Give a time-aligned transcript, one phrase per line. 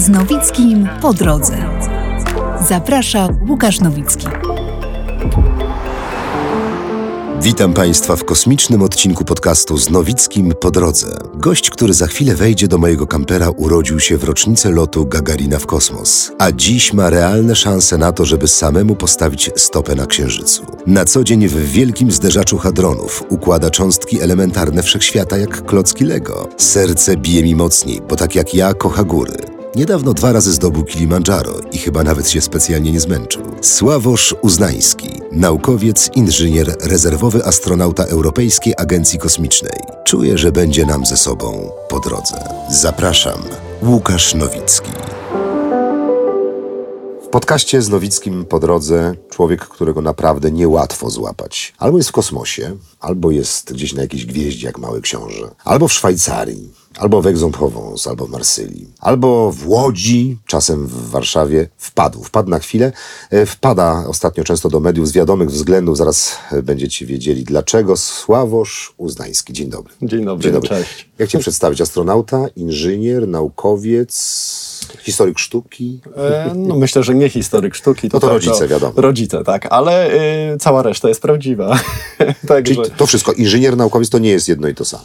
[0.00, 1.56] z Nowickim po drodze.
[2.68, 4.26] Zaprasza Łukasz Nowicki.
[7.42, 11.18] Witam Państwa w kosmicznym odcinku podcastu z Nowickim po drodze.
[11.34, 15.66] Gość, który za chwilę wejdzie do mojego kampera, urodził się w rocznicę lotu Gagarina w
[15.66, 20.62] kosmos, a dziś ma realne szanse na to, żeby samemu postawić stopę na Księżycu.
[20.86, 26.48] Na co dzień w wielkim zderzaczu hadronów układa cząstki elementarne wszechświata jak klocki Lego.
[26.56, 29.59] Serce bije mi mocniej, bo tak jak ja kocha góry.
[29.74, 33.42] Niedawno dwa razy zdobył Kilimandżaro i chyba nawet się specjalnie nie zmęczył.
[33.60, 39.80] Sławosz Uznański, naukowiec, inżynier, rezerwowy astronauta Europejskiej Agencji Kosmicznej.
[40.04, 42.44] Czuję, że będzie nam ze sobą po drodze.
[42.70, 43.42] Zapraszam,
[43.82, 44.90] Łukasz Nowicki.
[47.30, 51.74] Podcaście z Nowickim po drodze człowiek, którego naprawdę niełatwo złapać.
[51.78, 55.92] Albo jest w kosmosie, albo jest gdzieś na jakiejś gwieździe jak Mały Książę, albo w
[55.92, 62.22] Szwajcarii, albo w Aix-en-Provence, albo w Marsylii, albo w Łodzi, czasem w Warszawie, wpadł.
[62.22, 62.92] Wpadł na chwilę.
[63.30, 65.96] E, Wpada ostatnio często do mediów z wiadomych względów.
[65.96, 67.96] Zaraz e, będziecie wiedzieli dlaczego.
[67.96, 69.52] Sławosz Uznański.
[69.52, 69.94] Dzień dobry.
[70.02, 70.68] Dzień dobry, Dzień dobry.
[70.68, 71.08] cześć.
[71.18, 71.80] Jak cię przedstawić?
[71.80, 74.14] Astronauta, inżynier, naukowiec,
[75.02, 76.00] historyk sztuki?
[76.16, 78.08] E, no myślę, że nie historyk sztuki.
[78.12, 78.92] No to tak, rodzice, wiadomo.
[78.96, 80.14] Rodzice, tak, ale
[80.54, 81.78] y, cała reszta jest prawdziwa.
[82.48, 83.32] Także Czyli to wszystko.
[83.32, 85.04] Inżynier, naukowiec to nie jest jedno i to samo.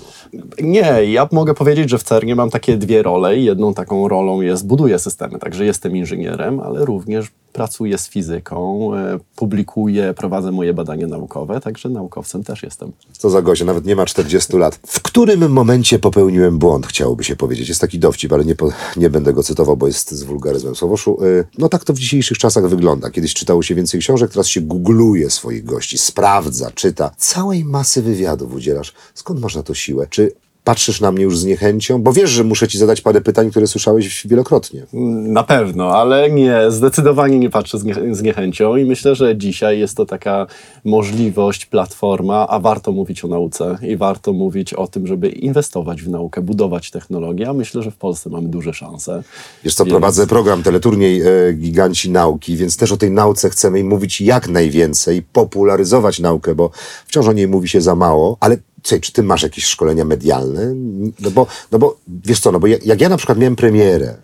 [0.62, 4.68] nie, ja mogę powiedzieć, że w CERNie mam takie dwie role jedną taką rolą jest
[4.68, 11.08] buduję systemy, także jestem inżynierem, ale również pracuję z fizyką, e, publikuję, prowadzę moje badania
[11.08, 12.92] naukowe, także naukowcem też jestem.
[13.12, 14.80] Co za gość, nawet nie ma 40 lat.
[14.88, 17.70] W którym momencie popełniłem błąd, chciałoby się powiedzieć.
[17.70, 21.24] Jest taki dowcip, ale nie, po, nie będę go cytował, bo jest z wulgaryzmem Słowoszu.
[21.24, 23.10] Y, No tak to w dzisiejszych czasach wygląda.
[23.10, 27.12] Kiedyś czytało się więcej książek, teraz się googluje swoich gości, sprawdza, czyta.
[27.18, 28.94] Całej masy wywiadów udzielasz.
[29.14, 30.08] Skąd masz na to siłę?
[30.10, 30.32] Czy
[30.66, 32.02] patrzysz na mnie już z niechęcią?
[32.02, 34.86] Bo wiesz, że muszę ci zadać parę pytań, które słyszałeś wielokrotnie.
[35.28, 39.80] Na pewno, ale nie, zdecydowanie nie patrzę z, nie, z niechęcią i myślę, że dzisiaj
[39.80, 40.48] jest to taka
[40.86, 46.10] możliwość, platforma, a warto mówić o nauce i warto mówić o tym, żeby inwestować w
[46.10, 49.24] naukę, budować technologię, a myślę, że w Polsce mamy duże szanse.
[49.64, 53.84] Wiesz co, Więc- prowadzę program Teleturniej e, Giganci Nauki, więc też o tej nauce chcemy
[53.84, 56.70] mówić jak najwięcej, popularyzować naukę, bo
[57.06, 60.74] wciąż o niej mówi się za mało, ale Słuchaj, czy ty masz jakieś szkolenia medialne?
[61.20, 64.18] No bo, no bo wiesz co, no bo jak, jak ja na przykład miałem premierę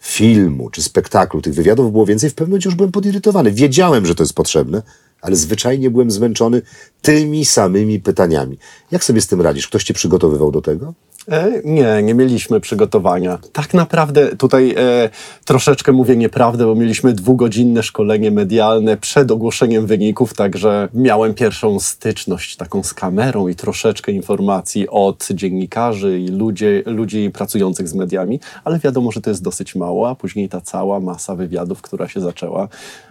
[0.00, 3.52] filmu czy spektaklu, tych wywiadów było więcej, w pewnym momencie już byłem podirytowany.
[3.52, 4.82] Wiedziałem, że to jest potrzebne,
[5.20, 6.62] ale zwyczajnie byłem zmęczony
[7.02, 8.58] tymi samymi pytaniami.
[8.90, 9.68] Jak sobie z tym radzisz?
[9.68, 10.94] Ktoś cię przygotowywał do tego?
[11.28, 13.38] E, nie, nie mieliśmy przygotowania.
[13.52, 15.10] Tak naprawdę tutaj e,
[15.44, 22.56] troszeczkę mówię nieprawdę, bo mieliśmy dwugodzinne szkolenie medialne przed ogłoszeniem wyników, także miałem pierwszą styczność
[22.56, 28.78] taką z kamerą i troszeczkę informacji od dziennikarzy i ludzi, ludzi pracujących z mediami, ale
[28.78, 32.68] wiadomo, że to jest dosyć mało, a później ta cała masa wywiadów, która się zaczęła.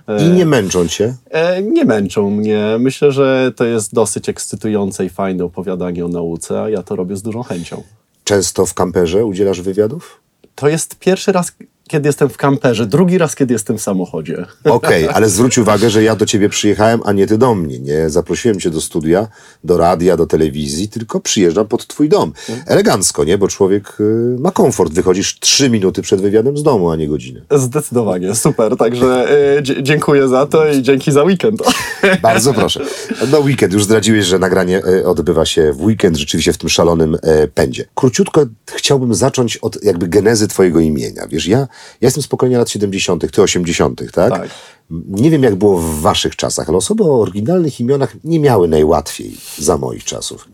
[0.08, 1.16] e, I nie męczą cię?
[1.30, 2.66] E, nie męczą mnie.
[2.80, 7.16] Myślę, że to jest dosyć ekscytujące i fajne opowiadanie o nauce, a ja to robię
[7.16, 7.84] z dużą chęcią.
[8.26, 10.22] Często w kamperze udzielasz wywiadów?
[10.56, 11.52] To jest pierwszy raz,
[11.88, 14.46] kiedy jestem w kamperze, drugi raz, kiedy jestem w samochodzie.
[14.64, 17.80] Okej, ale zwróć uwagę, że ja do ciebie przyjechałem, a nie ty do mnie.
[17.80, 19.28] Nie zaprosiłem cię do studia,
[19.64, 22.34] do radia, do telewizji, tylko przyjeżdżam pod twój dom.
[22.66, 23.38] Elegancko, nie?
[23.38, 24.94] Bo człowiek y, ma komfort.
[24.94, 27.42] Wychodzisz trzy minuty przed wywiadem z domu, a nie godzinę.
[27.52, 28.78] Zdecydowanie, super.
[28.78, 29.28] Także
[29.62, 31.62] dzie- dziękuję za to i dzięki za weekend.
[32.22, 32.82] Bardzo proszę.
[33.32, 37.18] No weekend, już zdradziłeś, że nagranie e, odbywa się w weekend, rzeczywiście w tym szalonym
[37.54, 37.86] pędzie.
[37.96, 38.46] Króciutko
[38.76, 41.28] chciałbym zacząć od jakby genezy twojego imienia.
[41.28, 41.68] Wiesz, ja,
[42.02, 44.30] ja jestem z pokolenia lat 70., ty 80., tak?
[44.30, 44.50] Tak.
[45.08, 49.38] Nie wiem, jak było w waszych czasach, ale osoby o oryginalnych imionach nie miały najłatwiej
[49.58, 50.50] za moich czasów.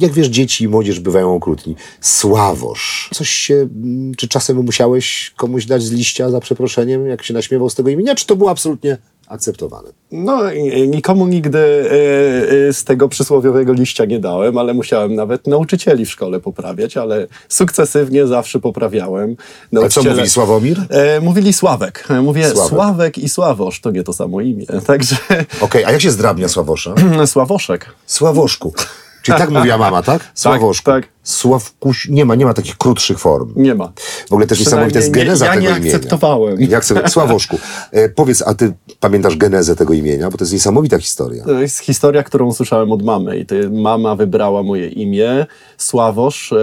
[0.00, 1.76] Jak wiesz, dzieci i młodzież bywają okrutni.
[2.00, 3.10] Sławosz.
[3.14, 7.70] Coś się, mm, czy czasem musiałeś komuś dać z liścia za przeproszeniem, jak się naśmiewał
[7.70, 8.98] z tego imienia, czy to było absolutnie
[9.30, 9.88] akceptowane?
[10.12, 10.40] No,
[10.86, 16.10] nikomu nigdy e, e, z tego przysłowiowego liścia nie dałem, ale musiałem nawet nauczycieli w
[16.10, 19.36] szkole poprawiać, ale sukcesywnie zawsze poprawiałem.
[19.84, 20.78] A co mówi Sławomir?
[20.90, 22.08] E, mówili Sławek.
[22.22, 22.68] Mówię Sławek.
[22.68, 24.66] Sławek i Sławosz, to nie to samo imię.
[24.86, 25.16] Także
[25.60, 26.94] Okej, a jak się zdrabnia Sławosza?
[27.26, 27.86] Sławoszek.
[28.06, 28.72] Sławoszku.
[29.22, 30.30] Czyli tak mówiła mama, tak?
[30.34, 30.84] Sławoszku.
[30.84, 31.08] tak.
[31.22, 32.08] Sławkuś.
[32.08, 33.52] Nie ma, nie ma takich krótszych form.
[33.56, 33.92] Nie ma.
[34.28, 35.96] W ogóle też niesamowita jest geneza nie- ja tego nie imienia.
[35.96, 36.60] akceptowałem.
[36.60, 37.58] Jak sobie, Sławoszku,
[37.92, 40.30] e, powiedz, a ty pamiętasz genezę tego imienia?
[40.30, 41.44] Bo to jest niesamowita historia.
[41.44, 43.38] To jest historia, którą usłyszałem od mamy.
[43.38, 45.46] I to mama wybrała moje imię.
[45.78, 46.56] Sławosz e,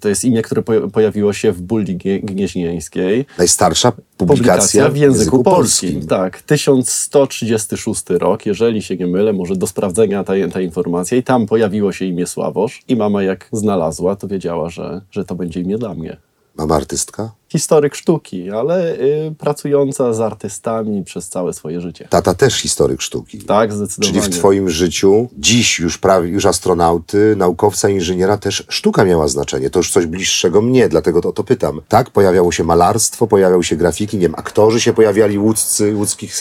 [0.00, 3.26] to jest imię, które po, pojawiło się w Bulli Gnie- Gnieźnieńskiej.
[3.38, 6.06] Najstarsza publikacja, w języku polskim.
[6.06, 11.18] Tak, 1136 rok, jeżeli się nie mylę, może do sprawdzenia ta, ta informacja.
[11.18, 12.82] I tam pojawiło się imię Sławosz.
[12.88, 16.16] I mama jak znalazła, to wiedziała, że, że to będzie imię dla mnie.
[16.56, 17.32] Mama artystka?
[17.52, 22.06] Historyk sztuki, ale y, pracująca z artystami przez całe swoje życie.
[22.10, 23.38] Tata też historyk sztuki.
[23.38, 24.20] Tak, zdecydowanie.
[24.22, 29.70] Czyli w twoim życiu, dziś już prawie, już astronauty, naukowca, inżyniera, też sztuka miała znaczenie.
[29.70, 31.80] To już coś bliższego mnie, dlatego to o to pytam.
[31.88, 36.34] Tak, pojawiało się malarstwo, pojawiały się grafiki, nie wiem, aktorzy się pojawiali łódzcy, łódzkich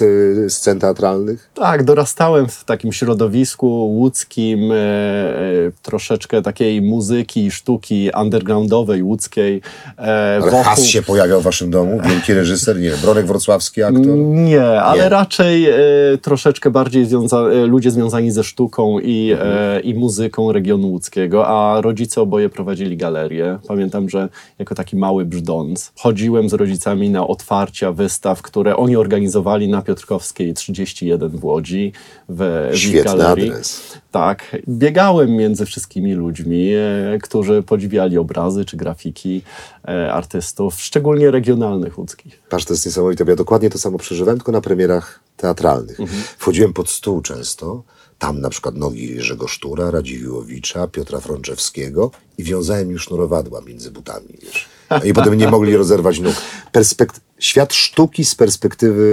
[0.45, 1.49] e, scen teatralnych?
[1.53, 9.61] Tak, dorastałem w takim środowisku łódzkim, e, e, troszeczkę takiej muzyki, sztuki undergroundowej, łódzkiej.
[9.97, 12.01] E, Ale wokół- Has się pojawiał w waszym domu?
[12.09, 14.05] Wielki reżyser, nie wiem, Bronek Wrocławski, aktor?
[14.17, 15.09] Nie, ale Nie.
[15.09, 15.73] raczej e,
[16.21, 19.49] troszeczkę bardziej związa- e, ludzie związani ze sztuką i, Mhm.
[19.77, 23.59] e, i muzyką regionu łódzkiego, a rodzice oboje prowadzili galerię.
[23.67, 29.67] Pamiętam, że jako taki mały brzdąc chodziłem z rodzicami na otwarcia wystaw, które oni organizowali
[29.67, 31.91] na Piotrkowskiej 31 w Łodzi,
[32.29, 33.49] w, w Świetny galerii.
[33.49, 33.97] adres.
[34.11, 39.41] Tak, biegałem między wszystkimi ludźmi, e, którzy podziwiali obrazy czy grafiki
[39.87, 42.41] e, artystów, szczególnie regionalnych łódzkich.
[42.49, 45.97] Patrz, to jest niesamowite, ja dokładnie to samo przeżywałem, tylko na premierach teatralnych.
[46.37, 47.83] Wchodziłem pod stół często,
[48.19, 54.27] tam na przykład nogi Jerzego Sztura, Radziwiłowicza, Piotra Frączewskiego i wiązałem już sznurowadła między butami,
[54.41, 54.69] wiesz.
[55.03, 56.35] I potem nie mogli rozerwać nóg.
[56.73, 59.03] Perspekt- świat sztuki z perspektywy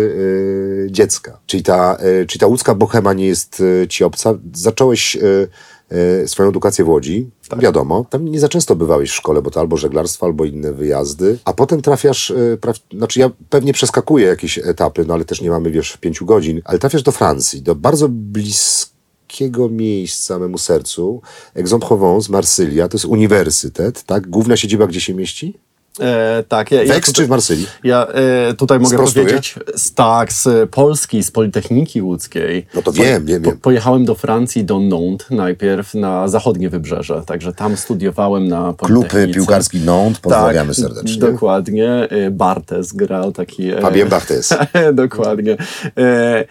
[0.88, 1.38] y, dziecka.
[1.46, 4.34] Czyli ta, y, czyli ta łódzka bohema nie jest y, ci obca.
[4.54, 8.04] Zacząłeś y, swoją edukację w Łodzi, wiadomo.
[8.10, 11.38] Tam nie za często bywałeś w szkole, bo to albo żeglarstwo, albo inne wyjazdy.
[11.44, 15.50] A potem trafiasz, y, praw, znaczy ja pewnie przeskakuję jakieś etapy, no ale też nie
[15.50, 21.22] mamy, wiesz, pięciu godzin, ale trafiasz do Francji, do bardzo bliskiego miejsca memu sercu,
[21.56, 24.30] Aix-en-Provence, Marsylia, to jest uniwersytet, tak?
[24.30, 25.58] Główna siedziba gdzie się mieści?
[26.00, 27.66] E, tak, ja, W ja czy w Marsylii?
[27.84, 29.24] Ja e, tutaj mogę Sprostuję?
[29.26, 32.66] powiedzieć, z, tak, z Polski, z Politechniki Łódzkiej.
[32.74, 33.58] No to wiem, wiem, Po, wiem.
[33.60, 38.78] pojechałem do Francji, do Nantes najpierw, na zachodnie wybrzeże, także tam studiowałem na Klub
[39.08, 39.34] Politechnice.
[39.34, 41.20] piłkarski Nantes, pozdrawiamy tak, serdecznie.
[41.20, 42.08] Dokładnie.
[42.10, 43.70] E, Bartes grał taki...
[43.70, 44.54] e, Fabien Barthez.
[44.92, 45.56] Dokładnie.
[45.98, 46.44] E,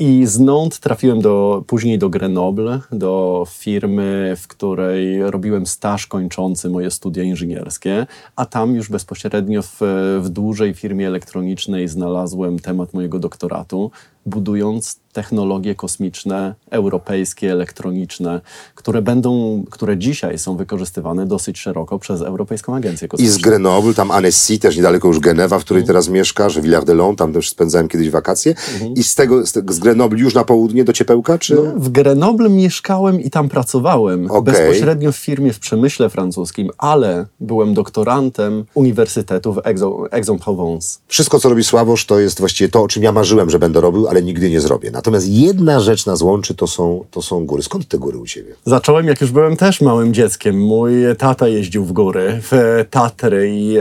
[0.00, 6.70] I z Nantes trafiłem do, później do Grenoble, do firmy, w której robiłem staż kończący
[6.70, 8.06] moje studia inżynierskie,
[8.36, 9.78] a tam już bezpośrednio w,
[10.22, 13.90] w dużej firmie elektronicznej znalazłem temat mojego doktoratu,
[14.26, 18.40] budując technologie kosmiczne, europejskie, elektroniczne,
[18.74, 23.34] które będą, które dzisiaj są wykorzystywane dosyć szeroko przez Europejską Agencję I Kosmiczną.
[23.34, 27.48] z Grenoble, tam Annecy, też niedaleko już Genewa, w której teraz mieszkasz, Villard-de-Lans, tam też
[27.48, 28.54] spędzałem kiedyś wakacje.
[28.96, 31.54] I z tego, z, z Grenoble już na południe do Ciepełka, czy...
[31.54, 34.30] No, w Grenoble mieszkałem i tam pracowałem.
[34.30, 34.42] Okej.
[34.42, 40.98] Bezpośrednio w firmie w przemyśle francuskim, ale byłem doktorantem Uniwersytetu w Aix- Aix-en-Provence.
[41.06, 44.08] Wszystko, co robi Sławosz, to jest właściwie to, o czym ja marzyłem, że będę robił,
[44.10, 44.90] ale nigdy nie zrobię.
[44.90, 47.62] Natomiast jedna rzecz nas łączy, to są, to są góry.
[47.62, 48.54] Skąd te góry u ciebie?
[48.64, 50.60] Zacząłem, jak już byłem też małym dzieckiem.
[50.60, 53.76] Mój tata jeździł w góry, w Tatry i,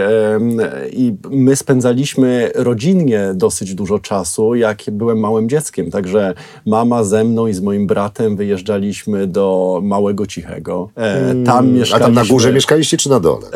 [0.91, 5.91] i my spędzaliśmy rodzinnie dosyć dużo czasu, jak byłem małym dzieckiem.
[5.91, 6.33] Także
[6.65, 10.89] mama ze mną i z moim bratem wyjeżdżaliśmy do Małego Cichego.
[10.95, 11.99] E, tam A mieszkaliśmy.
[11.99, 13.47] tam na górze mieszkaliście, czy na dole?
[13.47, 13.49] E,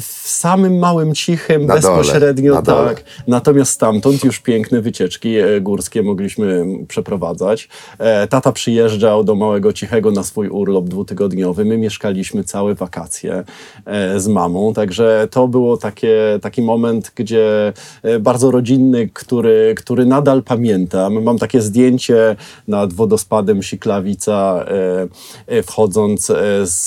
[0.00, 2.88] w samym małym cichym, Na dole, bezpośrednio na dole.
[2.88, 3.04] tak.
[3.26, 7.68] Natomiast stamtąd już piękne wycieczki e, górskie mogliśmy przeprowadzać.
[7.98, 11.64] E, tata przyjeżdżał do małego cichego na swój urlop dwutygodniowy.
[11.64, 13.44] My mieszkaliśmy całe wakacje
[13.84, 15.78] e, z mamą, także to było
[16.42, 17.72] taki moment, gdzie
[18.20, 21.22] bardzo rodzinny, który, który nadal pamiętam.
[21.22, 22.36] Mam takie zdjęcie
[22.68, 24.64] nad wodospadem Siklawica,
[25.62, 26.86] wchodząc z,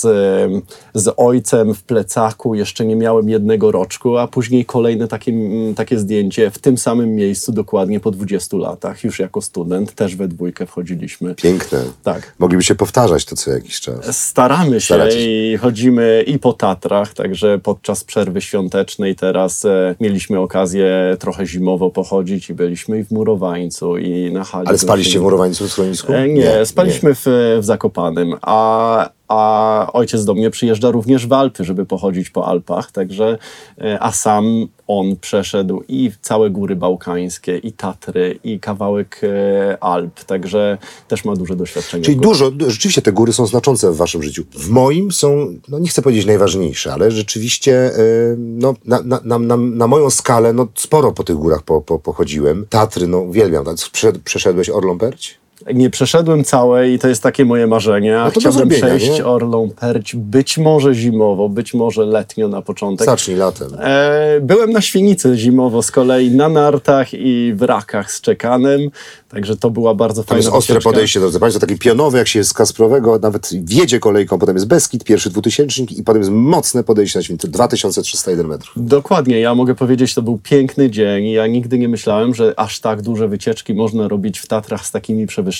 [0.94, 2.54] z ojcem w plecaku.
[2.54, 7.14] Jeszcze nie miałem jednego roczku, a później kolejne takie, mm, takie zdjęcie w tym samym
[7.14, 8.21] miejscu dokładnie po 20
[8.58, 11.34] latach, już jako student, też we dwójkę wchodziliśmy.
[11.34, 11.78] Piękne.
[12.02, 12.34] Tak.
[12.38, 14.18] Moglibyście powtarzać to co jakiś czas.
[14.18, 20.40] Staramy się Staracie i chodzimy i po Tatrach, także podczas przerwy świątecznej teraz e, mieliśmy
[20.40, 24.68] okazję trochę zimowo pochodzić i byliśmy i w Murowańcu i na hali.
[24.68, 25.22] Ale spaliście w.
[25.22, 26.12] Murowańcu w schronisku?
[26.12, 27.22] E, nie, spaliśmy w,
[27.60, 32.92] w Zakopanym, a, a ojciec do mnie przyjeżdża również w Alpy, żeby pochodzić po Alpach,
[32.92, 33.38] także,
[33.80, 40.24] e, a sam on przeszedł i całe góry bałkańskie, i Tatry, i kawałek e, Alp,
[40.24, 42.04] także też ma duże doświadczenie.
[42.04, 44.44] Czyli dużo, rzeczywiście te góry są znaczące w waszym życiu.
[44.54, 49.56] W moim są, no nie chcę powiedzieć najważniejsze, ale rzeczywiście y, no, na, na, na,
[49.56, 52.66] na, moją skalę no, sporo po tych górach po, po, pochodziłem.
[52.70, 53.64] Tatry, no uwielbiam.
[53.64, 55.41] Tak, Przeszedł, przeszedłeś Orlą Perć?
[55.74, 58.12] Nie przeszedłem całej i to jest takie moje marzenie.
[58.12, 59.26] No to Chciałbym zrobienia, przejść nie?
[59.26, 63.06] Orlą Perć być może zimowo, być może letnio na początek.
[63.06, 63.68] Zacznij latem.
[63.78, 68.80] E, byłem na Świnicy zimowo z kolei na nartach i w rakach z czekanem,
[69.28, 72.50] także to była bardzo fajna jest ostre podejście, drodzy Państwo, takie pionowe, jak się jest
[72.50, 77.18] z Kasprowego, nawet wjedzie kolejką, potem jest Beskid, pierwszy dwutysięcznik i potem jest mocne podejście
[77.18, 78.72] na święty, 2301 metrów.
[78.76, 81.26] Dokładnie, ja mogę powiedzieć, to był piękny dzień.
[81.26, 85.26] Ja nigdy nie myślałem, że aż tak duże wycieczki można robić w Tatrach z takimi
[85.26, 85.51] przewyższeniami.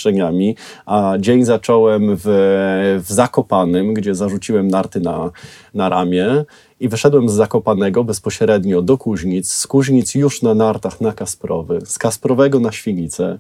[0.87, 2.23] A dzień zacząłem w,
[3.07, 5.31] w Zakopanym, gdzie zarzuciłem narty na,
[5.75, 6.45] na ramię
[6.81, 11.99] i wyszedłem z Zakopanego bezpośrednio do Kuźnic, z Kuźnic już na nartach na Kasprowy, z
[11.99, 13.39] Kasprowego na Świnicę.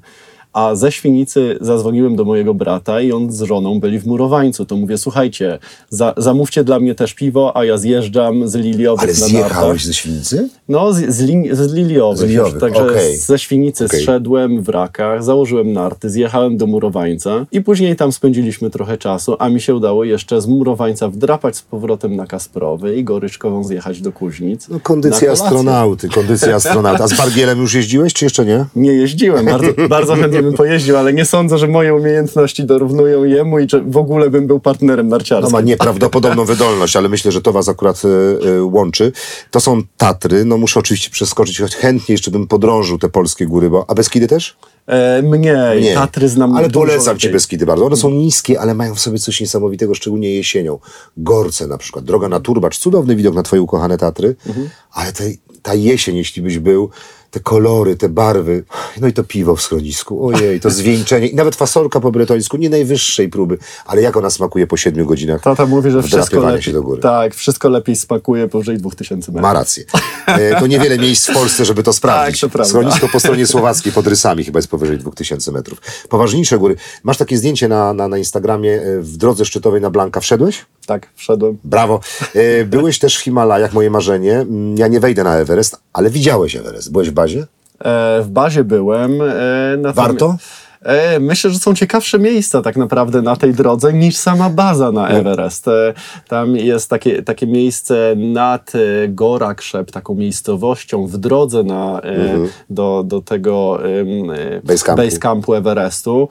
[0.52, 4.66] A ze Świnicy zadzwoniłem do mojego brata i on z żoną byli w Murowańcu.
[4.66, 5.58] To mówię, słuchajcie,
[5.90, 9.94] za, zamówcie dla mnie też piwo, a ja zjeżdżam z Liliowych Ale na zjechałeś ze
[9.94, 10.48] Świnicy?
[10.68, 12.18] No, z, z, li, z Liliowych.
[12.18, 13.16] Z Liliowych, Także okej.
[13.16, 14.00] ze Świnicy Okej.
[14.00, 19.48] zszedłem w rakach, założyłem narty, zjechałem do Murowańca i później tam spędziliśmy trochę czasu, a
[19.48, 24.12] mi się udało jeszcze z Murowańca wdrapać z powrotem na Kasprowy i Goryczkową zjechać do
[24.12, 24.68] Kuźnic.
[24.68, 27.04] No, kondycja astronauty, kondycja astronauta.
[27.04, 28.64] A z Bargielem już jeździłeś, czy jeszcze nie?
[28.76, 33.58] Nie jeździłem, bardzo, bardzo chętnie bym pojeździł, ale nie sądzę, że moje umiejętności dorównują jemu
[33.58, 35.52] i że w ogóle bym był partnerem No narciarskim.
[35.52, 39.12] ma nieprawdopodobną wydolność, ale myślę, że to was akurat e, łączy.
[39.50, 43.70] To są Tatry, no muszę oczywiście przeskoczyć, choć chętnie jeszcze bym podrążył te polskie góry,
[43.70, 43.84] bo...
[43.88, 44.56] A Beskidy też?
[44.86, 45.94] E, mniej, Nie.
[45.94, 47.28] Tatry znam Ale polecam ci.
[47.28, 47.86] Beskidy bardzo.
[47.86, 50.78] One są niskie, ale mają w sobie coś niesamowitego, szczególnie jesienią.
[51.16, 54.68] Gorce na przykład, droga na Turbacz, cudowny widok na twoje ukochane Tatry, Mhm.
[54.92, 55.24] ale te,
[55.62, 56.90] ta jesień, jeśli byś był,
[57.32, 58.64] te kolory, te barwy,
[59.00, 62.70] no i to piwo w schronisku, ojej, to zwieńczenie i nawet fasolka po bretońsku, nie
[62.70, 66.72] najwyższej próby, ale jak ona smakuje po siedmiu godzinach Tata mówi, że wszystko lepiej, się
[66.72, 67.02] do góry.
[67.02, 69.42] tak, wszystko lepiej smakuje powyżej 2000 metrów.
[69.42, 69.84] Ma rację.
[70.26, 72.40] E, to niewiele miejsc w Polsce, żeby to sprawdzić.
[72.40, 72.70] Tak, to prawda.
[72.70, 75.80] Schronisko po stronie słowackiej pod rysami chyba jest powyżej 2000 metrów.
[76.08, 76.76] Poważniejsze góry.
[77.02, 80.20] Masz takie zdjęcie na, na, na Instagramie e, w drodze szczytowej na Blanka.
[80.20, 80.64] Wszedłeś?
[80.86, 81.58] Tak, wszedłem.
[81.64, 82.00] Brawo.
[82.34, 84.32] E, Byłeś też w Himalajach, moje marzenie.
[84.34, 86.92] Mm, Ja nie wejdę na Everest, ale widziałeś Everest.
[86.92, 87.46] Byłeś w bazie?
[87.84, 89.22] E, w bazie byłem.
[89.22, 90.36] E, Warto?
[90.84, 95.08] E, myślę, że są ciekawsze miejsca tak naprawdę na tej drodze niż sama baza na
[95.08, 95.68] Everest.
[95.68, 95.94] E,
[96.28, 102.36] tam jest takie, takie miejsce nad e, Gora Krzep, taką miejscowością w drodze na, e,
[102.70, 105.54] do, do tego e, Base campu.
[105.54, 106.28] Everestu.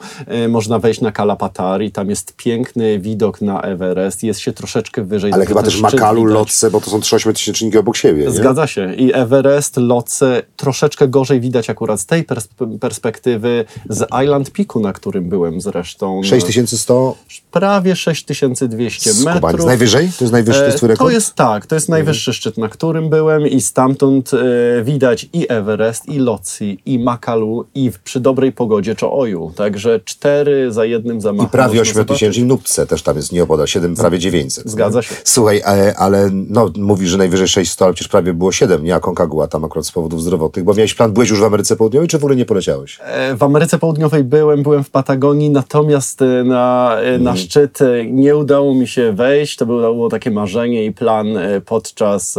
[0.48, 5.32] Można wejść na Kalapatari, tam jest piękny widok na Everest, jest się troszeczkę wyżej.
[5.32, 6.34] Ale chyba też Makalu, widać.
[6.34, 8.24] Lotse, bo to są trzy ośmiotysięczniki obok siebie.
[8.24, 8.30] Nie?
[8.30, 8.94] Zgadza się.
[8.94, 14.92] I Everest, Lotse troszeczkę gorzej widać akurat z tej pers- perspektywy z Island Peaku, na
[14.92, 16.22] którym byłem zresztą.
[16.22, 17.16] 6100
[17.50, 19.42] Prawie 6200 skubaniec.
[19.42, 19.66] metrów.
[19.66, 20.10] Najwyżej?
[20.18, 21.08] To jest najwyższy, jest twój E, rekord?
[21.10, 24.38] To jest tak, to jest najwyższy szczyt, na którym byłem i stamtąd e,
[24.84, 29.52] widać i Everest, i Lotse, i Makalu, i w, przy dobrej pogodzie Czoju.
[29.56, 31.46] Także cztery za jednym zamachem.
[31.48, 31.98] I prawie można zobaczyć.
[32.02, 34.70] ośmiotysięcznik Nupce też tam jest nieopodal, 7, prawie 900.
[34.70, 35.14] Zgadza się.
[35.24, 38.94] Słuchaj, ale, ale no, mówisz, że najwyżej 600, ale przecież prawie było 7, nie?
[38.94, 42.08] A Concagua tam akurat z powodów zdrowotnych, bo miałeś plan, byłeś już w Ameryce Południowej,
[42.08, 42.98] czy w ogóle nie poleciałeś?
[43.02, 48.06] E, W Ameryce Południowej byłem, byłem w Patagonii, natomiast e, na, e, na szczyt e,
[48.06, 49.56] nie udało mi się wejść.
[49.56, 51.26] To było, było takie marzenie i plan
[51.66, 52.38] podczas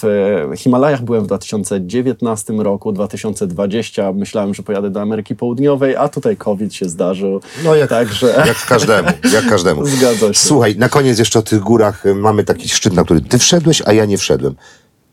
[0.00, 0.02] w
[0.56, 6.74] Himalajach byłem w 2019 roku, 2020 myślałem, że pojadę do Ameryki Południowej, a tutaj COVID
[6.74, 7.40] się zdarzył.
[7.64, 9.86] No jak, Także jak każdemu, jak każdemu.
[9.96, 10.34] Zgadza się.
[10.34, 13.82] Słuchaj, na koniec jeszcze o tych górach y, mamy taki szczyt, na który ty wszedłeś,
[13.86, 14.54] a ja nie wszedłem.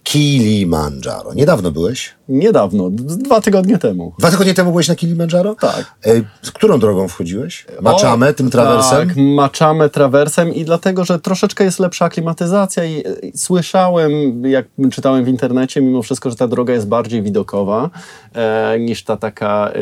[0.03, 1.33] Kilimandżaro.
[1.33, 2.16] Niedawno byłeś?
[2.29, 4.13] Niedawno, dwa tygodnie temu.
[4.19, 5.55] Dwa tygodnie temu byłeś na Kilimandżaro?
[5.55, 5.85] Tak.
[6.05, 7.65] E, z którą drogą wchodziłeś?
[7.81, 9.07] Maczamę, O, tym trawersem?
[9.07, 15.25] Tak, maczamy trawersem i dlatego, że troszeczkę jest lepsza aklimatyzacja i, i słyszałem, jak czytałem
[15.25, 17.89] w internecie, mimo wszystko, że ta droga jest bardziej widokowa
[18.33, 19.79] e, niż ta taka e,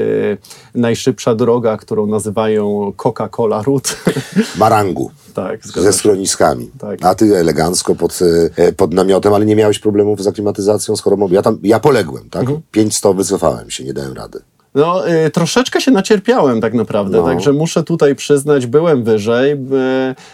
[0.76, 3.90] najszybsza droga, którą nazywają Coca-Cola Route.
[4.58, 5.12] Marangu.
[5.34, 6.70] tak, Ze schroniskami.
[6.80, 7.06] Tak.
[7.06, 8.20] A ty elegancko pod,
[8.58, 11.28] e, pod namiotem, ale nie miałeś problemów z aklimatyzacją, z chorobą?
[11.32, 12.42] Ja tam, ja poległem, tak?
[12.42, 12.62] Mhm.
[12.72, 14.42] 500 wycofałem się, nie dałem rady.
[14.76, 17.24] No, y, troszeczkę się nacierpiałem tak naprawdę, No.
[17.26, 19.58] także muszę tutaj przyznać, byłem wyżej, y,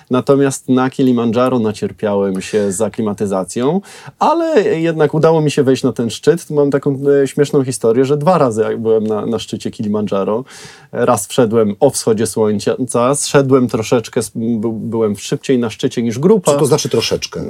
[0.09, 3.81] natomiast na Kilimandżaro nacierpiałem się z aklimatyzacją,
[4.19, 6.49] ale jednak udało mi się wejść na ten szczyt.
[6.49, 10.43] Mam taką y, śmieszną historię, że dwa razy jak byłem na, na szczycie Kilimandżaro.
[10.91, 16.51] Raz wszedłem o wschodzie słońca, zszedłem troszeczkę, by, byłem szybciej na szczycie niż grupa.
[16.51, 17.43] Co to znaczy troszeczkę?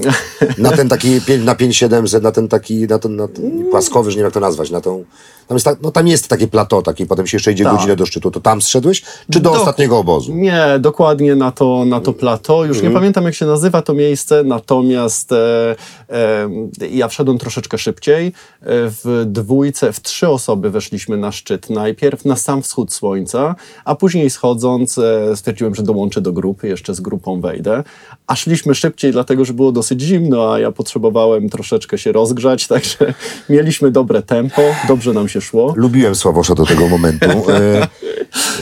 [0.57, 4.15] Na ten taki, pię- na 5700, na ten taki, na ten, na ten płaskowy, że
[4.15, 5.03] nie wiem jak to nazwać, na tą,
[5.47, 7.73] tam jest, tak, no tam jest takie plateau plateau takie, potem się jeszcze idzie Tak.
[7.73, 9.03] godzinę do szczytu, to tam zszedłeś?
[9.31, 10.35] Czy do Dok- ostatniego obozu?
[10.35, 12.65] Nie, dokładnie na to, na to plateau.
[12.65, 15.75] Już nie pamiętam, jak się nazywa to miejsce, natomiast e,
[16.09, 16.49] e,
[16.91, 18.27] ja wszedłem troszeczkę szybciej.
[18.27, 18.31] E,
[18.65, 21.69] w dwójce, w trzy osoby weszliśmy na szczyt.
[21.69, 26.95] Najpierw na sam wschód słońca, a później schodząc e, stwierdziłem, że dołączę do grupy, jeszcze
[26.95, 27.83] z grupą wejdę.
[28.27, 33.13] A szliśmy szybciej, dlatego, że było dosyć zimno, a ja potrzebowałem troszeczkę się rozgrzać, także
[33.49, 35.73] mieliśmy dobre tempo, dobrze nam się szło.
[35.77, 37.27] Lubiłem Sławosza do tego momentu.
[37.51, 37.87] E,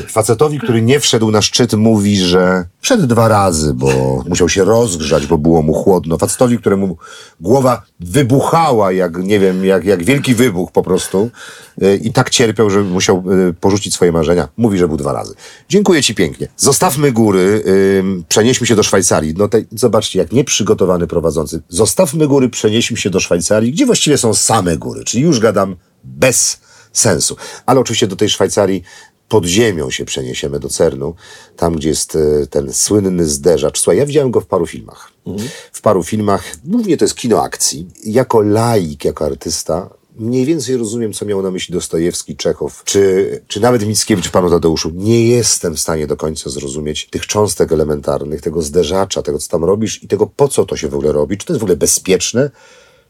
[0.07, 5.27] facetowi, który nie wszedł na szczyt, mówi, że wszedł dwa razy, bo musiał się rozgrzać,
[5.27, 6.17] bo było mu chłodno.
[6.17, 6.97] Facetowi, któremu
[7.41, 11.29] głowa wybuchała, jak nie wiem, jak, jak wielki wybuch po prostu
[11.81, 14.47] e, i tak cierpiał, że musiał e, porzucić swoje marzenia.
[14.57, 15.33] Mówi, że był dwa razy.
[15.69, 16.47] Dziękuję ci pięknie.
[16.57, 17.63] Zostawmy góry,
[18.29, 19.33] przenieśmy się do Szwajcarii.
[19.37, 21.61] No te, zobaczcie, jak nieprzygotowany prowadzący.
[21.69, 26.68] Zostawmy góry, przenieśmy się do Szwajcarii, gdzie właściwie są same góry, czyli już gadam bez
[26.93, 27.35] sensu.
[27.65, 28.83] Ale oczywiście do tej Szwajcarii
[29.29, 31.15] pod ziemią się przeniesiemy do Cernu,
[31.57, 33.79] tam gdzie jest e, ten słynny zderzacz.
[33.79, 35.11] Słuchaj, ja widziałem go w paru filmach.
[35.71, 37.87] W paru filmach, głównie to jest kino akcji.
[38.03, 43.59] Jako laik, jako artysta, mniej więcej rozumiem, co miał na myśli Dostojewski, Czechow, czy, czy
[43.59, 44.91] nawet Mickiewicz, panu Tadeuszu.
[44.93, 49.63] Nie jestem w stanie do końca zrozumieć tych cząstek elementarnych, tego zderzacza, tego, co tam
[49.63, 51.37] robisz i tego, po co to się w ogóle robi.
[51.37, 52.51] Czy to jest w ogóle bezpieczne?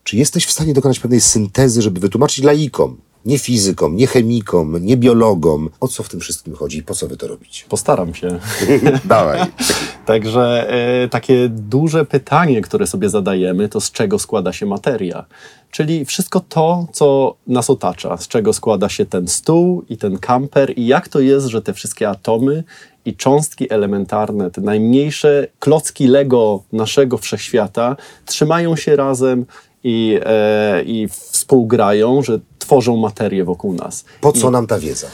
[0.03, 4.97] Czy jesteś w stanie dokonać pewnej syntezy, żeby wytłumaczyć laikom, nie fizykom, nie chemikom, nie
[4.97, 7.65] biologom, o co w tym wszystkim chodzi i po co wy to robicie?
[7.69, 8.39] Postaram się.
[9.05, 9.39] Dawaj.
[10.05, 15.25] Także e, takie duże pytanie, które sobie zadajemy, to z czego składa się materia.
[15.71, 20.73] Czyli wszystko to, co nas otacza, z czego składa się ten stół i ten kamper,
[20.77, 22.63] i jak to jest, że te wszystkie atomy
[23.05, 27.95] i cząstki elementarne, te najmniejsze klocki Lego naszego wszechświata,
[28.25, 29.45] trzymają się razem
[29.83, 34.05] i, e, i współgrają, że tworzą materię wokół nas.
[34.21, 35.07] Po co nam ta wiedza?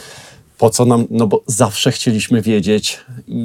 [0.58, 1.06] Po co nam?
[1.10, 3.00] No bo zawsze chcieliśmy wiedzieć,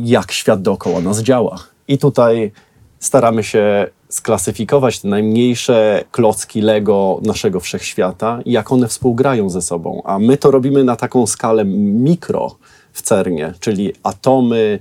[0.05, 1.59] jak świat dookoła nas działa.
[1.89, 2.53] I tutaj
[2.99, 10.03] staramy się sklasyfikować te najmniejsze klocki Lego naszego wszechświata i jak one współgrają ze sobą.
[10.05, 12.57] A my to robimy na taką skalę mikro
[12.93, 14.79] w CERNie, czyli atomy,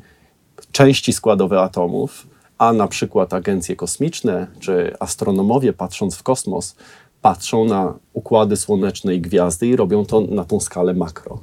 [0.71, 6.75] części składowe atomów, a na przykład agencje kosmiczne czy astronomowie patrząc w kosmos,
[7.21, 11.39] patrzą na układy słoneczne i gwiazdy i robią to na tą skalę makro.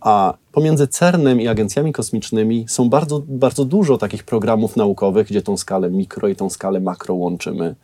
[0.00, 5.56] A pomiędzy CERNem i agencjami kosmicznymi są bardzo, bardzo dużo takich programów naukowych, gdzie tą
[5.56, 7.76] skalę mikro i tą skalę makro łączymy.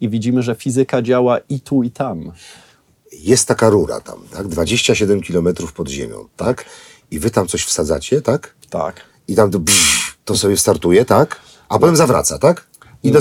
[0.00, 2.32] I widzimy, że fizyka działa i tu, i tam.
[3.12, 4.48] Jest taka rura tam, tak?
[4.48, 6.64] 27 kilometrów pod ziemią, tak?
[7.10, 8.54] I wy tam coś wsadzacie, tak?
[8.70, 9.00] Tak.
[9.28, 11.40] I tam to, pff, to sobie startuje, tak?
[11.68, 12.66] A potem zawraca, tak?
[13.04, 13.12] I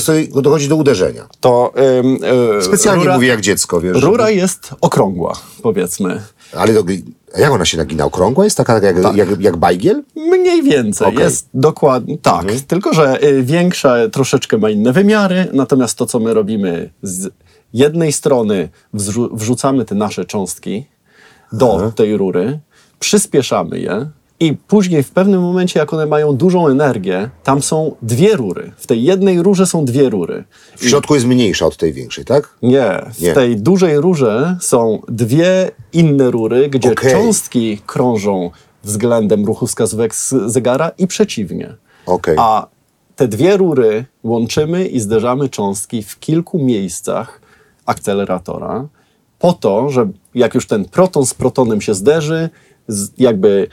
[0.41, 1.27] dochodzi do uderzenia.
[1.39, 2.19] To ym,
[2.59, 4.01] y, Specjalnie rura, mówię jak dziecko, wiesz.
[4.01, 6.21] Rura żeby- jest okrągła, powiedzmy.
[6.53, 6.73] Ale
[7.37, 8.05] jak ona się nagina?
[8.05, 8.57] Okrągła jest?
[8.57, 10.03] Taka jak, jak, jak bajgiel?
[10.15, 11.07] Mniej więcej.
[11.07, 11.19] Okej.
[11.19, 12.45] Jest dokładnie tak.
[12.67, 17.29] Tylko, że y, większa troszeczkę ma inne wymiary, natomiast to, co my robimy z
[17.73, 18.69] jednej strony
[19.33, 20.85] wrzucamy te nasze cząstki
[21.51, 22.59] do tej rury,
[22.99, 24.09] przyspieszamy je
[24.43, 28.71] i później w pewnym momencie, jak one mają dużą energię, tam są dwie rury.
[28.77, 30.43] W tej jednej rurze są dwie rury.
[30.77, 32.55] W środku jest mniejsza od tej większej, tak?
[32.61, 33.33] Nie, w Nie.
[33.33, 37.11] tej dużej rurze są dwie inne rury, gdzie Okej.
[37.11, 38.51] cząstki krążą
[38.83, 41.75] względem ruchu wskazówek z zegara i przeciwnie.
[42.05, 42.35] Okej.
[42.37, 42.67] A
[43.15, 47.41] te dwie rury łączymy i zderzamy cząstki w kilku miejscach
[47.85, 48.87] akceleratora,
[49.39, 52.49] po to, że jak już ten proton z protonem się zderzy,
[53.17, 53.67] jakby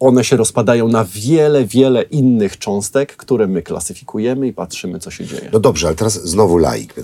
[0.00, 5.26] one się rozpadają na wiele, wiele innych cząstek, które my klasyfikujemy i patrzymy, co się
[5.26, 5.48] dzieje.
[5.52, 6.94] No dobrze, ale teraz znowu laik.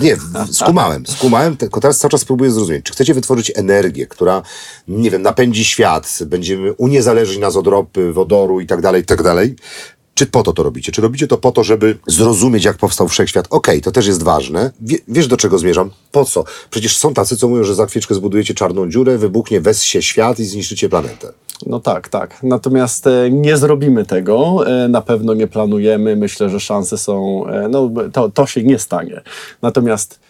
[0.00, 0.16] Nie,
[0.52, 2.84] skumałem, skumałem, tylko teraz cały czas próbuję zrozumieć.
[2.84, 4.42] Czy chcecie wytworzyć energię, która,
[4.88, 9.22] nie wiem, napędzi świat, będziemy uniezależnić nas od ropy, wodoru i tak dalej, i tak
[9.22, 9.56] dalej?
[10.14, 10.92] Czy po to to robicie?
[10.92, 13.46] Czy robicie to po to, żeby zrozumieć, jak powstał wszechświat?
[13.50, 14.70] Okej, to też jest ważne.
[14.80, 15.90] Wie, wiesz, do czego zmierzam?
[16.12, 16.44] Po co?
[16.70, 20.38] Przecież są tacy, co mówią, że za chwileczkę zbudujecie czarną dziurę, wybuchnie, wes się świat
[20.38, 21.32] i zniszczycie planetę.
[21.66, 22.42] No tak, tak.
[22.42, 26.16] Natomiast e, nie zrobimy tego, e, na pewno nie planujemy.
[26.16, 29.20] Myślę, że szanse są, e, no to, to się nie stanie.
[29.62, 30.20] Natomiast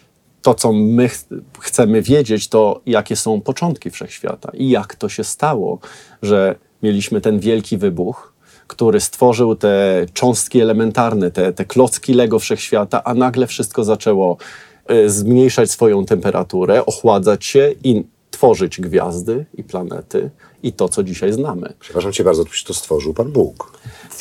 [0.41, 1.25] to, co my ch
[1.59, 5.79] chcemy wiedzieć, to jakie są początki wszechświata i jak to się stało,
[6.21, 8.33] że mieliśmy ten wielki wybuch,
[8.67, 14.37] który stworzył te cząstki elementarne, te, te klocki Lego wszechświata, a nagle wszystko zaczęło
[15.05, 20.29] zmniejszać swoją temperaturę, ochładzać się i tworzyć gwiazdy i planety
[20.63, 21.73] i to, co dzisiaj znamy.
[21.79, 23.71] Przepraszam cię bardzo, to stworzył Pan Bóg.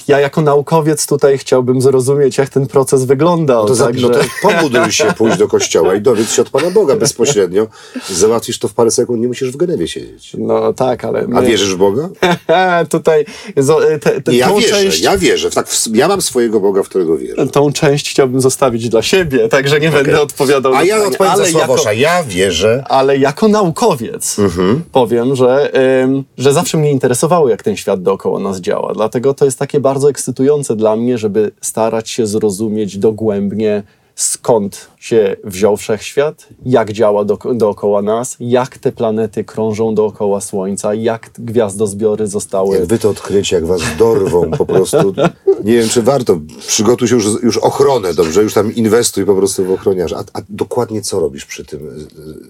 [0.09, 3.69] Ja jako naukowiec tutaj chciałbym zrozumieć, jak ten proces wyglądał.
[3.69, 4.09] No to, także...
[4.09, 7.67] no to pomódl się, pójść do kościoła i dowiedz się od Pana Boga bezpośrednio.
[8.11, 10.33] Załatwisz to w parę sekund, nie musisz w Genewie siedzieć.
[10.39, 11.27] No tak, ale...
[11.29, 11.39] My...
[11.39, 12.09] A wierzysz w Boga?
[12.89, 13.25] tutaj
[13.57, 15.01] zo- te, te, Ja wierzę, część...
[15.03, 15.51] ja wierzę.
[15.51, 17.47] Tak, ja mam swojego Boga, w którego wierzę.
[17.47, 21.93] Tą część chciałbym zostawić dla siebie, także nie będę odpowiadał A ja odpowiem za Sławosza.
[21.93, 22.85] jako, Ja wierzę.
[22.89, 24.83] ale jako naukowiec Mhm.
[24.93, 25.71] powiem, że,
[26.05, 28.93] ym, że zawsze mnie interesowało, jak ten świat dookoła nas działa.
[28.95, 33.83] Dlatego to jest takie bardzo ekscytujące dla mnie, żeby starać się zrozumieć dogłębnie,
[34.23, 40.95] skąd się wziął wszechświat, jak działa do, dookoła nas, jak te planety krążą dookoła Słońca,
[40.95, 42.77] jak gwiazdozbiory zostały...
[42.77, 45.15] Jak wy to odkrycie, jak was dorwą po prostu.
[45.65, 46.41] Nie wiem, czy warto.
[46.67, 48.43] Przygotuj się już, już ochronę, dobrze?
[48.43, 50.17] Już tam inwestuj po prostu w ochroniarza.
[50.17, 52.09] A, a dokładnie co robisz przy tym?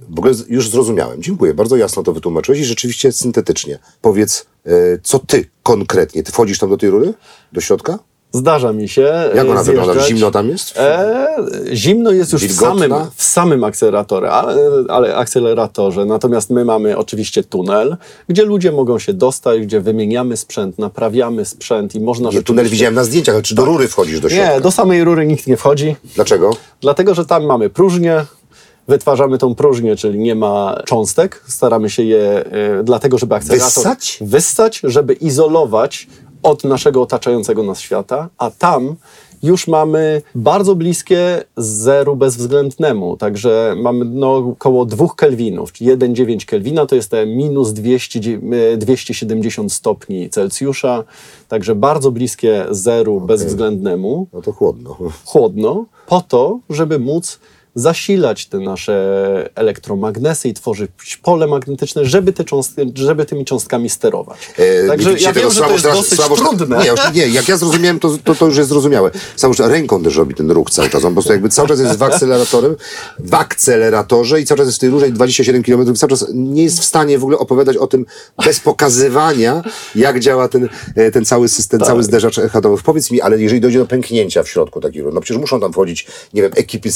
[0.08, 1.22] W ogóle już zrozumiałem.
[1.22, 1.54] Dziękuję.
[1.54, 3.78] Bardzo jasno to wytłumaczyłeś i rzeczywiście syntetycznie.
[4.02, 4.70] Powiedz, e,
[5.02, 6.22] co ty konkretnie?
[6.22, 7.14] Ty wchodzisz tam do tej rury?
[7.52, 7.98] Do środka?
[8.32, 9.92] Zdarza mi się Jak ona e, wygląda?
[9.92, 10.08] zjeżdżać.
[10.08, 10.76] Zimno tam jest?
[10.78, 11.26] E,
[11.72, 14.56] zimno jest już w samym, w samym akceleratorze, ale,
[14.88, 16.04] ale akceleratorze.
[16.04, 17.96] Natomiast my mamy oczywiście tunel,
[18.28, 22.94] gdzie ludzie mogą się dostać, gdzie wymieniamy sprzęt, naprawiamy sprzęt i można Nie, tunel widziałem
[22.94, 24.54] na zdjęciach, ale czy do rury wchodzisz do środka?
[24.54, 26.50] Nie, do samej rury nikt nie wchodzi, Dlaczego?
[26.80, 28.24] dlatego że tam mamy próżnię.
[28.88, 31.42] Wytwarzamy tą próżnię, czyli nie ma cząstek.
[31.48, 34.18] Staramy się je, e, dlatego żeby akcelerator Wyssać?
[34.20, 36.06] wyssać, żeby izolować
[36.42, 38.96] od naszego otaczającego nas świata, a tam
[39.42, 46.86] już mamy bardzo bliskie zeru bezwzględnemu, także mamy no, około 2 kelwinów, czyli 1,9 kelwina
[46.86, 48.20] to jest te minus 200,
[48.72, 51.04] e, 270 stopni Celsjusza,
[51.48, 54.26] także bardzo bliskie zeru bezwzględnemu.
[54.32, 54.96] No to chłodno.
[55.24, 57.38] chłodno, po to, żeby móc
[57.74, 64.38] zasilać te nasze elektromagnesy i tworzyć pole magnetyczne, żeby, te cząstki, żeby tymi cząstkami sterować.
[64.56, 66.78] E, Także ja wiem, że to jest dosyć Sławosz- trudne.
[66.78, 69.10] Nie, już, nie, jak ja zrozumiałem, to, to, to już jest zrozumiałe.
[69.36, 71.04] Sławosz ręką też robi ten ruch cały czas.
[71.04, 72.76] On po prostu jakby cały czas jest w akceleratorem,
[73.18, 76.80] w akceleratorze i cały czas jest w tej i 27 km cały czas nie jest
[76.80, 78.06] w stanie w ogóle opowiadać o tym
[78.44, 79.62] bez pokazywania,
[79.94, 81.88] jak działa ten, e, ten cały system, Tak.
[81.88, 82.82] cały zderzacz hadrowy.
[82.82, 85.72] Powiedz mi, ale jeżeli dojdzie do pęknięcia w środku takiej rury, no przecież muszą tam
[85.72, 86.92] wchodzić, nie wiem, ekipy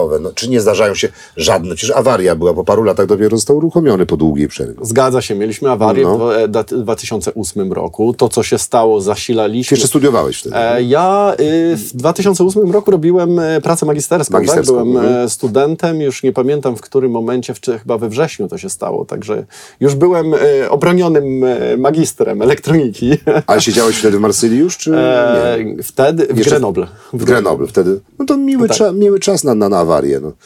[0.00, 1.74] serwisowe, no, czy nie zdarzają się żadne?
[1.74, 4.74] Przecież awaria była po paru latach, dopiero został uruchomiony po długiej przerwie.
[4.82, 6.14] Zgadza się, mieliśmy awarię No.
[6.14, 8.14] w dwa- e, da- 2008 roku.
[8.14, 9.74] To, co się stało, zasilaliśmy...
[9.74, 10.56] Jeszcze studiowałeś wtedy.
[10.56, 14.32] E, Ja y, w 2008 roku robiłem e, pracę magisterską.
[14.34, 14.84] Magisterską, Tak?
[14.84, 15.24] Byłem mhm.
[15.24, 19.04] e, studentem, już nie pamiętam w którym momencie, w, chyba we wrześniu to się stało.
[19.04, 19.44] Także
[19.80, 21.44] już byłem e, obronionym
[21.78, 23.10] magistrem elektroniki.
[23.46, 25.58] Ale siedziałeś wtedy w Marsylii już, czy E?
[25.82, 26.86] Wtedy w Grenoble.
[27.12, 28.00] W Grenoble wtedy.
[28.18, 28.76] No to miły, Tak.
[28.76, 30.20] cza, miły czas na, na, na awarię.
[30.20, 30.32] No.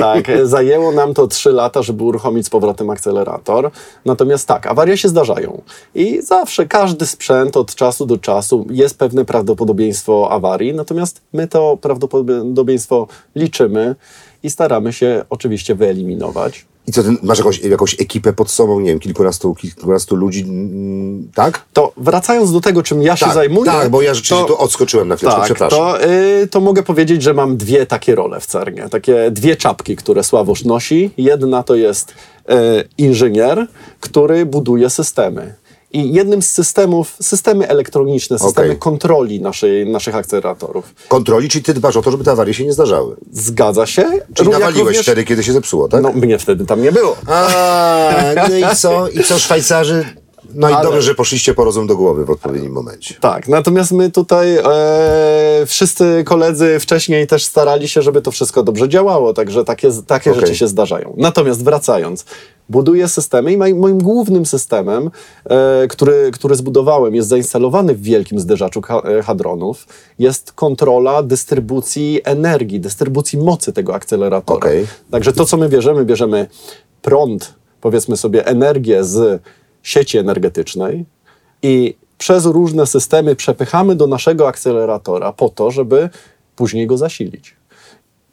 [0.00, 3.70] Tak, zajęło nam to 3 lata, żeby uruchomić z powrotem akcelerator.
[4.04, 5.62] Natomiast tak, awarie się zdarzają.
[5.94, 11.76] I zawsze każdy sprzęt od czasu do czasu jest pewne prawdopodobieństwo awarii, natomiast my to
[11.76, 13.96] prawdopodobieństwo liczymy
[14.42, 16.66] i staramy się oczywiście wyeliminować.
[16.88, 21.30] I co, ty masz jakąś, jakąś ekipę pod sobą, nie wiem, kilkunastu, kilkunastu ludzi, mm,
[21.34, 21.64] tak?
[21.72, 23.70] To wracając do tego, czym ja się tak, zajmuję.
[23.70, 25.78] Tak, bo ja rzeczywiście tu odskoczyłem na chwileczkę, Tak, przepraszam.
[25.78, 28.88] to, y, to mogę powiedzieć, że mam dwie takie role w CERNie.
[28.88, 31.10] Takie dwie czapki, które Sławosz nosi.
[31.16, 32.54] Jedna to jest y,
[32.98, 33.66] inżynier,
[34.00, 35.54] który buduje systemy.
[35.92, 38.78] I jednym z systemów, systemy elektroniczne, systemy Okej.
[38.78, 40.94] kontroli naszej, naszych akceleratorów.
[41.08, 43.16] Kontroli, czyli ty dbasz o to, żeby te awarie się nie zdarzały.
[43.32, 44.02] Zgadza się.
[44.34, 46.02] Czyli Jak nawaliłeś również- wtedy, kiedy się zepsuło, tak?
[46.02, 47.16] No, mnie wtedy tam nie było.
[47.26, 48.10] A,
[48.48, 49.08] no i co?
[49.08, 50.04] I co Szwajcarzy?
[50.54, 53.14] No i Ale- dobrze, że poszliście po rozum do głowy w odpowiednim momencie.
[53.20, 54.62] Tak, natomiast my tutaj e,
[55.66, 60.40] wszyscy koledzy wcześniej też starali się, żeby to wszystko dobrze działało, także takie, takie Okej.
[60.40, 61.14] rzeczy się zdarzają.
[61.16, 62.24] Natomiast wracając,
[62.68, 65.10] buduję systemy i moim głównym systemem,
[65.44, 69.86] e, który, który zbudowałem, jest zainstalowany w wielkim zderzaczu e, hadronów,
[70.18, 74.58] jest kontrola dystrybucji energii, dystrybucji mocy tego akceleratora.
[74.58, 74.86] Okej.
[75.10, 76.46] Także to, co my bierzemy, bierzemy
[77.02, 79.42] prąd, powiedzmy sobie, energię z
[79.88, 81.04] sieci energetycznej
[81.62, 86.10] i przez różne systemy przepychamy do naszego akceleratora po to, żeby
[86.56, 87.56] później go zasilić.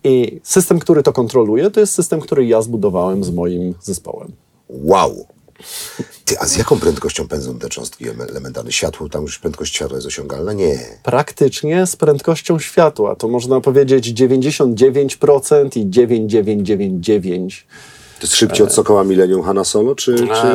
[0.04, 4.32] I system, który to kontroluje, to jest system, który ja zbudowałem z moim zespołem.
[4.70, 5.26] Wow!
[6.26, 8.72] Ty, a z jaką prędkością pędzą te cząstki elementarne?
[8.72, 10.54] Światło, tam już prędkość światła jest osiągalna?
[10.54, 10.80] Nie.
[11.04, 13.16] Praktycznie z prędkością światła.
[13.16, 17.68] To można powiedzieć 99% i 9999
[18.20, 20.48] To jest szybciej od Sokoła Millennium Hanna Solo, czy, czy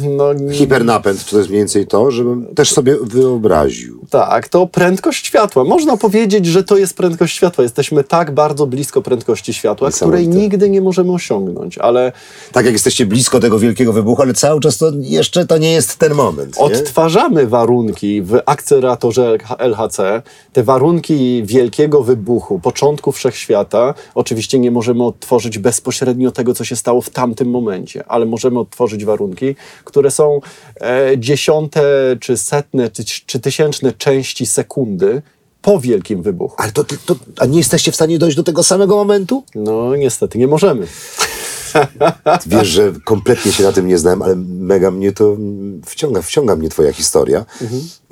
[0.00, 1.30] no, hipernapęd?
[1.30, 4.06] To jest mniej więcej to, żebym też sobie wyobraził.
[4.10, 5.64] Tak, to prędkość światła.
[5.64, 7.62] Można powiedzieć, że to jest prędkość światła.
[7.62, 12.12] Jesteśmy tak bardzo blisko prędkości światła, której nigdy nie możemy osiągnąć, ale
[12.52, 15.96] Tak jak jesteście blisko tego wielkiego wybuchu, ale cały czas to jeszcze to nie jest
[15.96, 16.56] ten moment.
[16.56, 16.64] Nie?
[16.64, 20.22] odtwarzamy warunki w akceleratorze LHC,
[20.52, 23.94] te warunki wielkiego wybuchu, początku wszechświata.
[24.14, 29.04] Oczywiście nie możemy odtworzyć bezpośrednio tego, co się stało w tamtym momencie, ale możemy odtworzyć
[29.04, 30.40] warunki, które są
[30.80, 31.82] e, dziesiąte,
[32.20, 35.22] czy setne, czy, czy tysięczne części sekundy
[35.62, 36.54] po wielkim wybuchu.
[36.58, 39.44] Ale to, to, a nie jesteście w stanie dojść do tego samego momentu?
[39.54, 40.86] No niestety nie możemy.
[42.46, 45.36] Wiesz, że kompletnie się na tym nie znałem, ale mega mnie to
[45.86, 47.44] wciąga, wciąga mnie twoja historia.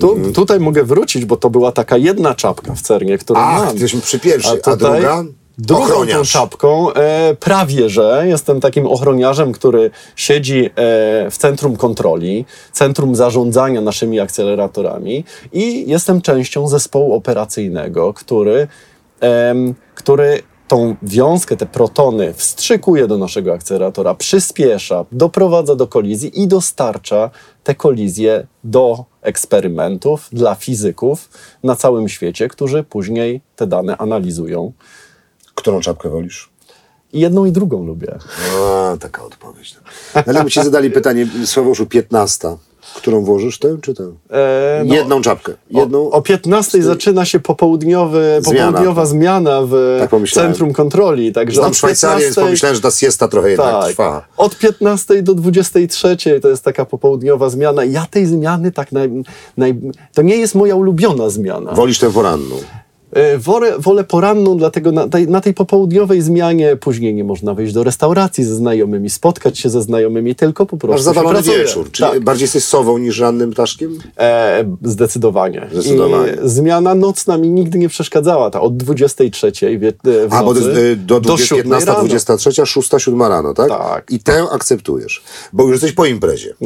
[0.00, 3.72] Tu, Tutaj mogę wrócić, bo to była taka jedna czapka w CERNie, którą Ach, mam.
[3.72, 5.24] jesteśmy przy pierwszej, a, tutaj druga?
[5.58, 6.32] Drugą tą Ochroniarz.
[6.32, 10.70] czapką, e, prawie że jestem takim ochroniarzem, który siedzi e,
[11.30, 18.68] w centrum kontroli, centrum zarządzania naszymi akceleratorami i jestem częścią zespołu operacyjnego, który,
[19.20, 26.48] em, który tą wiązkę, te protony wstrzykuje do naszego akceleratora, przyspiesza, doprowadza do kolizji i
[26.48, 27.30] dostarcza
[27.64, 31.28] te kolizje do eksperymentów dla fizyków
[31.62, 34.72] na całym świecie, którzy później te dane analizują.
[35.64, 36.50] Którą czapkę wolisz?
[37.12, 38.18] I jedną i drugą lubię.
[38.60, 39.76] A, taka odpowiedź.
[40.14, 42.56] No, ale jakby ci zadali pytanie, Sławoszu, 15.
[42.96, 44.12] Którą włożysz, tę czy tę?
[44.30, 45.52] E, no, Jedną czapkę.
[45.70, 45.98] Jedną...
[45.98, 48.66] O, o 15 zaczyna się popołudniowy, Zmiana.
[48.66, 51.32] popołudniowa zmiana w Tak centrum kontroli.
[51.32, 54.26] Także Znam Szwajcarię, więc 15 pomyślałem, że ta siesta trochę jednak tak, trwa.
[54.36, 57.84] od 15 do 23 to jest taka popołudniowa zmiana.
[57.84, 59.10] Ja tej zmiany tak naj,
[59.56, 59.80] naj,
[60.14, 61.72] To nie jest moja ulubiona zmiana.
[61.72, 62.56] Wolisz tę poranną.
[63.14, 67.72] E, Wolę, wolę poranną, dlatego na tej, na tej popołudniowej zmianie później nie można wyjść
[67.72, 71.90] do restauracji ze znajomymi, spotkać się ze znajomymi, tylko po prostu Masz zawalony wieczór.
[71.92, 72.20] Czyli Tak.
[72.24, 73.98] bardziej jesteś sową niż rannym ptaszkiem?
[74.18, 75.68] E, zdecydowanie.
[75.72, 76.32] Zdecydowanie.
[76.32, 78.50] I zmiana nocna mi nigdy nie przeszkadzała.
[78.50, 81.98] Ta od 23 wie- e, w A, bo nocy y, do, do 7 15, rano.
[82.00, 83.68] 23, 6, 7 rano, tak?
[83.68, 84.10] Tak.
[84.10, 85.22] I tę akceptujesz,
[85.52, 86.54] bo już jesteś po imprezie.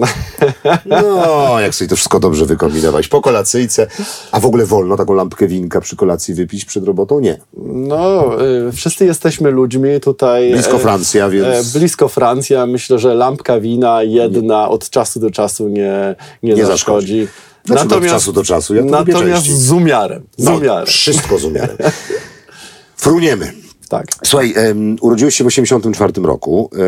[0.87, 3.09] No, jak sobie to wszystko dobrze wykombinowałeś.
[3.09, 3.87] Po kolacyjce.
[4.33, 7.21] A w ogóle wolno taką lampkę winka przy kolacji wypić przed robotą?
[7.21, 7.39] Nie.
[7.73, 8.25] No,
[8.69, 10.53] e, wszyscy jesteśmy ludźmi tutaj.
[10.53, 12.67] Blisko e, Francja, więc- E, blisko Francja.
[12.67, 17.23] Myślę, że lampka wina jedna od czasu do czasu nie, nie, Nie zaszkodzi.
[17.23, 17.29] zaszkodzi.
[17.65, 20.23] Znaczy, od czasu do czasu, ja natomiast z umiarem.
[20.37, 20.87] Z No, umiarem.
[20.87, 21.77] wszystko z umiarem.
[22.97, 23.53] Fruniemy.
[23.89, 24.07] Tak.
[24.25, 26.79] Słuchaj, em, urodziłeś się w 84 roku e,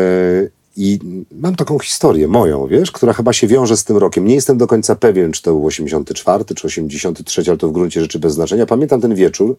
[0.77, 0.99] i
[1.31, 4.25] mam taką historię moją, wiesz, która chyba się wiąże z tym rokiem.
[4.25, 8.01] Nie jestem do końca pewien, czy to był 84 czy 83, ale to w gruncie
[8.01, 8.65] rzeczy bez znaczenia.
[8.65, 9.57] Pamiętam ten wieczór,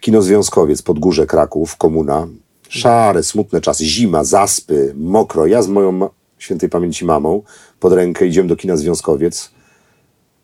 [0.00, 2.26] kino Związkowiec, Podgórze, Kraków, Komuna.
[2.68, 5.46] Szare, smutne czasy, zima, zaspy, mokro.
[5.46, 7.42] Ja z moją świętej pamięci mamą
[7.80, 9.50] pod rękę idziemy do kina Związkowiec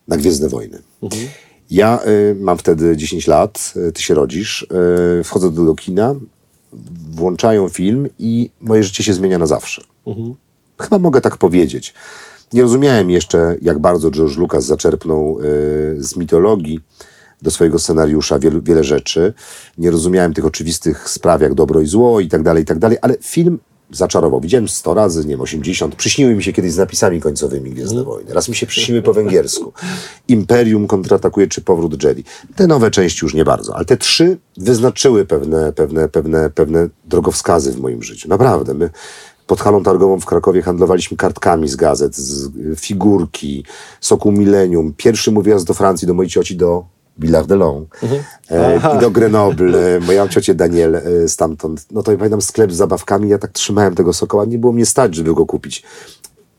[0.07, 0.81] na Gwiezdne Wojny.
[1.71, 4.67] Ja y, mam wtedy 10 lat, y, ty się rodzisz,
[5.19, 6.15] y, wchodzę do, do kina,
[7.11, 9.83] włączają film i moje życie się zmienia na zawsze.
[10.79, 11.93] Chyba mogę tak powiedzieć.
[12.53, 15.43] Nie rozumiałem jeszcze, jak bardzo George Lucas zaczerpnął y,
[15.99, 16.79] z mitologii
[17.41, 19.33] do swojego scenariusza wielu, wiele rzeczy.
[19.77, 22.97] Nie rozumiałem tych oczywistych spraw, jak dobro i zło i tak dalej, i tak dalej,
[23.01, 23.59] ale film
[23.91, 24.41] zaczarował.
[24.41, 25.95] Widziałem 100 razy, nie wiem, 80.
[25.95, 28.33] Przyśniły mi się kiedyś z napisami końcowymi Gwiezdne Wojny.
[28.33, 29.73] Raz mi się przyśniły po węgiersku.
[30.27, 32.23] Imperium kontratakuje czy Powrót Jedi.
[32.55, 37.71] Te nowe części już nie bardzo, ale te trzy wyznaczyły pewne, pewne, pewne, pewne drogowskazy
[37.71, 38.29] w moim życiu.
[38.29, 38.73] Naprawdę.
[38.73, 38.89] My
[39.47, 42.49] pod halą targową w Krakowie handlowaliśmy kartkami z gazet, z
[42.79, 43.65] figurki,
[44.01, 44.93] Soku Millennium.
[44.97, 46.85] Pierwszy mój wyjazd do Francji, do mojej cioci, do
[47.17, 47.99] Villard de Long
[48.49, 49.99] e, i do Grenoble.
[50.07, 51.85] Moją ciocię Daniel e, stamtąd.
[51.91, 54.85] No to ja pamiętam sklep z zabawkami, ja tak trzymałem tego Sokoła, nie było mnie
[54.85, 55.83] stać, żeby go kupić.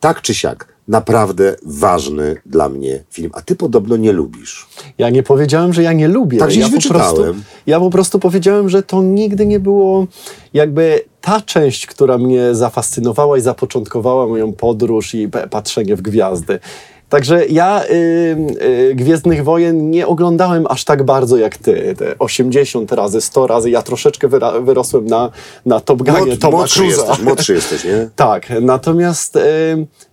[0.00, 3.30] Tak czy siak, naprawdę ważny dla mnie film.
[3.34, 4.68] A ty podobno nie lubisz.
[4.98, 6.38] Ja nie powiedziałem, że ja nie lubię.
[6.38, 7.42] Tak ja po prostu, wyczytałem.
[7.66, 10.06] Ja po prostu powiedziałem, że to nigdy nie było
[10.54, 16.58] jakby ta część, która mnie zafascynowała i zapoczątkowała moją podróż i patrzenie w gwiazdy.
[17.12, 18.36] Także ja y,
[18.90, 21.94] y, Gwiezdnych Wojen nie oglądałem aż tak bardzo jak ty.
[21.98, 23.70] Te 80 razy, 100 razy.
[23.70, 25.30] Ja troszeczkę wyra- wyrosłem na,
[25.66, 28.08] na Top Gunie Młod, Toma młodszy, jesteś, młodszy jesteś, nie?
[28.16, 29.40] Tak, natomiast y,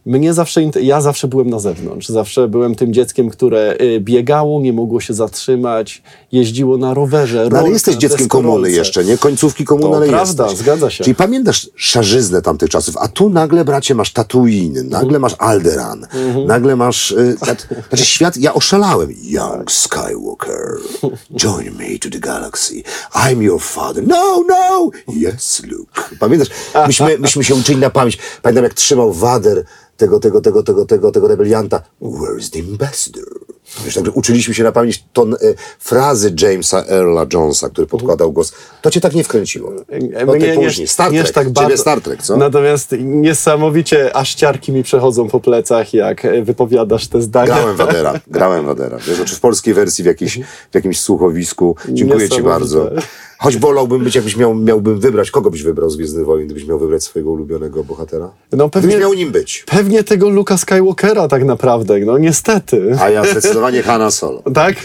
[0.06, 2.08] mnie zawsze, ja zawsze byłem na zewnątrz.
[2.08, 7.48] Zawsze byłem tym dzieckiem, które y, biegało, nie mogło się zatrzymać, jeździło na rowerze.
[7.52, 9.18] No, ale jesteś dzieckiem komuny jeszcze, nie?
[9.18, 10.60] Końcówki komuny, To ale prawda, jesteś.
[10.60, 11.04] zgadza się.
[11.04, 16.08] Czyli pamiętasz szarzyznę tamtych czasów, a tu nagle, bracie, masz Tatooine, nagle masz Alderan,
[16.48, 17.12] nagle masz masz...
[17.12, 17.38] Y,
[17.90, 19.14] znaczy świat, ja oszalałem.
[19.24, 20.78] Young Skywalker,
[21.36, 22.84] join me to the galaxy.
[23.14, 24.08] I'm your father.
[24.08, 24.90] No, no!
[25.08, 26.02] Yes, Luke.
[26.20, 26.50] Pamiętasz?
[26.88, 28.18] Myśmy, myśmy się uczyli na pamięć.
[28.42, 29.64] Pamiętam, jak trzymał Wader
[30.00, 31.82] tego, tego, tego, tego, tego, tego rebelianta.
[32.02, 33.24] Where's the ambassador?
[33.86, 35.38] Wiesz, także uczyliśmy się na pamięć ton, y,
[35.80, 38.54] frazy Jamesa Earla Jonesa, który podkładał głos.
[38.82, 39.74] To cię tak nie wkręciło.
[40.26, 40.88] No ty później.
[40.88, 41.32] Star Trek.
[41.32, 41.78] tak Ciebie bardzo.
[41.78, 42.38] Star Trek, co?
[42.38, 47.46] Natomiast niesamowicie aż ciarki mi przechodzą po plecach, jak e, wypowiadasz te zdania.
[47.46, 48.98] Grałem Wadera, grałem Wadera.
[48.98, 50.40] Wiesz, znaczy w polskiej wersji w, jakiejś,
[50.72, 51.76] w jakimś słuchowisku.
[51.90, 52.90] Dziękuję ci bardzo.
[53.42, 56.80] Choć wolałbym być, jakbyś miał, miałbym wybrać, kogo byś wybrał z Gwiezdnych Wojen, gdybyś miał
[56.80, 58.32] wybrać swojego ulubionego bohatera?
[58.52, 59.64] No pewnie, Gdybyś miał nim być.
[59.68, 62.96] pewnie tego Luka Skywalkera tak naprawdę, no niestety.
[63.02, 64.42] A ja zdecydowanie Hanna Solo.
[64.54, 64.76] Tak?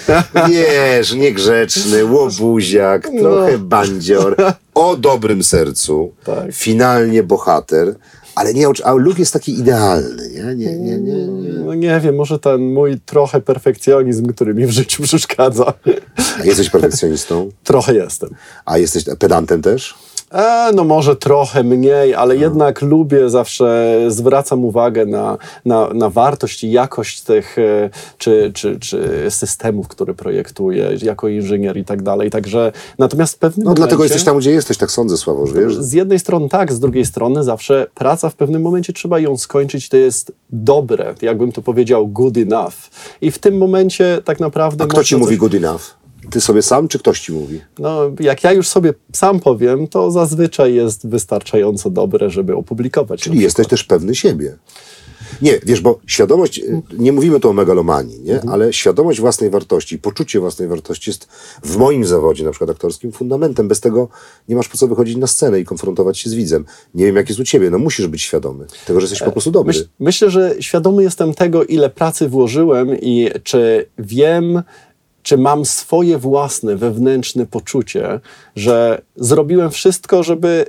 [0.49, 3.21] Wiesz, niegrzeczny, łobuziak, No.
[3.21, 4.37] trochę bandzior,
[4.75, 6.45] o dobrym sercu, Tak.
[6.53, 7.95] finalnie bohater,
[8.35, 10.43] ale nie, a Luke jest taki idealny, nie?
[10.43, 11.53] Nie, nie, nie, nie.
[11.53, 15.73] No nie wiem, może ten mój trochę perfekcjonizm, który mi w życiu przeszkadza.
[16.41, 17.51] A jesteś perfekcjonistą?
[17.65, 18.31] trochę jestem.
[18.65, 19.95] A jesteś pedantem też?
[20.35, 26.65] E, no może trochę mniej, ale jednak lubię zawsze, zwracam uwagę na, na, na wartość
[26.65, 32.31] i jakość tych e, czy, czy, czy systemów, które projektuję jako inżynier i tak dalej.
[32.31, 35.77] Także natomiast w pewnym No dlatego momencie, jesteś tam, gdzie jesteś, tak sądzę, Sławosz, wiesz?
[35.77, 39.89] Z jednej strony tak, z drugiej strony zawsze praca w pewnym momencie trzeba ją skończyć,
[39.89, 42.75] to jest dobre, jakbym to powiedział, good enough.
[43.21, 44.85] I w tym momencie tak naprawdę...
[44.85, 46.04] A kto ci mówi coś- good enough?
[46.31, 47.61] Ty sobie sam, czy ktoś ci mówi?
[47.79, 53.23] No, jak ja już sobie sam powiem, to zazwyczaj jest wystarczająco dobre, żeby opublikować.
[53.23, 54.57] Czyli jesteś też pewny siebie.
[55.43, 58.41] Nie, wiesz, bo świadomość, y, nie mówimy tu o megalomanii, nie?
[58.51, 61.29] ale świadomość własnej wartości, poczucie własnej wartości jest
[61.63, 63.69] w moim zawodzie, na przykład aktorskim, fundamentem.
[63.69, 64.09] Bez tego
[64.49, 66.65] nie masz po co wychodzić na scenę i konfrontować się z widzem.
[66.95, 69.51] Nie wiem, jak jest u ciebie, no musisz być świadomy tego, że jesteś po prostu
[69.51, 69.73] dobry.
[69.73, 74.63] Myśl, myślę, że świadomy jestem tego, ile pracy włożyłem i czy wiem,
[75.25, 78.21] czy mam swoje własne wewnętrzne poczucie,
[78.57, 80.67] że zrobiłem wszystko, żeby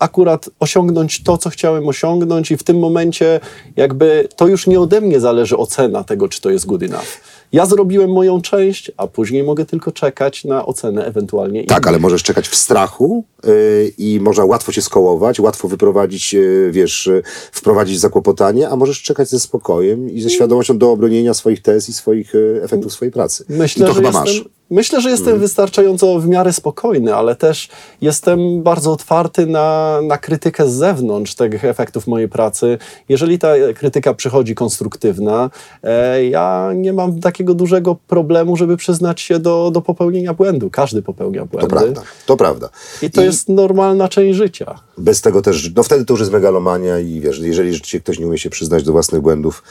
[0.00, 3.40] akurat osiągnąć to, co chciałem osiągnąć, i w tym momencie
[3.76, 7.20] jakby to już nie ode mnie zależy ocena tego, czy to jest good enough.
[7.52, 12.22] Ja zrobiłem moją część, a później mogę tylko czekać na ocenę ewentualnie Tak, ale możesz
[12.22, 18.00] czekać w strachu yy, i można łatwo cię skołować, łatwo wyprowadzić, yy, wiesz, yy, wprowadzić
[18.00, 22.34] zakłopotanie, a możesz czekać ze spokojem i ze świadomością do obronienia swoich tez i swoich
[22.34, 23.44] yy, efektów swojej pracy.
[23.48, 24.57] Myślę, I to chyba jestem, masz.
[24.70, 27.68] Myślę, że jestem wystarczająco w miarę spokojny, ale też
[28.00, 32.78] jestem bardzo otwarty na, na krytykę z zewnątrz tych efektów mojej pracy.
[33.08, 35.50] Jeżeli ta krytyka przychodzi konstruktywna,
[35.82, 40.70] e, ja nie mam takiego dużego problemu, żeby przyznać się do, do popełnienia błędu.
[40.70, 41.68] Każdy popełnia To błędy.
[41.68, 42.68] prawda, to prawda.
[43.02, 44.80] I to jest normalna część życia.
[44.98, 48.26] Bez tego też, no wtedy to już jest megalomania i wiesz, jeżeli rzeczywiście ktoś nie
[48.26, 49.62] umie się przyznać do własnych błędów,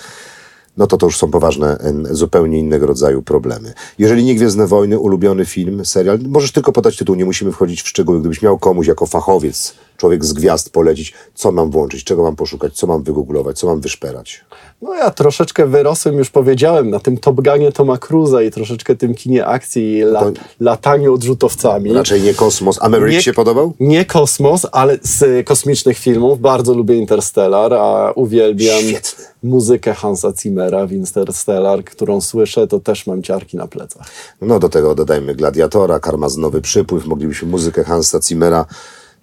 [0.78, 1.78] no to to już są poważne,
[2.12, 3.74] zupełnie innego rodzaju problemy.
[3.98, 7.88] Jeżeli nie Gwiezdne Wojny, ulubiony film, serial, możesz tylko podać tytuł, nie musimy wchodzić w
[7.88, 8.20] szczegóły.
[8.20, 12.74] Gdybyś miał komuś jako fachowiec, człowiek z gwiazd polecić, co mam włączyć, czego mam poszukać,
[12.74, 14.46] co mam wygooglować, co mam wyszperać.
[14.82, 19.16] No ja troszeczkę wyrosłem, już powiedziałem, na tym Top Gunie Toma Cruza i troszeczkę tym
[19.16, 21.94] kinie akcji i la, To- lataniu odrzutowcami.
[21.94, 22.78] Raczej nie kosmos.
[22.82, 23.74] A Maverick Nie- się podobał?
[23.80, 26.40] Nie kosmos, ale z y, kosmicznych filmów.
[26.42, 29.26] Bardzo lubię Interstellar, a uwielbiam Świetny.
[29.44, 34.08] muzykę Hansa Zimmera w Interstellar, którą słyszę, to też mam ciarki na plecach.
[34.42, 38.66] No do tego dodajmy Gladiatora, Karmazynowy Przypływ, moglibyśmy muzykę Hansa Zimmera,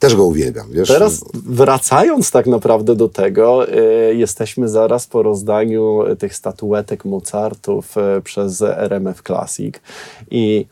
[0.05, 0.89] też go uwielbiam, wiesz?
[0.89, 8.23] Teraz wracając tak naprawdę do tego, y, jesteśmy zaraz po rozdaniu tych statuetek Mozartów y,
[8.23, 9.75] przez RMF Classic
[10.31, 10.67] i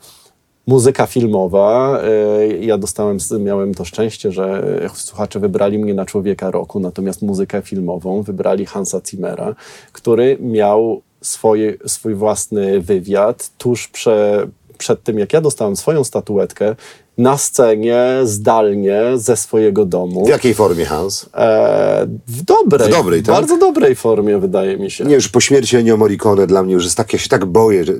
[0.67, 2.01] muzyka filmowa.
[2.41, 7.61] y, Ja dostałem, miałem to szczęście, że słuchacze wybrali mnie na człowieka roku, natomiast muzykę
[7.61, 9.55] filmową wybrali Hansa Zimmera,
[9.91, 16.75] który miał swoje, swój własny wywiad tuż prze, przed tym, jak ja dostałem swoją statuetkę,
[17.17, 20.25] na scenie, zdalnie, ze swojego domu.
[20.25, 21.29] W jakiej formie Hans?
[21.33, 23.35] E, w dobrej, W dobrej, tak?
[23.35, 25.05] bardzo dobrej formie, wydaje mi się.
[25.05, 27.85] Nie, już po śmierci Ennio Morricone dla mnie już jest tak, ja się tak boję,
[27.85, 27.93] że...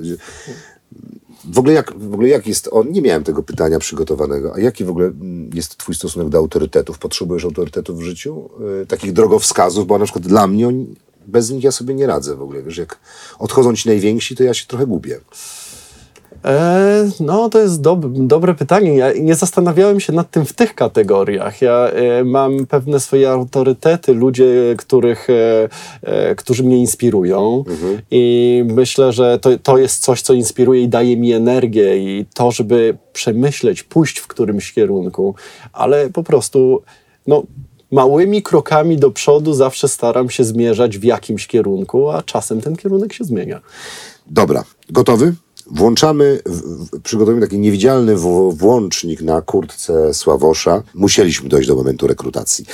[1.44, 2.92] W ogóle, jak, w ogóle jak jest on?
[2.92, 4.54] Nie miałem tego pytania przygotowanego.
[4.54, 6.98] A jaki w ogóle mm, jest twój stosunek do autorytetów?
[6.98, 8.50] Potrzebujesz autorytetów w życiu?
[8.60, 10.94] Yy, takich drogowskazów, bo na przykład dla mnie oni,
[11.26, 12.62] bez nich ja sobie nie radzę w ogóle.
[12.62, 12.98] Wiesz, jak
[13.38, 15.20] odchodzą ci najwięksi, to ja się trochę gubię.
[16.44, 18.96] E, no, to jest dob dobre pytanie.
[18.96, 21.62] Ja nie zastanawiałem się nad tym w tych kategoriach.
[21.62, 25.28] Ja e, mam pewne swoje autorytety, ludzie, których,
[26.02, 27.64] e, którzy mnie inspirują
[28.10, 32.50] i myślę, że to, to jest coś, co inspiruje i daje mi energię i to,
[32.50, 35.34] żeby przemyśleć, pójść w którymś kierunku,
[35.72, 36.82] ale po prostu,
[37.26, 37.42] no,
[37.90, 43.12] małymi krokami do przodu zawsze staram się zmierzać w jakimś kierunku, a czasem ten kierunek
[43.12, 43.60] się zmienia.
[44.26, 45.34] Dobra, gotowy?
[45.66, 46.40] Włączamy,
[47.02, 48.16] przygotowujemy taki niewidzialny
[48.50, 50.82] włącznik na kurtce Sławosza.
[50.94, 52.64] Musieliśmy dojść do momentu rekrutacji.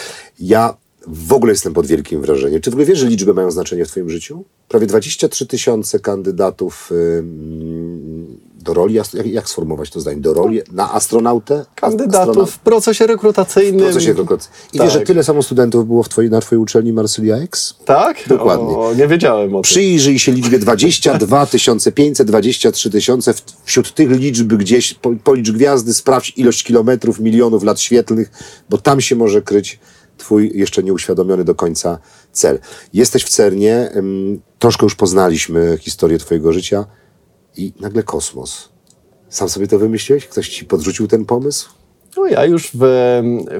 [0.41, 0.77] Ja
[1.07, 2.61] w ogóle jestem pod wielkim wrażeniem.
[2.61, 4.45] Czy w ogóle wiesz, że liczby mają znaczenie w twoim życiu?
[4.69, 10.93] Prawie 23 tysiące kandydatów ym, do roli, jak, jak sformułować to zdanie, do roli na
[10.93, 11.65] astronautę?
[11.75, 13.81] Kandydatów Astronaut- w procesie rekrutacyjnym.
[13.81, 14.51] w procesie rekrutacji.
[14.73, 14.87] I Tak.
[14.87, 17.75] wiesz, że tyle samo studentów było w twojej, na twojej uczelni Marsylia X?
[17.85, 18.17] Tak?
[18.27, 18.67] Dokładnie.
[18.77, 19.63] O, nie wiedziałem o tym.
[19.63, 21.47] Przyjrzyj się liczbie 22
[21.95, 23.35] 500, 23 tysiące.
[23.65, 28.31] Wśród tych liczb gdzieś po- policz gwiazdy, sprawdź ilość kilometrów, milionów lat świetlnych,
[28.71, 29.79] bo tam się może kryć
[30.19, 31.99] twój jeszcze nieuświadomiony do końca
[32.33, 32.59] cel.
[32.93, 33.91] Jesteś w CERNie,
[34.59, 36.85] troszkę już poznaliśmy historię twojego życia
[37.57, 38.69] i nagle kosmos.
[39.29, 40.27] Sam sobie to wymyśliłeś?
[40.27, 41.80] Ktoś ci podrzucił ten pomysł?
[42.17, 42.79] No ja już w,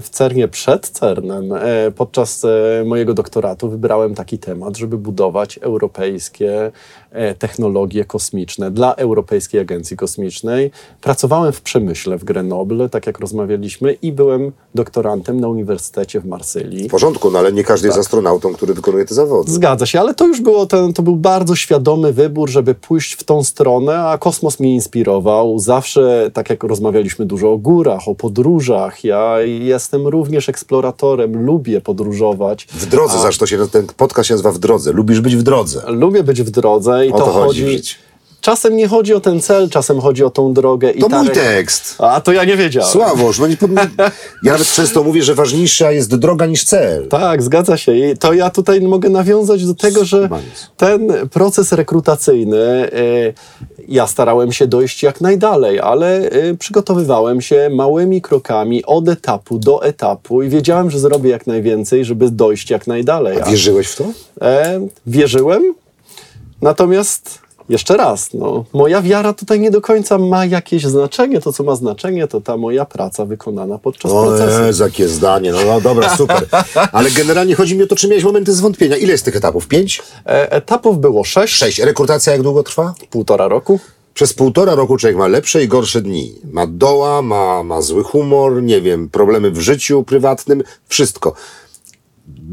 [0.01, 6.73] w CERNie przed CERNem, e, podczas e, mojego doktoratu wybrałem taki temat, żeby budować europejskie
[7.11, 10.71] e, technologie kosmiczne dla Europejskiej Agencji Kosmicznej.
[11.01, 16.89] Pracowałem w przemyśle w Grenoble, tak jak rozmawialiśmy, i byłem doktorantem na Uniwersytecie w Marsylii.
[16.89, 18.07] W porządku, no ale nie każdy jest Tak.
[18.07, 19.53] astronautą, który wykonuje te zawody.
[19.53, 23.25] Zgadza się, ale to już było ten, to był bardzo świadomy wybór, żeby pójść w
[23.25, 25.59] tą stronę, a kosmos mnie inspirował.
[25.59, 28.40] Zawsze, tak jak rozmawialiśmy dużo o górach, o podróżach,
[29.05, 32.65] ja jestem również eksploratorem, lubię podróżować.
[32.65, 34.93] W drodze, zresztą to się, ten podcast się nazywa W drodze.
[34.93, 35.83] Lubisz być w drodze.
[35.87, 38.10] Lubię być w drodze i O to, to chodzi chodzi.
[38.41, 40.91] Czasem nie chodzi o ten cel, czasem chodzi o tą drogę.
[40.91, 41.95] I To ta mój tekst.
[41.99, 42.91] A to ja nie wiedziałem.
[42.91, 43.71] Sławoż, no nie pod...
[44.43, 47.09] ja nawet często mówię, że ważniejsza jest droga niż cel.
[47.09, 47.97] Tak, zgadza się.
[47.97, 50.29] I to ja tutaj mogę nawiązać do tego, że
[50.77, 53.35] ten proces rekrutacyjny, y,
[53.89, 59.83] ja starałem się dojść jak najdalej, ale y, przygotowywałem się małymi krokami od etapu do
[59.83, 63.41] etapu i wiedziałem, że zrobię jak najwięcej, żeby dojść jak najdalej.
[63.41, 64.05] A wierzyłeś w to?
[64.43, 65.75] E, wierzyłem,
[66.63, 67.39] natomiast
[67.71, 71.41] jeszcze raz, no, moja wiara tutaj nie do końca ma jakieś znaczenie.
[71.41, 74.63] To, co ma znaczenie, to ta moja praca wykonana podczas O procesu.
[74.63, 75.53] Jezu, jakie zdanie.
[75.53, 76.47] No, no dobra, super.
[76.93, 78.97] Ale generalnie chodzi mi o to, czy miałeś momenty zwątpienia.
[78.97, 79.69] Ile jest tych etapów?
[79.69, 80.03] Pięć?
[80.27, 81.79] E, etapów było sześć, Sześć.
[81.79, 82.95] Rekrutacja jak długo trwa?
[83.11, 83.81] półtora roku.
[84.15, 86.35] Przez półtora roku człowiek ma lepsze i gorsze dni.
[86.53, 91.35] Ma doła, ma, ma zły humor, nie wiem, problemy w życiu prywatnym, wszystko.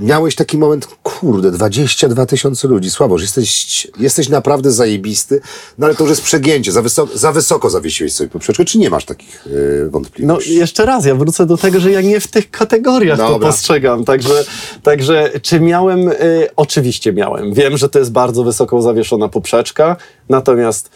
[0.02, 5.42] Miałeś taki moment, kurde, 22 tysiące ludzi, Sławoż, jesteś, jesteś naprawdę zajebisty,
[5.78, 8.90] no ale to już jest przegięcie, za, wysoko, za wysoko zawiesiłeś sobie poprzeczkę, czy nie
[8.90, 10.56] masz takich yy, No wątpliwości?
[10.56, 13.48] jeszcze raz, ja wrócę do tego, że ja nie w tych kategoriach to Dobra.
[13.48, 14.06] postrzegam.
[14.06, 14.46] Także,
[14.84, 16.08] także czy miałem?
[16.10, 17.54] Y, oczywiście miałem.
[17.54, 19.96] Wiem, że to jest bardzo wysoko zawieszona poprzeczka,
[20.30, 20.90] natomiast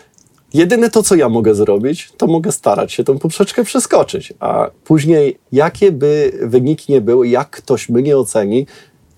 [0.53, 4.33] jedyne to, co ja mogę zrobić, to mogę starać się tą poprzeczkę przeskoczyć.
[4.39, 8.67] A później, jakie by wyniki nie były, jak ktoś mnie oceni,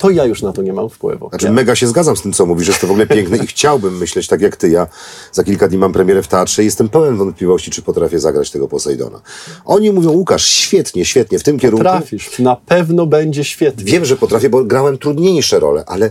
[0.04, 1.30] to ja już na to nie mam wpływu.
[1.30, 3.48] Znaczy, mega się zgadzam z tym, co mówisz, że jest to w ogóle piękne i
[3.48, 4.70] chciałbym myśleć tak jak ty.
[4.70, 4.88] Ja
[5.32, 8.68] za kilka dni mam premierę w teatrze i jestem pełen wątpliwości, czy potrafię zagrać tego
[8.68, 9.22] Posejdona.
[9.66, 11.84] Oni mówią, Łukasz, świetnie, świetnie, w tym kierunku.
[11.84, 13.84] Trafisz, na pewno będzie świetnie.
[13.84, 16.10] Wiem, że potrafię, bo grałem trudniejsze role, ale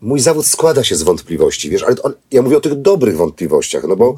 [0.00, 3.84] mój zawód składa się z wątpliwości, wiesz, ale on, ja mówię o tych dobrych wątpliwościach,
[3.88, 4.16] no bo,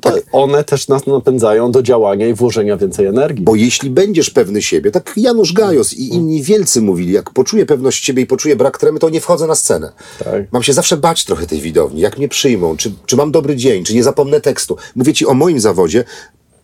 [0.00, 3.44] To one też nas napędzają do działania i włożenia więcej energii.
[3.44, 8.04] bo jeśli będziesz pewny siebie, tak Janusz Gajos i inni wielcy mówili, jak poczuję pewność
[8.04, 9.92] siebie i poczuję brak tremy, to nie wchodzę na scenę.
[10.24, 10.52] Tak.
[10.52, 13.84] Mam się zawsze bać trochę tej widowni, jak mnie przyjmą, czy, czy mam dobry dzień,
[13.84, 14.76] czy nie zapomnę tekstu.
[14.96, 16.04] Mówię ci o moim zawodzie,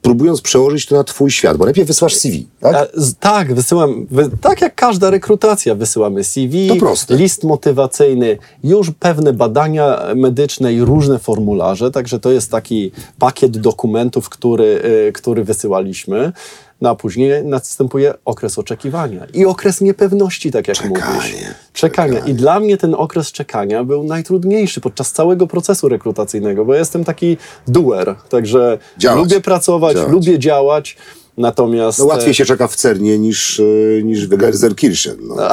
[0.06, 2.74] próbując przełożyć to na twój świat, bo najpierw wysłasz CV, tak?
[2.74, 2.86] A,
[3.20, 6.68] tak, wysyłam, wy, tak jak każda rekrutacja, wysyłamy CV,
[7.10, 14.28] list motywacyjny, już pewne badania medyczne i różne formularze, także to jest taki pakiet dokumentów,
[14.28, 16.32] który, y, który wysyłaliśmy.
[16.80, 21.34] No a później następuje okres oczekiwania i okres niepewności, tak jak Czekanie, mówisz.
[21.72, 22.18] Czekania.
[22.18, 27.04] I dla mnie ten okres czekania był najtrudniejszy podczas całego procesu rekrutacyjnego, bo ja jestem
[27.04, 27.36] taki
[27.68, 29.18] doer, także Działać.
[29.18, 30.12] lubię pracować, Działać.
[30.12, 30.96] lubię działać,
[31.36, 31.98] natomiast...
[31.98, 35.16] No łatwiej e, się czeka w Cernie niż, y, niż w Gelsenkirchen.
[35.22, 35.36] No.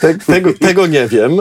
[0.00, 1.36] Te, tego, tego nie wiem.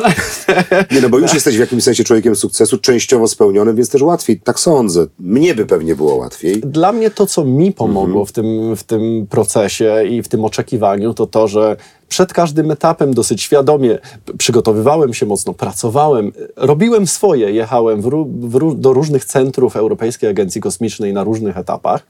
[0.92, 4.40] Nie, no bo już jesteś w jakimś sensie człowiekiem sukcesu, częściowo spełnionym, więc też łatwiej,
[4.40, 5.08] tak sądzę.
[5.20, 6.62] Mnie by pewnie było łatwiej.
[6.62, 11.14] Dla mnie to, co mi pomogło w, tym, w tym procesie i w tym oczekiwaniu,
[11.14, 11.78] to to, że
[12.10, 13.98] przed każdym etapem dosyć świadomie
[14.38, 18.10] przygotowywałem się mocno, pracowałem, robiłem swoje, jechałem w,
[18.40, 22.06] w, do różnych centrów Europejskiej Agencji Kosmicznej na różnych etapach.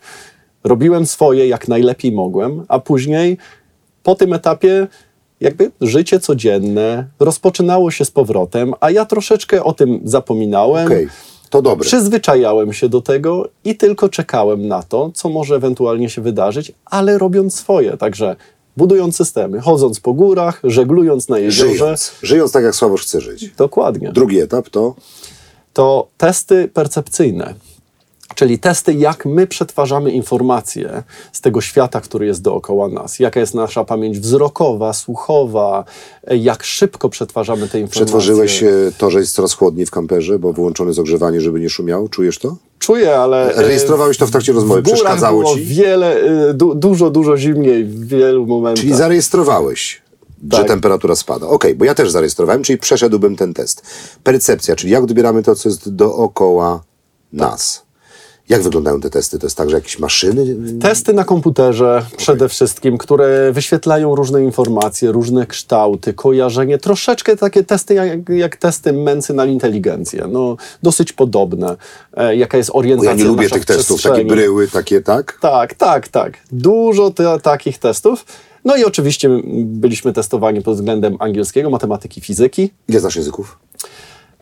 [0.70, 3.38] Robiłem swoje jak najlepiej mogłem, a później
[4.04, 4.88] po tym etapie
[5.42, 10.86] jakby życie codzienne rozpoczynało się z powrotem, a ja troszeczkę o tym zapominałem.
[10.86, 11.08] Okej,
[11.50, 11.86] to dobre.
[11.86, 17.18] Przyzwyczajałem się do tego i tylko czekałem na to, co może ewentualnie się wydarzyć, ale
[17.18, 17.98] robiąc swoje.
[17.98, 18.36] Także
[18.78, 21.74] budując systemy, chodząc po górach, żeglując na jeziorze.
[21.74, 22.14] Żyjąc.
[22.22, 23.50] Żyjąc tak, jak Sławosz chce żyć.
[23.58, 24.12] Dokładnie.
[24.12, 24.96] Drugi etap to
[25.74, 27.54] to testy percepcyjne.
[28.40, 33.20] Czyli testy, jak my przetwarzamy informacje z tego świata, który jest dookoła nas.
[33.20, 35.86] Jaka jest nasza pamięć wzrokowa, słuchowa,
[36.28, 38.06] jak szybko przetwarzamy te informacje.
[38.06, 41.70] Przetworzyłeś e, to, że jest coraz chłodniej w kamperze, bo wyłączone jest ogrzewanie, żeby nie
[41.70, 42.10] szumiało?
[42.10, 42.56] Czujesz to?
[42.80, 43.56] Czuję, ale...
[43.56, 45.66] e, Rejestrowałeś to w trakcie rozmowy, w przeszkadzało było ci?
[45.66, 48.82] wiele, e, du, dużo, dużo zimniej w wielu momentach.
[48.82, 50.02] Czyli zarejestrowałeś,
[50.52, 50.68] że Tak.
[50.68, 51.48] temperatura spada.
[51.48, 53.82] Okej, bo ja też zarejestrowałem, czyli przeszedłbym ten test.
[54.24, 56.84] Percepcja, czyli jak odbieramy to, co jest dookoła
[57.34, 57.89] nas.
[58.50, 59.40] Jak wyglądają te testy?
[59.40, 60.56] To jest tak, że jakieś maszyny?
[60.82, 67.94] Testy na komputerze przede wszystkim, które wyświetlają różne informacje, różne kształty, kojarzenie, troszeczkę takie testy
[67.94, 71.76] jak, jak testy Mency inteligencję, no dosyć podobne.
[72.14, 75.38] E, jaka jest Bo orientacja ja nie lubię tych testów, takie bryły, takie, tak?
[75.42, 76.38] Tak, tak, tak.
[76.52, 78.26] Dużo te, takich testów.
[78.66, 79.30] No i oczywiście
[79.66, 82.72] byliśmy testowani pod względem angielskiego, matematyki, fizyki.
[82.88, 83.60] Ile znasz języków?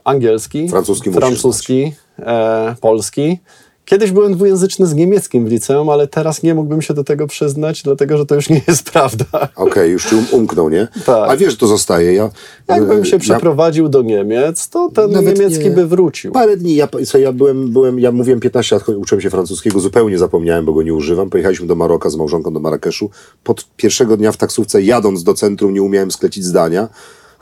[0.04, 3.40] Angielski, Francuski musisz francuski, e, polski.
[3.88, 7.84] Kiedyś byłem dwujęzyczny z niemieckim w liceum, ale teraz nie mógłbym się do tego przyznać,
[7.84, 9.26] dlatego że to już nie jest prawda.
[9.56, 10.88] Okej, już ci um, umknął, nie?
[11.06, 11.30] Tak.
[11.30, 12.14] A wiesz, że to zostaje.
[12.14, 12.30] Ja,
[12.68, 15.72] Jakbym się przeprowadził do Niemiec, to ten Nawet niemiecki nie.
[15.72, 16.32] by wrócił.
[16.32, 20.18] Parę dni, ja, co, ja byłem, byłem, ja mówiłem 15 lat, uczyłem się francuskiego, zupełnie
[20.18, 21.30] zapomniałem, bo go nie używam.
[21.30, 23.10] Pojechaliśmy do Maroka z małżonką do Marrakeszu.
[23.44, 26.90] Pod pierwszego dnia w taksówce, jadąc do centrum, nie umiałem sklecić zdania.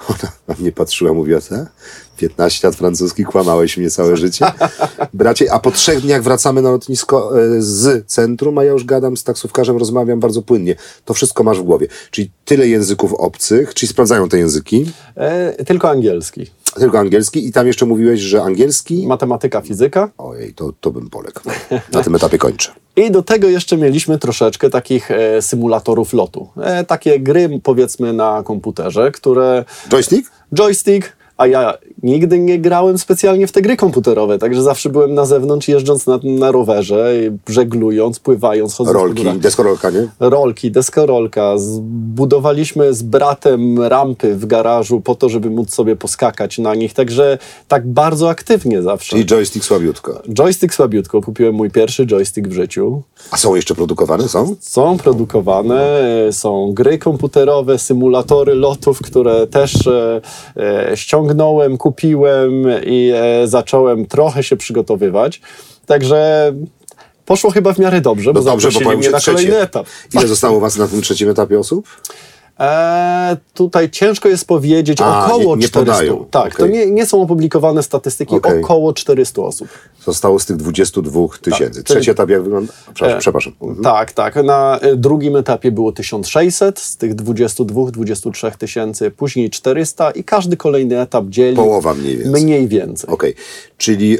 [0.10, 1.56] Ona na mnie patrzyła, mówiła, co?
[2.18, 4.46] 15 lat francuski, kłamałeś mnie całe życie.
[5.14, 9.18] Bracie, a po trzech dniach wracamy na lotnisko e, z centrum, a ja już gadam
[9.18, 10.76] z taksówkarzem, rozmawiam bardzo płynnie.
[11.06, 11.88] To wszystko masz w głowie.
[12.12, 16.52] Czyli tyle języków obcych, czyli sprawdzają te języki, E, tylko angielski.
[16.80, 20.09] Tylko angielski i tam jeszcze mówiłeś, że angielski Matematyka, fizyka.
[20.17, 21.41] Ojej, to, to bym poległ.
[21.91, 22.71] Na tym etapie kończę.
[22.95, 26.49] I do tego jeszcze mieliśmy troszeczkę takich e, symulatorów lotu.
[26.61, 30.32] E, takie gry, powiedzmy, na komputerze, które Joystick?
[30.53, 31.73] joystick, a ja
[32.03, 36.19] nigdy nie grałem specjalnie w te gry komputerowe, także zawsze byłem na zewnątrz, jeżdżąc na,
[36.23, 37.13] na rowerze,
[37.49, 39.39] żeglując, pływając, chodząc po Rolki, górach.
[39.39, 40.07] deskorolka, nie?
[40.19, 41.57] Rolki, deskorolka.
[41.57, 47.38] Zbudowaliśmy z bratem rampy w garażu po to, żeby móc sobie poskakać na nich, także
[47.67, 49.09] tak bardzo aktywnie zawsze.
[49.09, 50.21] Czyli joystick słabiutko.
[50.33, 53.01] Joystick słabiutko, kupiłem mój pierwszy joystick w życiu.
[53.31, 54.27] A są jeszcze produkowane?
[54.27, 54.55] Są?
[54.59, 55.99] Są produkowane,
[56.31, 60.21] są gry komputerowe, symulatory lotów, które też e,
[60.55, 62.51] e, ściągnąłem, kupiłem
[62.86, 65.41] i e, zacząłem trochę się przygotowywać.
[65.86, 66.51] Także
[67.26, 69.38] poszło chyba w miarę dobrze, bo No dobrze, bo powiem mnie na trzecie.
[69.38, 69.88] kolejny etap.
[70.13, 71.88] Ile zostało was na tym trzecim etapie osób?
[72.60, 75.93] E, tutaj ciężko jest powiedzieć A, około nie- nie 400.
[75.93, 76.26] podają.
[76.32, 76.74] Tak, to Okej.
[76.76, 78.64] nie, nie są opublikowane statystyki, Okej.
[78.64, 79.68] około 400 osób.
[80.06, 81.84] Zostało z tych 22 tysięcy.
[81.84, 82.74] Tak, Trzeci etap jak wygląda?
[82.93, 83.18] Przepraszam.
[83.18, 83.53] E, przepraszam.
[83.62, 83.84] Mhm.
[83.84, 84.36] Tak, tak.
[84.43, 91.01] Na y, drugim etapie było 1600 z tych 22-23 tysięcy, później 400 i każdy kolejny
[91.01, 92.43] etap dzieli Połowa mniej więcej.
[92.43, 93.10] mniej więcej.
[93.10, 93.36] Okej,
[93.78, 94.18] czyli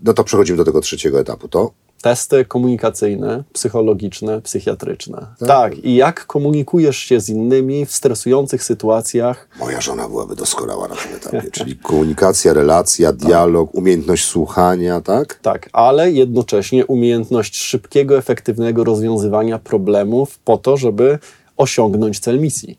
[0.00, 1.48] no to przechodzimy do tego trzeciego etapu.
[1.48, 1.70] To
[2.04, 5.26] Testy komunikacyjne, psychologiczne, psychiatryczne.
[5.46, 5.78] Tak.
[5.78, 9.48] i jak komunikujesz się z innymi w stresujących sytuacjach.
[9.58, 11.50] moja żona byłaby doskonała na tym etapie.
[11.50, 15.38] Czyli komunikacja, relacja, dialog, umiejętność słuchania, tak?
[15.42, 21.18] Tak, ale jednocześnie umiejętność szybkiego, efektywnego rozwiązywania problemów po to, żeby
[21.56, 22.78] osiągnąć cel misji.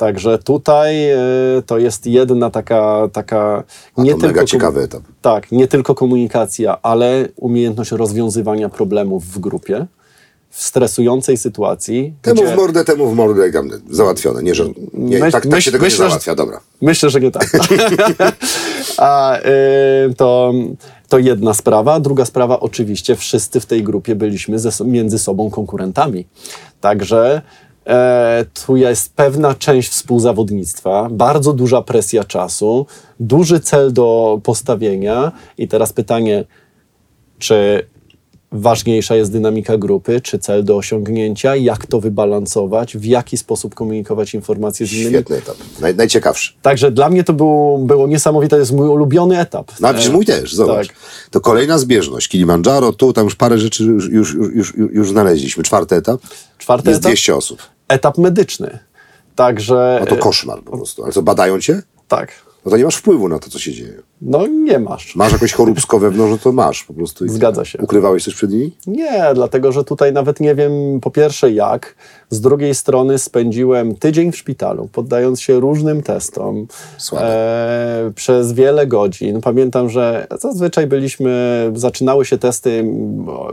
[0.00, 1.18] Także tutaj e,
[1.66, 3.62] to jest jedna taka, taka
[3.98, 5.02] nie to mega tylko ciekawy etap.
[5.22, 9.86] Tak, nie tylko komunikacja, ale umiejętność rozwiązywania problemów w grupie,
[10.50, 12.14] w stresującej sytuacji.
[12.22, 14.42] Temu gdzie- w mordę, temu w mordę, tam załatwione.
[14.42, 16.60] Nie, że nie, Myśl- tak, tak myśl- się tego nie załatwia, dobra.
[16.82, 17.50] Myślę, że nie tak.
[18.98, 20.52] A y, to,
[21.08, 22.00] to jedna sprawa.
[22.00, 26.26] Druga sprawa, oczywiście, wszyscy w tej grupie byliśmy ze, między sobą konkurentami.
[26.80, 27.42] Także
[27.86, 32.86] e, tu jest pewna część współzawodnictwa, bardzo duża presja czasu,
[33.20, 35.32] duży cel do postawienia.
[35.58, 36.44] I teraz pytanie,
[37.38, 37.86] czy
[38.52, 44.34] ważniejsza jest dynamika grupy, czy cel do osiągnięcia, jak to wybalansować, w jaki sposób komunikować
[44.34, 45.10] informacje z innymi.
[45.10, 45.56] Świetny etap.
[45.80, 46.52] Naj, najciekawszy.
[46.62, 49.72] Także dla mnie to było, było niesamowite, to jest mój ulubiony etap.
[49.80, 50.88] No, przecież mój też, zobacz.
[50.88, 50.96] tak.
[51.30, 52.28] To kolejna zbieżność.
[52.28, 55.62] Kilimandżaro, tu, tam już parę rzeczy już, już, już, już, już znaleźliśmy.
[55.62, 56.20] Czwarty etap.
[56.58, 57.10] Czwarty Jest etap?
[57.10, 57.62] 200 osób.
[57.88, 58.78] Etap medyczny.
[59.34, 59.96] Także.
[60.00, 61.04] No to e, koszmar po prostu.
[61.04, 61.82] Ale co, badają cię?
[62.08, 62.32] Tak.
[62.64, 64.02] No to nie masz wpływu na to, co się dzieje.
[64.22, 65.16] No nie masz.
[65.16, 67.28] Masz jakieś choróbsko wewnątrz, no to masz po prostu.
[67.28, 67.78] Zgadza się.
[67.78, 68.72] Ukrywałeś coś przed nimi?
[68.86, 71.94] Nie, dlatego że tutaj nawet nie wiem po pierwsze jak.
[72.30, 76.66] Z drugiej strony spędziłem tydzień w szpitalu, poddając się różnym testom
[77.12, 79.40] e, przez wiele godzin.
[79.40, 82.84] Pamiętam, że zazwyczaj byliśmy, zaczynały się testy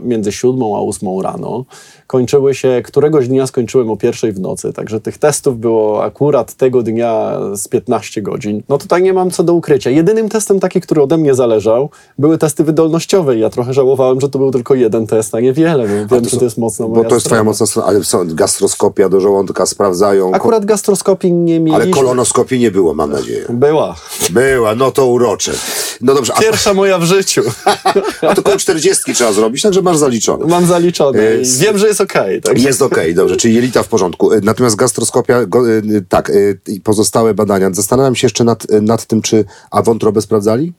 [0.02, 1.64] między siódmą a ósmą rano.
[2.06, 6.82] Kończyły się, któregoś dnia skończyłem o pierwszej w nocy, także tych testów było akurat tego
[6.82, 8.62] dnia z 15 godzin.
[8.68, 9.90] No tutaj nie mam co do ukrycia.
[9.90, 14.28] Jedynym testem taki, który ode mnie zależał, były testy wydolnościowe i ja trochę żałowałem, że
[14.28, 16.06] to był tylko jeden test, a nie wiele.
[16.06, 17.44] Bo wiem, że to jest mocno Bo to jest twoja strona.
[17.44, 20.34] mocna strona, ale są gastroskopia do żołądka sprawdzają.
[20.34, 21.82] Akurat gastroskopii nie mieliśmy.
[21.84, 23.46] Ale kolonoskopii nie było, mam nadzieję.
[23.48, 23.96] Była.
[24.30, 25.52] Była, no to urocze.
[26.00, 27.42] No dobrze, a, Pierwsza moja w życiu.
[28.28, 30.46] a to koło 40 trzeba zrobić, także masz zaliczone.
[30.46, 31.18] Mam zaliczone
[31.58, 32.42] wiem, że jest okej.
[32.42, 32.62] tak?
[32.62, 34.32] Jest okej, dobrze, czyli jelita w porządku.
[34.32, 36.34] E, Natomiast gastroskopia, go, e, tak, e,
[36.66, 37.70] i pozostałe badania.
[37.72, 40.72] Zastanawiam się jeszcze nad, nad tym, czy a wątrobę sprawdzali?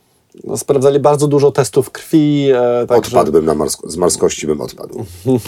[0.44, 2.50] No, sprawdzali bardzo dużo testów krwi.
[2.52, 3.10] E, także...
[3.10, 5.06] Odpadłbym na marsko, z marskości, bym odpadł.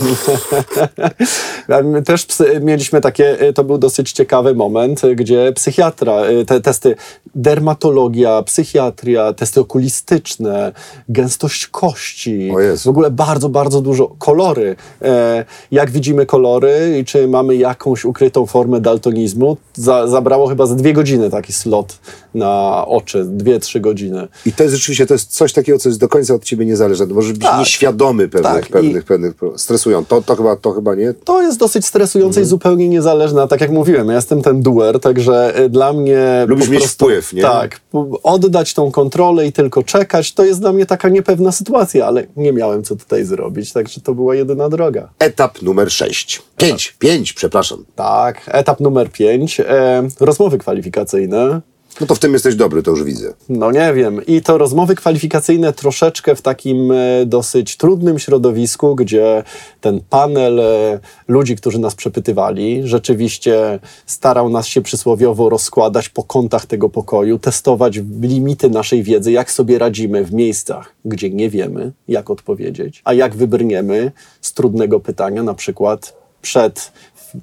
[1.83, 6.45] My Też psy, mieliśmy takie, e, to był dosyć ciekawy moment, e, gdzie psychiatra, e,
[6.45, 6.95] te testy,
[7.35, 10.71] dermatologia, psychiatria, testy okulistyczne,
[11.09, 12.51] gęstość kości,
[12.83, 14.75] w ogóle bardzo, bardzo dużo, kolory.
[15.01, 20.75] E, Jak widzimy kolory i czy mamy jakąś ukrytą formę daltonizmu, za, zabrało chyba z
[20.75, 21.99] dwie godziny taki slot
[22.33, 24.27] na oczy, dwie, trzy godziny.
[24.45, 27.05] I to jest rzeczywiście to jest coś takiego, co jest do końca od ciebie niezależne.
[27.05, 27.59] Możesz być Tak.
[27.59, 30.05] nieświadomy pewnych, Tak, i- pewnych, pewnych, pro- stresują.
[30.05, 31.13] To, to, chyba, to chyba nie.
[31.13, 32.45] To jest dosyć stresujące Mhm.
[32.45, 33.47] i zupełnie niezależne.
[33.47, 36.45] Tak jak mówiłem, ja jestem ten duer, także y, dla mnie.
[36.47, 37.41] Lubisz mieć prostu- wpływ, nie?
[37.41, 37.81] Tak.
[38.23, 42.53] Oddać tą kontrolę i tylko czekać, to jest dla mnie taka niepewna sytuacja, ale nie
[42.53, 45.09] miałem co tutaj zrobić, także to była jedyna droga.
[45.19, 46.41] Etap numer 6.
[46.57, 47.85] 5, 5, przepraszam.
[47.95, 49.59] Tak, etap numer pięć.
[49.59, 51.61] E, rozmowy kwalifikacyjne.
[51.99, 53.33] No to w tym jesteś dobry, to już widzę.
[53.49, 54.25] No nie wiem.
[54.25, 59.43] I to rozmowy kwalifikacyjne troszeczkę w takim e, dosyć trudnym środowisku, gdzie
[59.81, 66.65] ten panel e, ludzi, którzy nas przepytywali, rzeczywiście starał nas się przysłowiowo rozkładać po kątach
[66.65, 72.29] tego pokoju, testować limity naszej wiedzy, jak sobie radzimy w miejscach, gdzie nie wiemy, jak
[72.29, 74.11] odpowiedzieć, a jak wybrniemy
[74.41, 76.91] z trudnego pytania, na przykład przed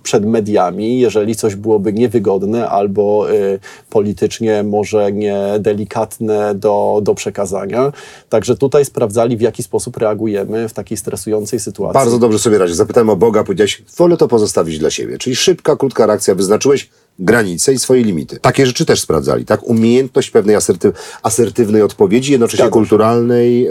[0.03, 3.59] przed mediami, jeżeli coś byłoby niewygodne albo y,
[3.91, 7.93] politycznie może niedelikatne do, do przekazania.
[8.28, 11.95] Także tutaj sprawdzali, w jaki sposób reagujemy w takiej stresującej sytuacji.
[11.95, 12.76] Bardzo dobrze sobie radzisz.
[12.76, 15.18] Zapytałem o Boga, powiedziałeś, wolę to pozostawić dla siebie.
[15.18, 18.39] Czyli szybka, krótka reakcja, wyznaczyłeś granice i swoje limity.
[18.41, 19.62] Takie rzeczy też sprawdzali, tak?
[19.62, 23.66] Umiejętność pewnej asertyw asertywnej odpowiedzi, jednocześnie Zgadza kulturalnej.
[23.66, 23.70] e,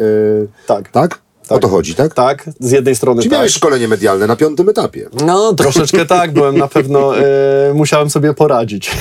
[0.68, 0.92] Tak.
[0.92, 1.20] Tak?
[1.50, 1.62] O Tak.
[1.62, 2.14] to chodzi, tak?
[2.14, 3.38] Tak, z jednej strony Czy tak.
[3.38, 5.10] miałeś szkolenie medialne na piątym etapie?
[5.26, 7.24] No, troszeczkę tak, byłem na pewno, y,
[7.74, 8.92] musiałem sobie poradzić.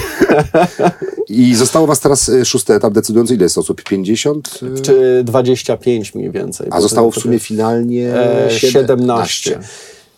[1.29, 3.35] I zostało was teraz e, szósty etap decydujący.
[3.35, 3.83] Ile jest osób?
[3.83, 4.61] 50?
[4.79, 6.67] e, Czy 25 mniej więcej.
[6.71, 8.71] A zostało w sumie finalnie E, 17.
[8.71, 9.59] 17.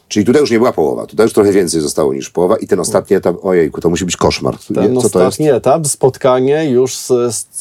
[0.08, 2.80] Czyli tutaj już nie była połowa, tutaj już trochę więcej zostało niż połowa i ten
[2.80, 4.58] ostatni etap, ojejku, to musi być koszmar.
[4.58, 5.04] Ten Co to jest?
[5.16, 7.60] ostatni etap, spotkanie już z, z,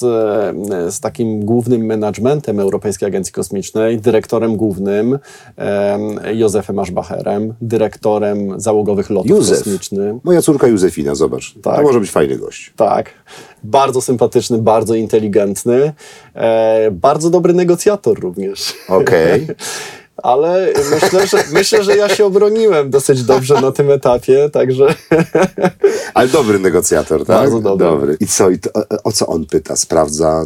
[0.96, 5.20] z takim głównym managementem Europejskiej Agencji Kosmicznej, dyrektorem głównym
[5.56, 9.58] em, Józefem Aschbacherem, dyrektorem załogowych lotów Józef.
[9.58, 10.16] kosmicznych.
[10.24, 11.56] Moja córka Józefina, zobacz.
[11.64, 11.76] Tak.
[11.76, 12.74] To może być fajny gość.
[12.76, 13.10] Tak,
[13.64, 15.94] bardzo sympatyczny, bardzo inteligentny,
[16.36, 18.74] e, bardzo dobry negocjator również.
[18.90, 19.48] Okej.
[20.24, 24.88] Ale myślę że, myślę, że ja się obroniłem dosyć dobrze na tym etapie, także
[26.14, 27.38] Ale dobry negocjator, tak?
[27.52, 28.18] Bardzo dobry.
[28.20, 29.76] I co, i to, o, o co on pyta?
[29.76, 30.46] Sprawdza,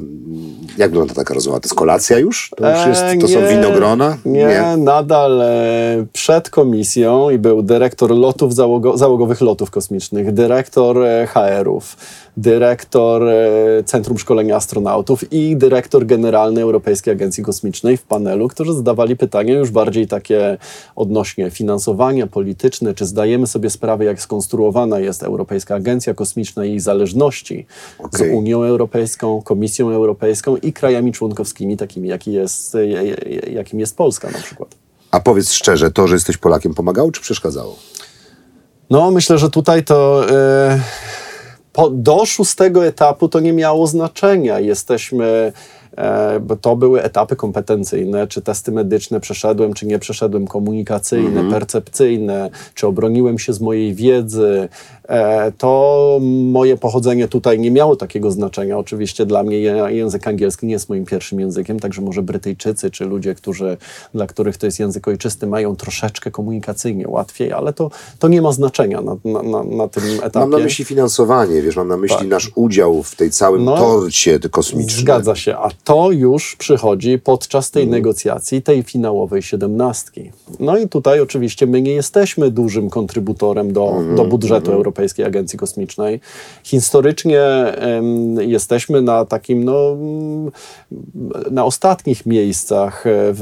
[0.77, 1.59] jak wygląda taka rozmowa?
[1.59, 2.51] To jest kolacja już?
[2.57, 4.17] To już jest, to są E, nie, winogrona?
[4.25, 11.27] Nie, nadal e, przed komisją i był dyrektor lotów załogo, załogowych lotów kosmicznych, dyrektor e,
[11.27, 11.97] HR-ów,
[12.37, 19.17] dyrektor e, Centrum Szkolenia Astronautów i dyrektor generalny Europejskiej Agencji Kosmicznej w panelu, którzy zadawali
[19.17, 20.57] pytania już bardziej takie
[20.95, 26.79] odnośnie finansowania polityczne, czy zdajemy sobie sprawę, jak skonstruowana jest Europejska Agencja Kosmiczna i jej
[26.79, 27.65] zależności
[27.99, 28.29] Okej.
[28.29, 33.97] z Unią Europejską, Komisją Europejską i krajami członkowskimi, takimi jaki jest, e, e, jakim jest
[33.97, 34.75] Polska na przykład.
[35.11, 37.75] A powiedz szczerze, to, że jesteś Polakiem pomagało czy przeszkadzało?
[38.89, 40.79] No, myślę, że tutaj to e,
[41.89, 44.59] do szóstego etapu to nie miało znaczenia.
[44.59, 45.53] Jesteśmy,
[46.41, 52.87] bo to były etapy kompetencyjne, czy testy medyczne przeszedłem, czy nie przeszedłem, komunikacyjne, percepcyjne, czy
[52.87, 54.69] obroniłem się z mojej wiedzy.
[55.07, 56.19] e, to
[56.51, 58.77] moje pochodzenie tutaj nie miało takiego znaczenia.
[58.77, 63.35] Oczywiście dla mnie język angielski nie jest moim pierwszym językiem, także może Brytyjczycy czy ludzie,
[63.35, 63.77] którzy,
[64.13, 68.51] dla których to jest język ojczysty, mają troszeczkę komunikacyjnie łatwiej, ale to, to nie ma
[68.51, 70.39] znaczenia na, na, na, na tym etapie.
[70.39, 72.27] Mam na myśli finansowanie, wiesz, mam na myśli Tak.
[72.27, 75.01] nasz udział w tej całym No, torcie kosmicznym.
[75.01, 78.01] Zgadza się, a to już przychodzi podczas tej Mhm.
[78.01, 80.31] negocjacji, tej finałowej siedemnastki.
[80.59, 85.59] No i tutaj oczywiście my nie jesteśmy dużym kontrybutorem do, Mhm, do budżetu Europejskiej Agencji
[85.59, 86.19] Kosmicznej.
[86.63, 90.51] Historycznie em, jesteśmy na takim, no, mm,
[91.51, 93.39] na ostatnich miejscach e, w,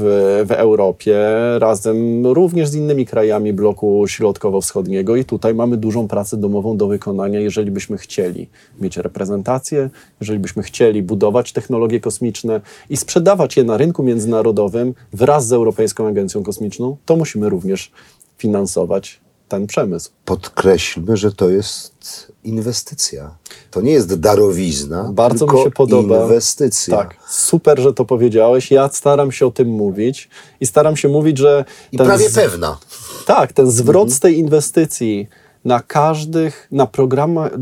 [0.48, 1.18] w Europie,
[1.58, 7.40] razem również z innymi krajami bloku środkowo-wschodniego i tutaj mamy dużą pracę domową do wykonania,
[7.40, 8.48] jeżeli byśmy chcieli
[8.80, 12.00] mieć reprezentację, jeżeli byśmy chcieli budować technologie
[12.30, 12.60] kosmiczne
[12.90, 17.90] i sprzedawać je na rynku międzynarodowym wraz z Europejską Agencją Kosmiczną, to musimy również
[18.38, 20.10] finansować ten przemysł.
[20.24, 23.30] Podkreślmy, że to jest inwestycja.
[23.70, 26.22] To nie jest darowizna, Bardzo tylko mi się podoba.
[26.22, 26.96] inwestycja.
[26.96, 28.70] Tak, super, że to powiedziałeś.
[28.70, 30.28] Ja staram się o tym mówić
[30.60, 32.78] i staram się mówić, że I prawie z- pewna.
[33.26, 34.10] Tak, ten zwrot Mhm.
[34.16, 35.28] z tej inwestycji
[35.64, 37.52] na każdych, na programach,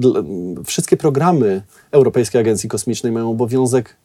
[0.64, 3.96] wszystkie programy Europejskiej Agencji Kosmicznej mają obowiązek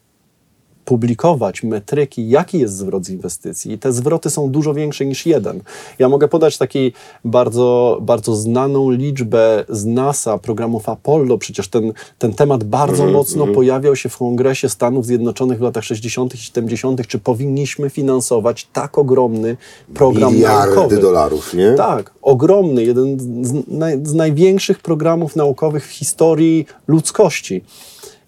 [0.85, 3.71] publikować metryki, jaki jest zwrot z inwestycji.
[3.71, 5.61] I te zwroty są dużo większe niż jeden.
[5.99, 6.93] Ja mogę podać taki
[7.25, 11.37] bardzo, bardzo znaną liczbę z NASA, programów Apollo.
[11.37, 16.35] Przecież ten, ten temat bardzo mocno pojawiał się w Kongresie Stanów Zjednoczonych w latach 60.
[16.35, 19.57] i 70., czy powinniśmy finansować tak ogromny
[19.93, 20.97] program Miliardy naukowy.
[20.97, 21.73] dolarów, nie?
[21.73, 27.63] Tak, ogromny, jeden z, naj, z największych programów naukowych w historii ludzkości.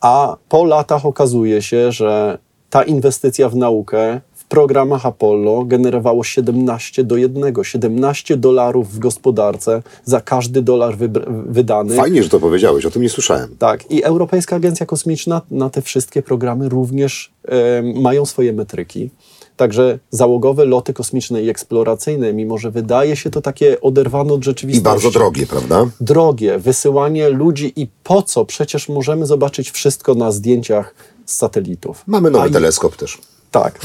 [0.01, 2.37] A po latach okazuje się, że
[2.75, 9.83] ta inwestycja w naukę w programach Apollo generowało 17 do 1, 17 dolarów w gospodarce
[10.05, 10.97] za każdy dolar
[11.45, 11.95] wydany.
[11.95, 13.55] Fajnie, że to powiedziałeś, o tym nie słyszałem.
[13.59, 19.09] Tak, i Europejska Agencja Kosmiczna na te wszystkie programy również em, mają swoje metryki.
[19.57, 24.43] Także załogowe loty kosmiczne i eksploracyjne, mimo że wydaje się to takie oderwane od I
[24.43, 24.83] rzeczywistości.
[24.83, 25.85] bardzo drogie, prawda?
[26.01, 28.45] Drogie, wysyłanie ludzi i po co?
[28.45, 32.03] Przecież możemy zobaczyć wszystko na zdjęciach z satelitów.
[32.07, 33.21] Mamy nowy A teleskop też.
[33.51, 33.79] Tak,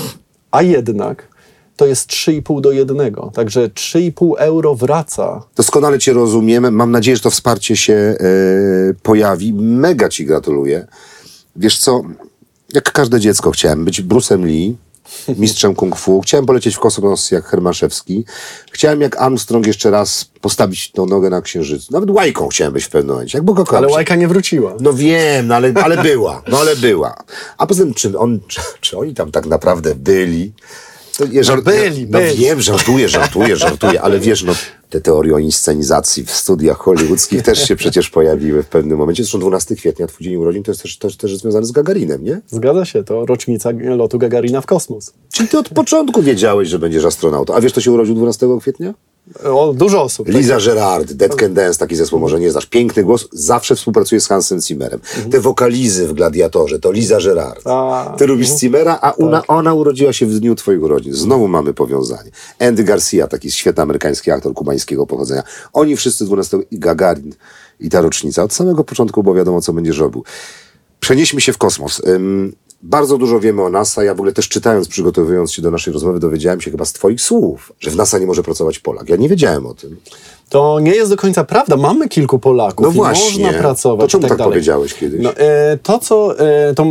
[0.51, 1.29] a jednak
[1.81, 3.15] to jest 3,5 do 1.
[3.35, 6.75] Także 3,5 euro wraca Doskonale Cię rozumiem.
[6.75, 8.17] Mam nadzieję, że to wsparcie się e,
[9.03, 9.53] pojawi.
[9.55, 10.87] Mega Ci gratuluję.
[11.57, 12.03] Wiesz co,
[12.75, 14.77] jak każde dziecko chciałem być Bruce'em Lee,
[15.29, 16.21] mistrzem kung fu.
[16.21, 18.25] Chciałem polecieć w kosmos jak Hermaszewski.
[18.73, 21.93] Chciałem jak Armstrong jeszcze raz postawić tą nogę na księżycu.
[21.93, 24.75] Nawet łajką chciałem być w pewnym momencie, jak Boga ale łajka nie wróciła.
[24.81, 27.15] No wiem, no ale, ale była, no ale była.
[27.59, 30.53] A poza tym, czy, on, czy, czy oni tam tak naprawdę byli?
[31.21, 32.37] To nie, żart- byli, no, byli.
[32.37, 34.53] wiem, żartuję, żartuję, żartuję, ale wiesz, no
[34.91, 39.23] te teorie o inscenizacji w studiach hollywoodzkich też się przecież pojawiły w pewnym momencie.
[39.23, 42.41] Zresztą 12 kwietnia, twój dzień urodzin, to jest też, też, też związane z Gagarinem, nie?
[42.49, 45.13] Zgadza się, to rocznica lotu Gagarina w kosmos.
[45.33, 47.55] Czyli ty od początku wiedziałeś, że będziesz astronautą.
[47.55, 48.95] A wiesz, kto się urodził 12 kwietnia?
[49.45, 50.27] O, dużo osób.
[50.27, 50.37] tak.
[50.37, 52.67] Liza Gerard, Dead Can Dance, taki zespół może nie znasz.
[52.67, 55.01] Piękny głos, zawsze współpracuje z Hansem Zimmerem.
[55.31, 57.67] Te wokalizy w Gladiatorze to Liza Gerard.
[57.67, 61.13] A, Ty lubisz Zimmera, a ona, ona urodziła się w dniu twoich urodzin.
[61.13, 62.31] Znowu mamy powiązanie.
[62.59, 65.43] Andy Garcia, taki świetny amerykański aktor kubańskiego pochodzenia.
[65.73, 67.35] Oni wszyscy 12 i Gagarin
[67.81, 68.43] i ta rocznica.
[68.43, 70.25] Od samego początku było wiadomo, co będziesz robił.
[71.01, 72.03] Przenieśmy się w kosmos.
[72.09, 72.53] Ym,
[72.83, 74.05] bardzo dużo wiemy o NASA.
[74.05, 77.21] Ja w ogóle też czytając, przygotowując się do naszej rozmowy, dowiedziałem się chyba z twoich
[77.21, 79.09] słów, że w NASA nie może pracować Polak.
[79.09, 79.97] Ja nie wiedziałem o tym.
[80.51, 81.77] To nie jest do końca prawda.
[81.77, 83.45] Mamy kilku Polaków No właśnie.
[83.45, 84.01] można pracować.
[84.01, 84.53] To czemu tak, tak dalej.
[84.53, 85.21] powiedziałeś kiedyś?
[85.23, 86.39] No, e, to, co.
[86.39, 86.87] E, to,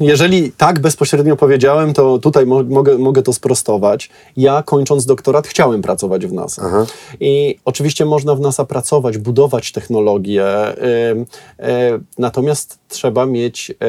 [0.00, 4.10] jeżeli tak bezpośrednio powiedziałem, to tutaj mo mogę, mogę to sprostować.
[4.36, 6.86] Ja kończąc doktorat chciałem pracować w NASA.
[7.20, 13.70] I oczywiście można w NASA pracować, budować technologie, e, natomiast trzeba mieć.
[13.70, 13.84] E,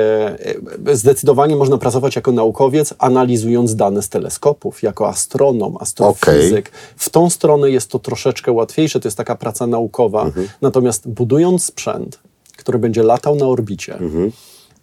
[0.88, 6.72] e, zdecydowanie można pracować jako naukowiec, analizując dane z teleskopów, jako astronom, astrofizyk.
[6.98, 10.32] W tą stronę jest to troszeczkę łatwiejsze, to jest taka praca naukowa.
[10.62, 12.20] Natomiast budując sprzęt,
[12.58, 14.00] który będzie latał na orbicie,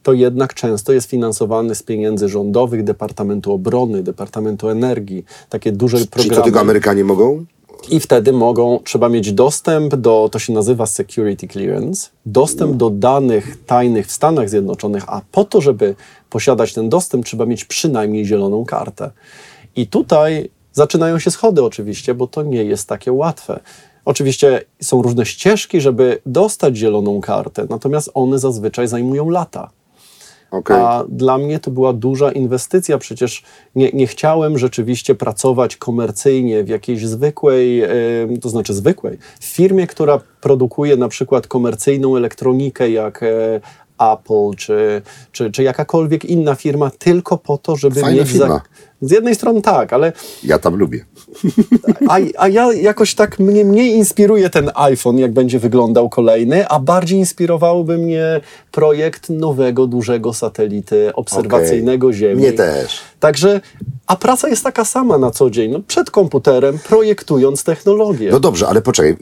[0.03, 6.37] to jednak często jest finansowany z pieniędzy rządowych, Departamentu Obrony, Departamentu Energii, takie duże programy.
[6.37, 7.45] to tylko Amerykanie mogą?
[7.91, 13.65] I wtedy mogą, trzeba mieć dostęp do, to się nazywa security clearance, dostęp do danych
[13.67, 15.95] tajnych w Stanach Zjednoczonych, a po to, żeby
[16.31, 19.11] posiadać ten dostęp, trzeba mieć przynajmniej zieloną kartę.
[19.77, 23.61] I tutaj zaczynają się schody oczywiście, bo to nie jest takie łatwe.
[24.09, 29.71] Oczywiście są różne ścieżki, żeby dostać zieloną kartę, natomiast one zazwyczaj zajmują lata.
[30.51, 30.77] Okej.
[30.77, 32.99] A dla mnie to była duża inwestycja.
[32.99, 33.43] Przecież
[33.75, 37.89] nie, nie chciałem rzeczywiście pracować komercyjnie w jakiejś zwykłej, e,
[38.41, 43.61] to znaczy zwykłej, w firmie, która produkuje na przykład komercyjną elektronikę, jak e,
[43.99, 45.03] Apple czy,
[45.33, 48.31] czy, czy jakakolwiek inna firma, tylko po to, żeby Fajna mieć.
[48.31, 48.61] firma.
[49.01, 50.13] Z jednej strony tak, ale
[50.45, 51.05] Ja tam lubię.
[52.09, 56.79] a, a ja jakoś tak mnie mniej inspiruje ten iPhone, jak będzie wyglądał kolejny, a
[56.81, 58.41] bardziej inspirowałby mnie
[58.73, 62.19] projekt nowego, dużego satelity obserwacyjnego Okej.
[62.19, 62.37] Ziemi.
[62.37, 63.01] Mnie też.
[63.21, 63.61] Także,
[64.07, 68.31] a praca jest taka sama na co dzień, no, przed komputerem, projektując technologię.
[68.33, 69.17] No dobrze, ale poczekaj.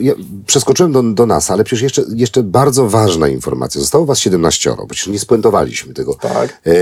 [0.00, 0.12] Ja
[0.46, 3.80] przeskoczyłem do, do NASA, ale przecież jeszcze, jeszcze bardzo ważna informacja.
[3.80, 6.14] Zostało was 17, bo przecież nie spuentowaliśmy tego.
[6.14, 6.60] Tak.
[6.66, 6.72] E,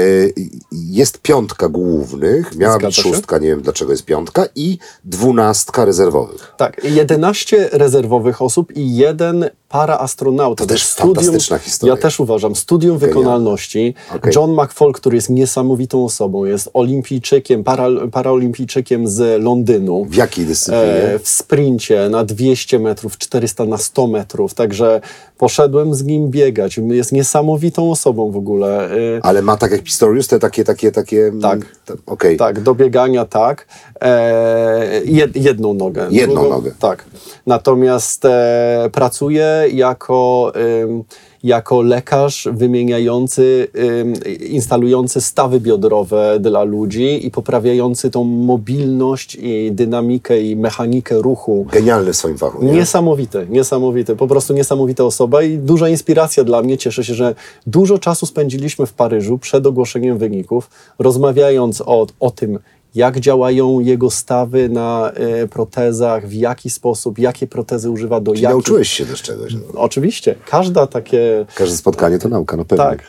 [0.72, 3.02] jest piątka głównych, miała być Zgadza się.
[3.02, 6.54] szóstka, nie wiem dlaczego jest piątka, i dwunastka rezerwowych.
[6.56, 10.64] Tak, 11 rezerwowych osób i jeden paraastronauta.
[10.64, 11.94] To też jest fantastyczna historia.
[11.94, 12.56] Ja też uważam.
[12.56, 13.94] Studium wykonalności.
[14.14, 14.32] Okej.
[14.36, 20.04] John McFall, który jest niesamowitą osobą, jest olimpijczykiem, para, paraolimpijczykiem z Londynu.
[20.04, 20.84] W jakiej dyscyplinie?
[20.86, 24.54] E, w sprincie na 200 metrów, 400 na 100 metrów.
[24.54, 25.00] Także
[25.38, 26.80] poszedłem z nim biegać.
[26.90, 28.90] Jest niesamowitą osobą w ogóle.
[28.90, 31.32] E, Ale ma tak jak Pistorius, te takie, takie, takie...
[31.42, 31.58] Tak.
[31.84, 32.36] te- Okej.
[32.36, 33.66] Tak, do biegania tak.
[34.00, 36.06] E, jed, jedną nogę.
[36.10, 36.72] Jedną nogę.
[36.78, 37.04] Tak.
[37.46, 38.90] Natomiast e,
[39.72, 40.52] jako,
[41.42, 43.68] jako lekarz wymieniający,
[44.00, 44.14] ym,
[44.50, 51.66] instalujący stawy biodrowe dla ludzi i poprawiający tą mobilność i dynamikę i mechanikę ruchu.
[51.72, 52.64] Genialny fachu.
[52.64, 52.72] Nie?
[52.72, 56.78] Niesamowity, niesamowity, po prostu niesamowita osoba i duża inspiracja dla mnie.
[56.78, 57.34] Cieszę się, że
[57.66, 62.58] dużo czasu spędziliśmy w Paryżu przed ogłoszeniem wyników, rozmawiając o, o tym,
[62.94, 68.42] jak działają jego stawy na e, protezach, w jaki sposób, jakie protezy używa do Czyli
[68.42, 68.54] jakich...
[68.54, 69.54] nauczyłeś się też czegoś.
[69.54, 69.60] No.
[69.80, 71.46] Oczywiście, każda takie...
[71.54, 72.84] Każde spotkanie to nauka, no pewnie.
[72.84, 73.02] Tak.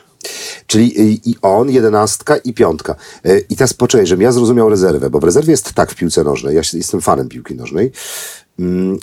[0.68, 2.96] Czyli i, i on, jedenastka i piątka.
[3.26, 6.24] E, I teraz poczekaj, żebym ja zrozumiał rezerwę, bo w rezerwie jest tak w piłce
[6.24, 7.92] nożnej, ja jestem fanem piłki nożnej,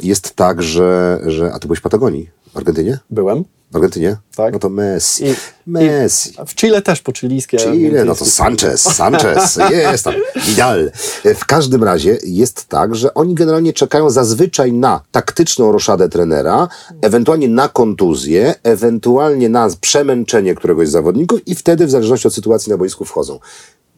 [0.03, 1.53] jest tak, że, że...
[1.53, 2.31] A ty byłeś w Patagonii?
[2.53, 2.99] W Argentynie?
[3.11, 3.45] Byłem.
[3.73, 4.17] W Argentynie?
[4.37, 4.53] Tak.
[4.53, 5.25] No to Messi.
[5.25, 5.35] I-
[5.67, 6.33] Messi.
[6.47, 7.57] W Chile też po chilijskie.
[7.59, 10.15] Chile, no to Sanchez, Sanchez, jest tam,
[10.47, 10.91] Vidal.
[11.37, 16.69] W każdym razie jest tak, że oni generalnie czekają zazwyczaj na taktyczną roszadę trenera,
[17.03, 22.71] ewentualnie na kontuzję, ewentualnie na przemęczenie któregoś z zawodników i wtedy w zależności od sytuacji
[22.71, 23.39] na boisku wchodzą.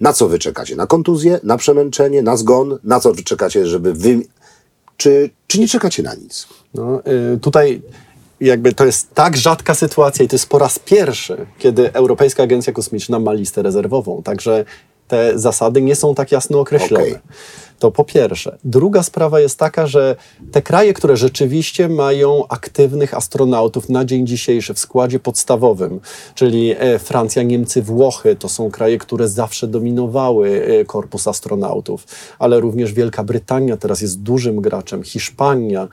[0.01, 0.77] Na co wy czekacie?
[0.77, 2.79] Na kontuzję, na przemęczenie, na zgon?
[2.85, 4.23] Na co wy czekacie, żeby wy...
[4.99, 6.49] Czy, czy nie czekacie na nic?
[6.75, 7.03] No,
[7.35, 7.83] y, tutaj
[8.41, 12.73] jakby to jest tak rzadka sytuacja i to jest po raz pierwszy, kiedy Europejska Agencja
[12.73, 14.23] Kosmiczna ma listę rezerwową.
[14.23, 14.65] Także
[15.09, 17.05] te zasady nie są tak jasno określone.
[17.05, 17.19] Okej.
[17.79, 18.59] To po pierwsze.
[18.65, 20.17] Druga sprawa jest taka, że
[20.53, 26.01] te kraje, które rzeczywiście mają aktywnych astronautów na dzień dzisiejszy w składzie podstawowym,
[26.35, 32.07] czyli e, Francja, Niemcy, Włochy, to są kraje, które zawsze dominowały e, korpus astronautów,
[32.39, 35.89] ale również Wielka Brytania teraz jest dużym graczem, Hiszpania.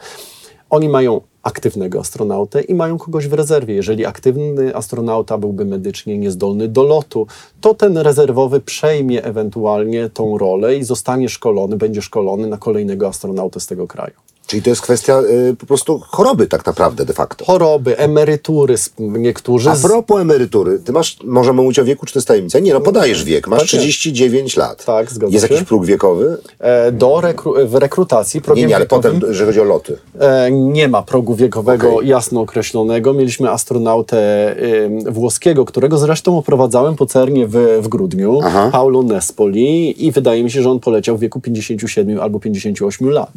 [0.70, 3.74] Oni mają aktywnego astronautę i mają kogoś w rezerwie.
[3.76, 7.28] Jeżeli aktywny astronauta byłby medycznie niezdolny do lotu,
[7.62, 13.60] to ten rezerwowy przejmie ewentualnie tą rolę i zostanie szkolony, będzie szkolony na kolejnego astronautę
[13.60, 14.25] z tego kraju.
[14.48, 15.20] Czyli to jest kwestia
[15.50, 17.46] y, po prostu choroby tak naprawdę de facto.
[17.46, 19.70] Choroby, emerytury, niektórzy...
[19.70, 22.60] A z- propos emerytury, ty masz, możemy mówić o wieku, czy to jest tajemnica?
[22.60, 23.82] Nie, no podajesz wiek, masz Tak jest.
[23.82, 24.86] 39 lat.
[24.86, 25.54] Tak, zgadza Jest się.
[25.54, 26.38] jakiś próg wiekowy?
[26.60, 29.98] e, do rekru- w rekrutacji progiem Nie, nie, ale wiekowym- potem, jeżeli chodzi o loty.
[30.20, 32.08] E, nie ma progu wiekowego Okej.
[32.10, 33.14] jasno określonego.
[33.14, 38.70] Mieliśmy astronautę ym, włoskiego, którego zresztą oprowadzałem po CERNie w, w grudniu, Aha.
[38.72, 43.32] Paulo Nespoli i wydaje mi się, że on poleciał w wieku 57 albo 58 lat.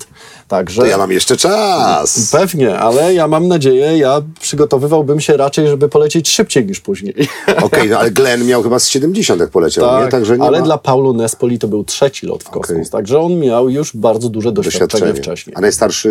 [0.48, 2.28] Także ja mam jeszcze czas.
[2.32, 7.14] pewnie, ale ja mam nadzieję, ja przygotowywałbym się raczej, żeby polecieć szybciej niż później.
[7.62, 10.08] Okej, no ale Glenn miał chyba z 70 jak poleciał, nie?
[10.10, 12.90] Także nie ale ma dla Paulo Nespoli to był trzeci lot w kosmos, Okej.
[12.90, 15.22] także on miał już bardzo duże doświadczenie, doświadczenie.
[15.22, 15.56] wcześniej.
[15.56, 16.08] A najstarszy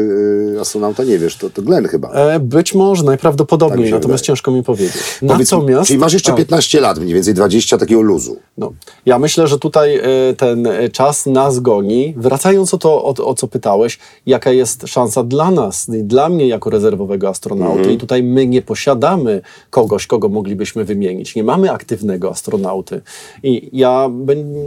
[0.56, 2.12] y, astronauta, nie wiesz, to, to Glenn chyba.
[2.12, 4.28] E, być może, najprawdopodobniej, Tak natomiast wydaje.
[4.28, 4.94] ciężko mi powiedzieć.
[5.28, 5.88] Powiedz mi, Natomiast...
[5.88, 6.36] Czyli masz jeszcze A.
[6.36, 8.38] 15 lat, mniej więcej 20 takiego luzu.
[8.58, 8.74] No,
[9.06, 10.04] ja myślę, że tutaj e,
[10.38, 12.14] ten e, czas nas goni.
[12.18, 16.48] Wracając o to, o, o co pytałeś, jaka jest szansa dla nas, i dla mnie
[16.48, 17.94] jako rezerwowego astronauty.
[17.94, 21.36] I tutaj my nie posiadamy kogoś, kogo moglibyśmy wymienić.
[21.36, 23.02] Nie mamy aktywnego astronauty.
[23.44, 24.10] I ja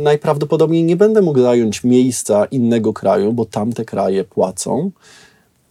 [0.02, 4.90] najprawdopodobniej nie będę mógł zająć miejsca innego kraju, bo tamte kraje płacą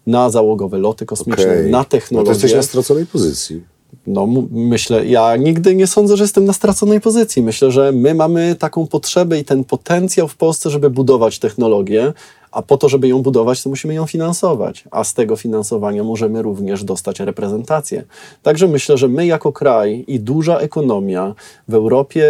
[0.07, 1.71] na załogowe loty kosmiczne, Okej.
[1.71, 2.31] na No to technologię.
[2.31, 3.63] jesteś na straconej pozycji.
[4.07, 7.43] No, myślę, ja nigdy nie sądzę, że jestem na straconej pozycji.
[7.43, 12.13] Myślę, że my mamy taką potrzebę i ten potencjał w Polsce, żeby budować technologię,
[12.51, 16.41] A po to, żeby ją budować, to musimy ją finansować, a z tego finansowania możemy
[16.41, 18.03] również dostać reprezentację.
[18.43, 21.35] Także myślę, że my jako kraj i duża ekonomia
[21.67, 22.25] w Europie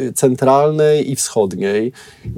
[0.00, 1.92] y, centralnej i wschodniej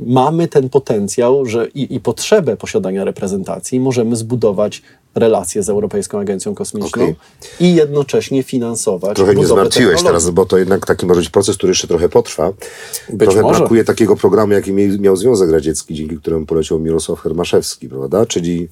[0.07, 4.83] mamy ten potencjał że i, i potrzebę posiadania reprezentacji możemy zbudować
[5.15, 7.17] relacje z Europejską Agencją Kosmiczną Okej.
[7.61, 11.71] i jednocześnie finansować Trochę budowę zmartwiłeś teraz, bo to jednak taki może być proces, który
[11.71, 12.53] jeszcze trochę potrwa.
[13.09, 13.59] Być trochę może.
[13.61, 18.27] brakuje takiego programu, jaki miał Związek Radziecki, dzięki któremu poleciał Mirosław Hermaszewski, prawda?
[18.27, 18.69] Czyli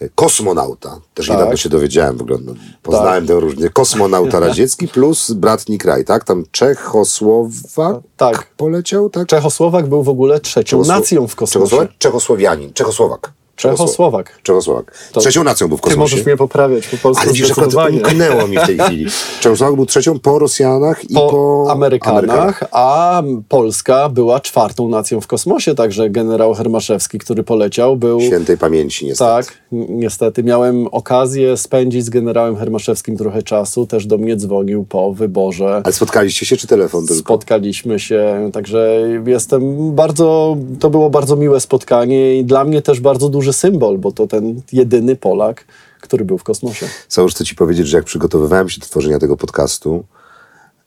[0.00, 1.00] e, kosmonauta.
[1.14, 1.36] Też Tak.
[1.36, 2.38] niedawno się dowiedziałem w ogóle.
[2.44, 3.70] No, poznałem tę różnicę.
[3.70, 6.24] Kosmonauta radziecki plus bratni kraj, tak?
[6.24, 8.46] Tam Czechosłowak Tak.
[8.56, 9.26] poleciał, tak?
[9.26, 11.64] Czechosłowak był w ogóle trzecią nacją w kosmosie.
[11.64, 11.98] Czechosłowak?
[11.98, 12.72] Czechosłowianin.
[12.72, 13.32] Czechosłowak.
[13.56, 14.38] Czechosłowak.
[14.42, 14.98] Czechosłowak.
[15.12, 16.00] To- Trzecią nacją był w Ty kosmosie.
[16.14, 17.96] możesz mnie poprawiać po polsku Ale wiesz, akurat zdecydowanie.
[17.96, 19.06] umknęło mi w tej chwili.
[19.40, 25.26] Czechosłowak był trzecią po Rosjanach i po, po Amerykanach, a Polska była czwartą nacją w
[25.26, 28.20] kosmosie, także generał Hermaszewski, który poleciał, był...
[28.20, 29.30] Świętej pamięci niestety.
[29.46, 30.42] Tak, niestety.
[30.42, 35.80] Miałem okazję spędzić z generałem Hermaszewskim trochę czasu, też do mnie dzwonił po wyborze.
[35.84, 37.20] Ale spotkaliście się czy telefon tylko?
[37.20, 43.28] Spotkaliśmy się, także jestem bardzo, to było bardzo miłe spotkanie i dla mnie też bardzo
[43.44, 45.64] duży symbol, bo to ten jedyny Polak,
[46.00, 46.88] który był w kosmosie.
[47.08, 50.04] Całe chcę ci powiedzieć, że jak przygotowywałem się do tworzenia tego podcastu,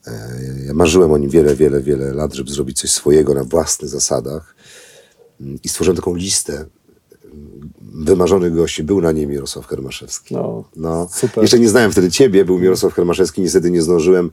[0.08, 0.12] e,
[0.66, 4.56] ja marzyłem o nim wiele, wiele, wiele lat, żeby zrobić coś swojego na własnych zasadach
[5.42, 8.84] Mm, i stworzyłem taką listę mm, wymarzonych gości.
[8.84, 10.36] Był na niej Mirosław Hermaszewski.
[10.36, 11.44] No, No, super.
[11.44, 14.32] Jeszcze nie znałem wtedy ciebie, był Mirosław Hermaszewski, niestety nie zdążyłem,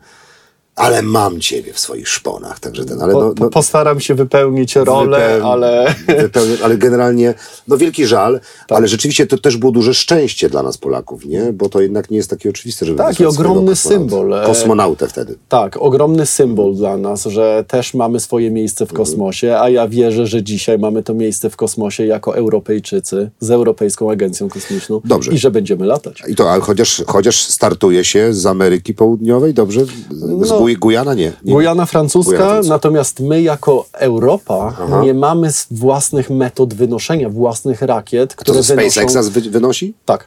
[0.77, 4.77] ale mam ciebie w swoich szponach, także ten, ale no, po, no, postaram się wypełnić
[4.77, 5.95] rolę, Wypełni- ale...
[6.22, 7.35] Wypełni, ale generalnie,
[7.68, 8.79] no wielki żal, Tak.
[8.79, 11.53] ale rzeczywiście to też było duże szczęście dla nas Polaków, nie?
[11.53, 14.09] Bo to jednak nie jest takie oczywiste, żeby Tak, i ogromny kosmonauta.
[14.11, 15.35] symbol, e, Kosmonautę wtedy.
[15.49, 18.97] Tak, ogromny symbol dla nas, że też mamy swoje miejsce w Mhm.
[19.07, 24.11] kosmosie, a ja wierzę, że dzisiaj mamy to miejsce w kosmosie jako Europejczycy z Europejską
[24.11, 25.33] Agencją Kosmiczną Dobrze.
[25.33, 26.22] i że będziemy latać.
[26.29, 29.81] I to, ale chociaż, chociaż startuje się z Ameryki Południowej, dobrze?
[30.11, 30.47] No.
[30.64, 31.32] Guj, Gujana nie.
[31.44, 31.52] nie.
[31.52, 32.74] Gujana francuska, Gujana francuska.
[32.74, 38.90] natomiast my jako Europa nie mamy własnych metod wynoszenia, własnych rakiet, To które ze wynoszą...
[38.90, 39.94] SpaceX nas wy, wynosi?
[40.04, 40.26] Tak.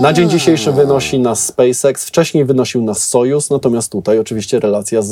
[0.00, 5.08] Na dzień dzisiejszy wynosi nas SpaceX, wcześniej wynosił nas Sojus, natomiast tutaj oczywiście relacja z,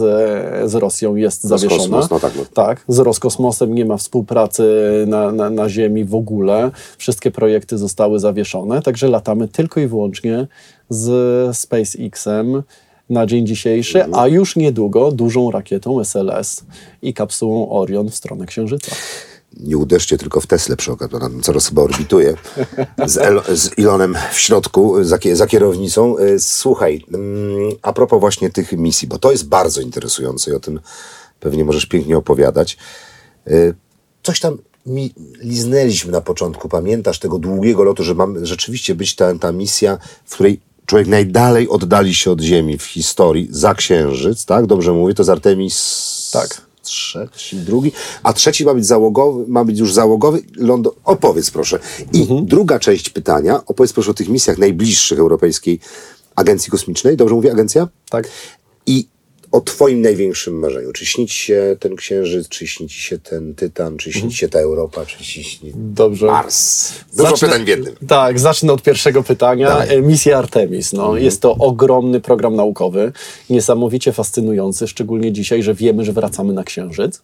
[0.71, 1.77] z Rosją jest zawieszona.
[1.77, 2.43] Roskosmos, no tak, no.
[2.55, 4.65] tak, z Roskosmosem nie ma współpracy
[5.07, 6.71] na, na, na Ziemi w ogóle.
[6.99, 10.47] Wszystkie projekty zostały zawieszone, także latamy tylko i wyłącznie
[10.89, 12.63] z SpaceX-em
[13.11, 14.25] na dzień dzisiejszy, Mhm.
[14.25, 16.65] a już niedługo dużą rakietą SLS
[17.03, 18.97] i kapsułą Orion w stronę Księżyca.
[19.61, 22.35] Nie uderzcie tylko w Teslę przy okazji, bo ona coraz chyba orbituje.
[23.07, 26.19] Z, El, z Elonem w środku, za, za kierownicą.
[26.19, 30.61] Y, Słuchaj, mm, a propos właśnie tych misji, bo to jest bardzo interesujące i o
[30.61, 30.81] tym
[31.41, 32.77] pewnie możesz pięknie opowiadać.
[33.49, 33.75] Y,
[34.23, 39.35] Coś tam mi liznęliśmy na początku, pamiętasz tego długiego lotu, że mam rzeczywiście być ta,
[39.39, 44.67] ta misja, w której człowiek najdalej oddali się od Ziemi w historii za Księżyc, tak?
[44.67, 46.31] Dobrze mówię, to z Artemis...
[46.33, 46.67] Tak.
[46.83, 50.43] Trzeci, drugi, a trzeci ma być załogowy, ma być już załogowy.
[50.57, 51.79] London, opowiedz proszę.
[52.13, 55.81] I druga część pytania, opowiedz proszę o tych misjach najbliższych Europejskiej
[56.37, 57.17] Agencji Kosmicznej.
[57.17, 57.89] Dobrze mówię, agencja?
[58.11, 58.29] Tak.
[58.87, 59.09] I
[59.57, 60.93] o twoim największym marzeniu.
[60.93, 64.37] Czy śni ci się ten Księżyc, czy śni ci się ten Tytan, czy śni ci
[64.37, 66.27] się ta Europa, czy ci śni Dobrze.
[66.27, 66.93] Mars?
[67.17, 67.95] Dużo Zacznę- pytań w jednym.
[68.09, 69.69] Tak, zacznę od pierwszego pytania.
[69.69, 69.95] Dawaj.
[69.97, 70.93] E, Misja Artemis.
[70.93, 73.13] No, Jest to ogromny program naukowy,
[73.51, 77.23] niesamowicie fascynujący, szczególnie dzisiaj, że wiemy, że wracamy na Księżyc.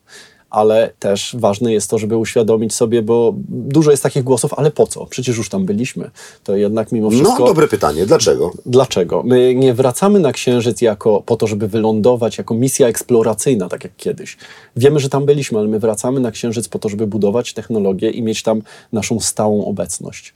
[0.52, 4.86] Ale też ważne jest to, żeby uświadomić sobie, bo dużo jest takich głosów, ale po
[4.86, 5.06] co?
[5.06, 6.10] Przecież już tam byliśmy.
[6.44, 7.38] To jednak mimo wszystko.
[7.38, 8.06] No, dobre pytanie.
[8.06, 8.52] Dlaczego?
[8.66, 9.22] Dlaczego?
[9.22, 13.96] My nie wracamy na Księżyc jako po to, żeby wylądować jako misja eksploracyjna, tak jak
[13.96, 14.36] kiedyś.
[14.76, 18.22] Wiemy, że tam byliśmy, ale my wracamy na Księżyc po to, żeby budować technologię i
[18.22, 20.34] mieć tam naszą stałą obecność.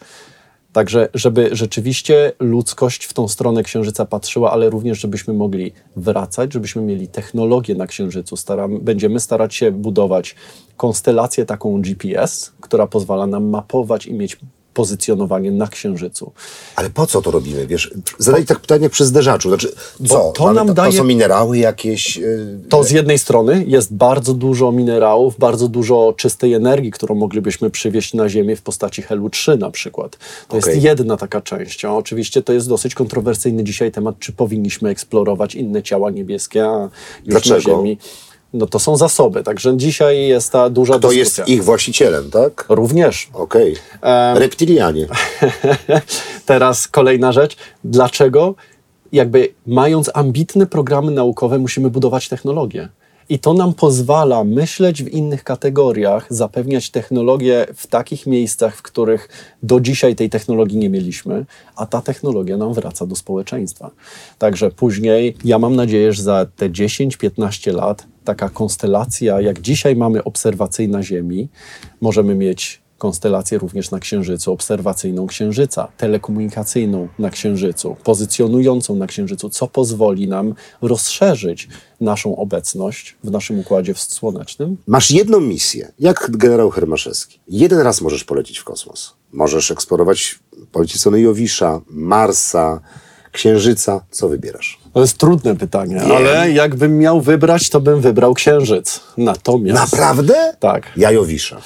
[0.76, 6.82] Także, żeby rzeczywiście ludzkość w tą stronę Księżyca patrzyła, ale również, żebyśmy mogli wracać, żebyśmy
[6.82, 8.36] mieli technologię na Księżycu.
[8.80, 10.34] Będziemy starać się budować
[10.76, 14.38] konstelację taką GPS, która pozwala nam mapować i mieć
[14.80, 16.32] pozycjonowanie na Księżycu.
[16.76, 17.66] Ale po co to robimy?
[17.66, 19.48] Wiesz, zadaj tak pytanie przy zderzaczu.
[19.48, 19.72] Znaczy,
[20.08, 20.32] co?
[20.36, 22.16] to nam to, daje- to są minerały jakieś?
[22.16, 27.70] yy, To z jednej strony jest bardzo dużo minerałów, bardzo dużo czystej energii, którą moglibyśmy
[27.70, 30.16] przywieźć na Ziemię w postaci helu 3 na przykład.
[30.48, 30.72] To Okej.
[30.74, 31.84] jest jedna taka część.
[31.84, 36.72] Oczywiście to jest dosyć kontrowersyjny dzisiaj temat, czy powinniśmy eksplorować inne ciała niebieskie, a
[37.24, 37.60] już na Dlaczego?
[37.60, 37.98] Ziemi.
[38.52, 41.20] No to są zasoby, także dzisiaj jest ta duża To dyskusja.
[41.20, 42.64] jest ich właścicielem, tak?
[42.68, 43.30] Również.
[43.32, 43.76] Okej.
[44.34, 45.06] Reptilianie.
[46.46, 47.56] Teraz kolejna rzecz.
[47.84, 48.54] Dlaczego
[49.12, 52.88] jakby mając ambitne programy naukowe musimy budować technologię?
[53.28, 59.28] I to nam pozwala myśleć w innych kategoriach, zapewniać technologię w takich miejscach, w których
[59.62, 63.90] do dzisiaj tej technologii nie mieliśmy, a ta technologia nam wraca do społeczeństwa.
[64.38, 70.24] Także później, ja mam nadzieję, że za te 10-15 lat taka konstelacja, jak dzisiaj mamy
[70.24, 71.48] obserwacyjna Ziemi,
[72.00, 79.66] możemy mieć konstelację również na Księżycu, obserwacyjną Księżyca, telekomunikacyjną na Księżycu, pozycjonującą na Księżycu, co
[79.66, 81.68] pozwoli nam rozszerzyć
[82.00, 84.76] naszą obecność w naszym układzie słonecznym.
[84.86, 87.40] Masz jedną misję, jak generał Hermaszewski.
[87.48, 89.14] Jeden raz możesz polecieć w kosmos.
[89.32, 90.38] Możesz eksplorować,
[90.72, 92.80] polecieć Jowisza, Marsa,
[93.36, 94.00] Księżyca.
[94.10, 94.78] Co wybierasz?
[94.92, 99.00] To jest trudne pytanie, ale jakbym miał wybrać, to bym wybrał Księżyc.
[99.16, 99.80] Natomiast...
[99.80, 100.54] Naprawdę?
[100.60, 100.92] Tak.
[100.96, 101.56] Ja Jowisza.
[101.56, 101.60] E,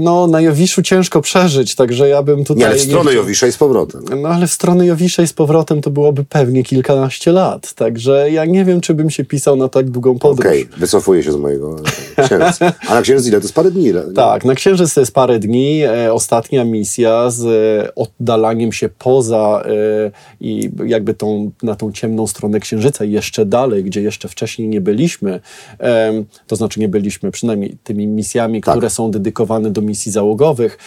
[0.00, 2.56] No, na Jowiszu ciężko przeżyć, także ja bym tutaj...
[2.60, 4.04] Nie, ale w stronę chciał- Jowisza i z powrotem.
[4.22, 7.72] No ale w stronę Jowiszej z powrotem to byłoby pewnie kilkanaście lat.
[7.74, 10.46] Także ja nie wiem, czy bym się pisał na tak długą podróż.
[10.46, 11.76] Okej, wycofuję się z mojego
[12.16, 12.72] e, księżyca.
[12.88, 13.38] A na księżyc ile?
[13.38, 13.84] To jest parę dni.
[13.86, 14.02] ile?
[14.14, 15.82] Tak, na Księżyc to jest parę dni.
[15.82, 17.44] E, ostatnia misja z
[17.88, 20.10] e, oddalaniem się poza e,
[20.40, 24.80] i jakby tą, na tą ciemną stronę Księżyca i jeszcze dalej, gdzie jeszcze wcześniej nie
[24.80, 25.40] byliśmy.
[25.78, 28.74] Em, to znaczy nie byliśmy przynajmniej tymi misjami, Tak.
[28.74, 30.78] które są dedykowane do misji załogowych.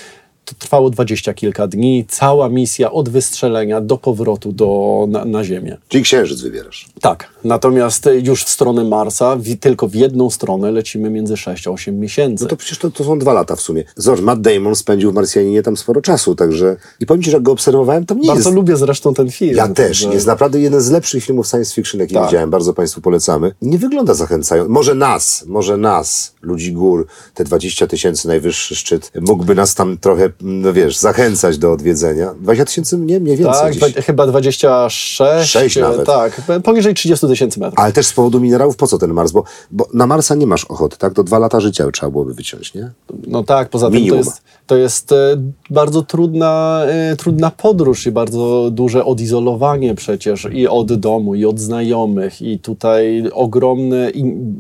[0.46, 2.06] To trwało dwadzieścia kilka dni.
[2.08, 5.78] Cała misja od wystrzelenia do powrotu do, na, na Ziemię.
[5.88, 6.88] Czyli księżyc wybierasz.
[7.02, 11.72] Tak, natomiast już w stronę Marsa, w, tylko w jedną stronę lecimy między 6 a
[11.72, 12.44] 8 miesięcy.
[12.44, 13.84] No to przecież to, to są dwa lata w sumie.
[13.96, 16.76] Zobacz, Matt Damon spędził w Marsjaninie tam sporo czasu, także...
[17.00, 18.56] I powiem ci, że jak go obserwowałem, tam nie Bardzo jest...
[18.56, 19.56] lubię zresztą ten film.
[19.58, 19.76] Ja też.
[20.02, 22.26] także- Jest naprawdę jeden z lepszych filmów science fiction, jaki Tak.
[22.26, 22.50] widziałem.
[22.50, 23.52] Bardzo Państwu polecamy.
[23.62, 24.72] Nie wygląda zachęcająco.
[24.72, 30.30] Może nas, może nas, ludzi gór, te 20 tysięcy, najwyższy szczyt, mógłby nas tam trochę,
[30.42, 32.34] no wiesz, zachęcać do odwiedzenia.
[32.40, 35.18] 20 tysięcy, nie, mniej więcej Tak, chyba 26.
[35.44, 36.06] Sześć e, nawet.
[36.06, 37.80] Tak, poniżej 30 tysięcy metrów.
[37.80, 39.32] Ale też z powodu minerałów, po co ten Mars?
[39.32, 41.14] Bo, bo na Marsa nie masz ochoty, tak?
[41.14, 42.92] To dwa lata życia trzeba byłoby wyciąć, nie?
[43.28, 45.38] No tak, poza tym to jest, to jest e,
[45.70, 51.60] bardzo trudna, e, trudna podróż i bardzo duże odizolowanie przecież i od domu, i od
[51.60, 54.12] znajomych, i tutaj ogromny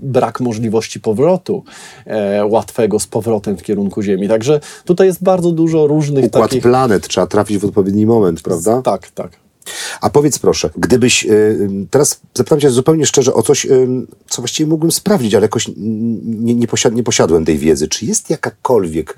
[0.02, 1.64] brak możliwości powrotu
[2.06, 4.28] e, łatwego z powrotem w kierunku Ziemi.
[4.28, 6.64] Także tutaj jest bardzo dużo różnych Układ takich...
[6.64, 8.82] planet, trzeba trafić w odpowiedni moment, prawda?
[8.82, 9.45] Tak, tak.
[10.02, 13.68] A powiedz proszę, gdybyś, y, y, teraz zapytam cię zupełnie szczerze o coś,
[14.30, 17.88] co właściwie mógłbym sprawdzić, ale jakoś nie, nie, posiad, nie posiadłem tej wiedzy.
[17.88, 19.18] Czy jest jakakolwiek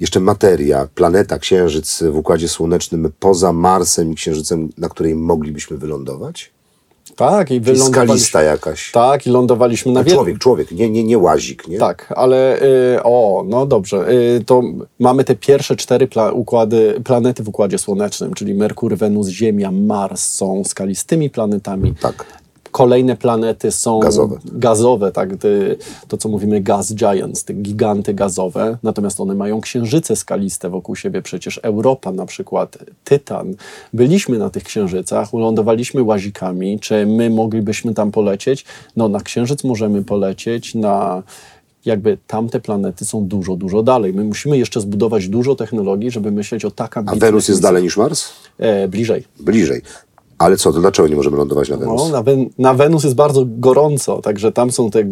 [0.00, 6.51] jeszcze materia, planeta, księżyc w Układzie Słonecznym poza Marsem i Księżycem, na której moglibyśmy wylądować?
[7.16, 8.06] Tak, i wylądowaliśmy...
[8.06, 8.90] skalista jakaś.
[8.92, 10.16] Tak, i lądowaliśmy na wielu...
[10.16, 11.78] Człowiek, człowiek, nie, nie, nie łazik, nie?
[11.78, 14.62] Tak, ale y, o, no dobrze, y, to
[14.98, 20.28] mamy te pierwsze cztery pla układy, planety w Układzie Słonecznym, czyli Merkur, Wenus, Ziemia, Mars
[20.28, 21.94] są skalistymi planetami.
[22.00, 22.41] Tak.
[22.72, 24.38] Kolejne planety są Gazowe.
[24.52, 25.28] gazowe tak,
[26.08, 31.22] to co mówimy gas giants, te giganty gazowe, natomiast one mają księżyce skaliste wokół siebie,
[31.22, 33.54] przecież Europa na przykład, Tytan.
[33.92, 38.64] Byliśmy na tych księżycach, lądowaliśmy łazikami, czy my moglibyśmy tam polecieć?
[38.96, 41.22] No na księżyc możemy polecieć, na
[41.84, 44.14] jakby tamte planety są dużo, dużo dalej.
[44.14, 47.82] My musimy jeszcze zbudować dużo technologii, żeby myśleć o tak A ambitnych Wenus jest dalej
[47.82, 48.28] niż Mars?
[48.58, 49.24] E, bliżej.
[49.40, 49.82] Bliżej.
[50.42, 52.02] Ale co, to dlaczego nie możemy lądować na Wenus?
[52.02, 55.04] No, na, Wen- na Wenus jest bardzo gorąco, także tam są te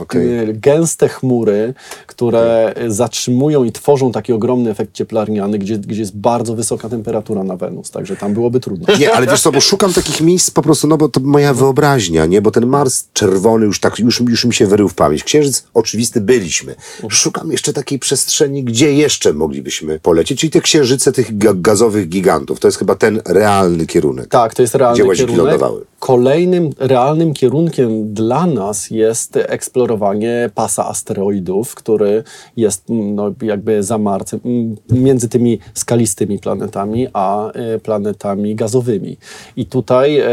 [0.00, 0.38] Okej.
[0.38, 1.74] e, gęste chmury,
[2.06, 7.44] które e, zatrzymują i tworzą taki ogromny efekt cieplarniany, gdzie, gdzie jest bardzo wysoka temperatura
[7.44, 8.96] na Wenus, także tam byłoby trudno.
[8.98, 12.26] Nie, ale wiesz co, bo szukam takich miejsc po prostu, no bo to moja wyobraźnia,
[12.26, 12.42] nie?
[12.42, 15.24] Bo ten Mars czerwony już tak, już, już mi się wyrył w pamięć.
[15.24, 16.74] Księżyc oczywisty byliśmy.
[17.08, 22.60] Szukam jeszcze takiej przestrzeni, gdzie jeszcze moglibyśmy polecieć, czyli te księżyce tych ga gazowych gigantów.
[22.60, 24.28] To jest chyba ten realny kierunek.
[24.28, 25.38] Tak, to jest realny Gdzie kierunek.
[25.38, 25.84] lądowały.
[25.98, 32.24] Kolejnym realnym kierunkiem dla nas jest eksplorowanie pasa asteroidów, który
[32.56, 39.16] jest mm, no, jakby za Marcem, mm, między tymi skalistymi planetami, a e, planetami gazowymi.
[39.56, 40.26] I tutaj e,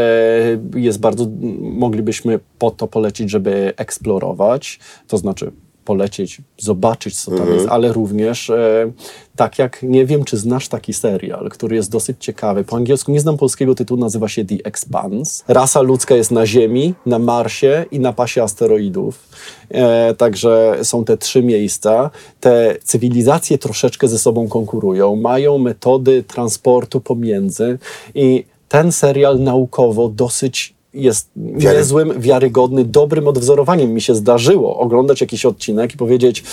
[0.76, 1.26] jest bardzo,
[1.60, 5.52] moglibyśmy po to polecieć, żeby eksplorować, to znaczy
[5.88, 8.92] polecieć, zobaczyć, co tam jest, ale również e,
[9.36, 12.64] tak jak, nie wiem, czy znasz taki serial, który jest dosyć ciekawy.
[12.64, 15.44] Po angielsku nie znam polskiego tytułu, nazywa się The Expanse.
[15.48, 19.28] Rasa ludzka jest na Ziemi, na Marsie i na pasie asteroidów.
[19.70, 22.10] E, także są te trzy miejsca.
[22.40, 27.78] Te cywilizacje troszeczkę ze sobą konkurują, mają metody transportu pomiędzy
[28.14, 33.94] i ten serial naukowo dosyć jest niezłym, wiarygodny, dobrym odwzorowaniem.
[33.94, 36.44] Mi się zdarzyło oglądać jakiś odcinek i powiedzieć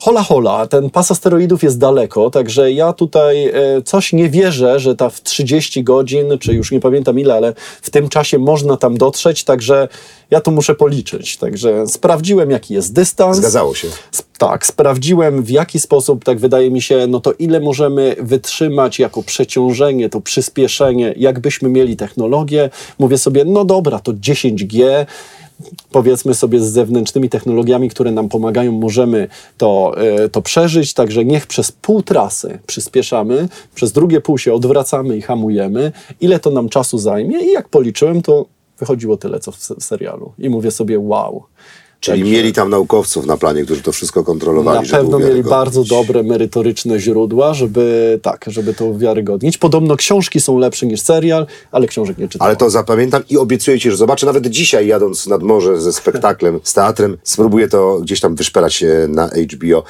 [0.00, 3.52] hola hola, ten pas asteroidów jest daleko, także ja tutaj e,
[3.84, 7.90] coś nie wierzę, że ta w 30 godzin, czy już nie pamiętam ile, ale w
[7.90, 9.88] tym czasie można tam dotrzeć, także
[10.30, 11.36] ja to muszę policzyć.
[11.36, 13.36] Także sprawdziłem, jaki jest dystans.
[13.36, 13.88] Zgadzało się.
[14.38, 19.22] Tak, sprawdziłem w jaki sposób, tak wydaje mi się, no to ile możemy wytrzymać jako
[19.22, 22.70] przeciążenie, to przyspieszenie, jakbyśmy mieli technologię.
[22.98, 25.06] Mówię sobie, no dobra, to 10G,
[25.90, 29.28] powiedzmy sobie z zewnętrznymi technologiami, które nam pomagają, możemy
[29.58, 35.16] to, e, to przeżyć, także niech przez pół trasy przyspieszamy, przez drugie pół się odwracamy
[35.16, 38.46] i hamujemy, ile to nam czasu zajmie i jak policzyłem, to
[38.78, 40.32] wychodziło tyle, co w se- serialu.
[40.38, 41.42] I mówię sobie, wow.
[42.00, 44.90] Czyli Także- mieli tam naukowców na planie, którzy to wszystko kontrolowali.
[44.90, 49.58] na pewno mieli bardzo dobre, merytoryczne źródła, żeby tak, żeby to uwiarygodnić.
[49.58, 52.48] Podobno książki są lepsze niż serial, ale książek nie czytałem.
[52.48, 56.60] Ale to zapamiętam i obiecuję ci, że zobaczę nawet dzisiaj jadąc nad morze ze spektaklem,
[56.62, 59.82] z teatrem, spróbuję to gdzieś tam wyszperać na HBO.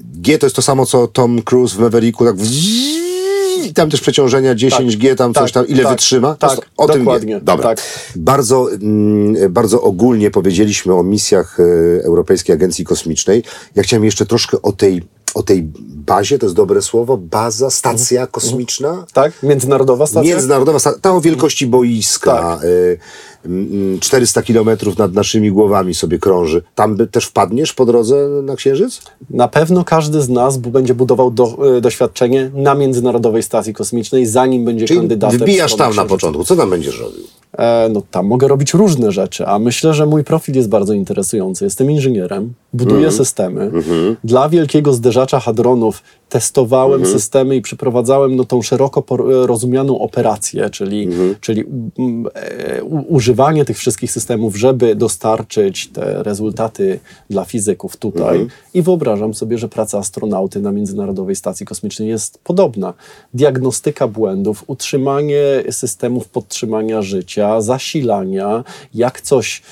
[0.00, 2.36] G to jest to samo, co Tom Cruise w Mavericku, tak
[3.70, 6.34] i tam też przeciążenia 10G, tam coś tak, tam, ile tak, wytrzyma?
[6.34, 7.40] tak, To o tym dokładnie, G.
[7.40, 7.68] Dobra.
[7.68, 7.82] tak.
[8.16, 11.64] Bardzo, mm, bardzo ogólnie powiedzieliśmy o misjach e,
[12.04, 13.42] Europejskiej Agencji Kosmicznej.
[13.74, 15.02] Ja chciałem jeszcze troszkę o tej,
[15.34, 15.62] o tej
[16.06, 19.04] bazie, to jest dobre słowo, baza, stacja kosmiczna.
[19.12, 19.32] tak?
[19.42, 20.30] Międzynarodowa stacja?
[20.34, 22.64] Międzynarodowa, sta- ta o wielkości boiska, Tak.
[22.64, 22.98] y,
[23.44, 26.62] mm, 400 kilometrów nad naszymi głowami sobie krąży.
[26.74, 29.02] Tam by też wpadniesz po drodze na Księżyc?
[29.30, 34.64] Na pewno każdy z nas będzie budował do, e, doświadczenie na Międzynarodowej Stacji Kosmicznej, zanim
[34.64, 35.38] będzie Czyli kandydatem.
[35.40, 36.44] wbijasz tam na początku.
[36.44, 37.22] Co tam będziesz robił?
[37.58, 41.64] E, no tam mogę robić różne rzeczy, a myślę, że mój profil jest bardzo interesujący.
[41.64, 43.12] Jestem inżynierem, buduję Mhm.
[43.16, 43.70] systemy.
[44.24, 47.18] Dla wielkiego zderzacza hadronów testowałem Mhm.
[47.18, 49.04] systemy i przeprowadzałem no, tą szeroko
[49.46, 51.34] rozumianą operację, czyli, Mhm.
[51.40, 51.64] czyli
[51.98, 58.22] mm, e, u- używanie tych wszystkich systemów, żeby dostarczyć te rezultaty dla fizyków tutaj.
[58.40, 58.48] Mhm.
[58.74, 62.94] I wyobrażam sobie, że praca astronauty na Międzynarodowej Stacji Kosmicznej jest podobna.
[63.34, 68.64] Diagnostyka błędów, utrzymanie systemów podtrzymania życia, zasilania,
[68.94, 69.62] jak coś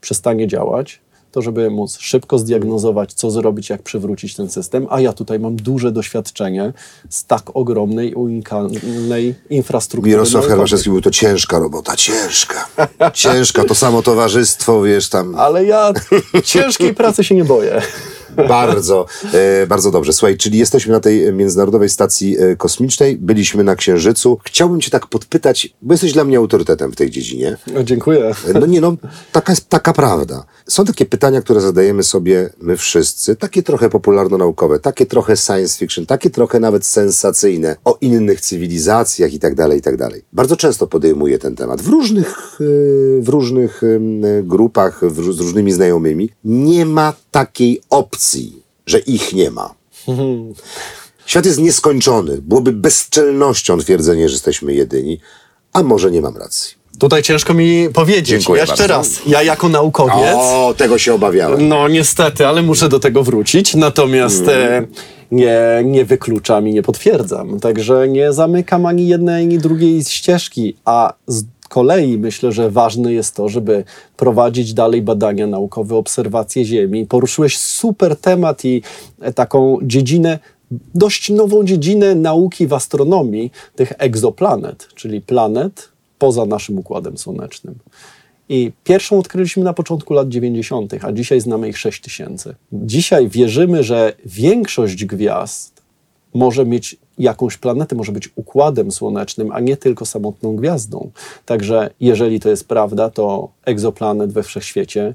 [0.00, 1.00] przestanie działać,
[1.38, 5.56] to żeby móc szybko zdiagnozować, co zrobić, jak przywrócić ten system, a ja tutaj mam
[5.56, 6.72] duże doświadczenie
[7.10, 10.10] z tak ogromnej, unikalnej infrastruktury.
[10.10, 10.46] Mirosław.
[10.46, 12.68] Hermaszewski był to ciężka robota, ciężka.
[13.12, 15.92] Ciężka, to samo towarzystwo, wiesz, tam Ale ja
[16.44, 17.82] ciężkiej pracy się nie boję.
[18.36, 20.12] Bardzo, e, bardzo dobrze.
[20.12, 24.38] Słuchaj, czyli jesteśmy na tej Międzynarodowej Stacji e, Kosmicznej, byliśmy na Księżycu.
[24.44, 27.56] Chciałbym cię tak podpytać, bo jesteś dla mnie autorytetem w tej dziedzinie.
[27.74, 28.34] No, dziękuję.
[28.54, 28.96] No nie no,
[29.32, 30.44] taka jest taka prawda.
[30.68, 36.06] Są takie pytania, które zadajemy sobie my wszyscy, takie trochę popularno-naukowe, takie trochę science fiction,
[36.06, 40.22] takie trochę nawet sensacyjne, o innych cywilizacjach i tak dalej, i tak dalej.
[40.32, 42.56] Bardzo często podejmuję ten temat w różnych,
[43.20, 43.82] w różnych
[44.42, 46.30] grupach, z różnymi znajomymi.
[46.44, 48.17] Nie ma takiej opcji,
[48.86, 49.74] że ich nie ma.
[51.26, 52.38] Świat jest nieskończony.
[52.42, 55.20] Byłoby bezczelnością twierdzenie, że jesteśmy jedyni,
[55.72, 56.78] a może nie mam racji.
[56.98, 58.28] Tutaj ciężko mi powiedzieć.
[58.28, 58.94] Dziękuję Jeszcze bardzo.
[58.94, 61.68] raz, ja jako naukowiec, O, tego się obawiałem.
[61.68, 64.86] no niestety, ale muszę do tego wrócić, natomiast e,
[65.30, 67.60] nie, nie wykluczam i nie potwierdzam.
[67.60, 73.34] Także nie zamykam ani jednej, ani drugiej ścieżki, a z kolei myślę, że ważne jest
[73.34, 73.84] to, żeby
[74.16, 77.06] prowadzić dalej badania naukowe, obserwacje Ziemi.
[77.06, 78.82] Poruszyłeś super temat i
[79.20, 80.38] e, taką dziedzinę,
[80.94, 85.88] dość nową dziedzinę nauki w astronomii, tych egzoplanet, czyli planet
[86.18, 87.74] poza naszym układem słonecznym.
[88.48, 92.54] I pierwszą odkryliśmy na początku lat 90., a dzisiaj znamy ich 6 tysięcy.
[92.72, 95.82] Dzisiaj wierzymy, że większość gwiazd
[96.34, 101.10] może mieć jakąś planetę, może być układem słonecznym, a nie tylko samotną gwiazdą.
[101.46, 105.14] Także jeżeli to jest prawda, to egzoplanet we wszechświecie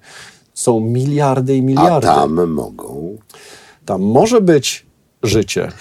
[0.54, 2.08] są miliardy i A miliardy.
[2.08, 3.18] tam mogą.
[3.86, 4.86] Tam może być
[5.24, 5.72] życie.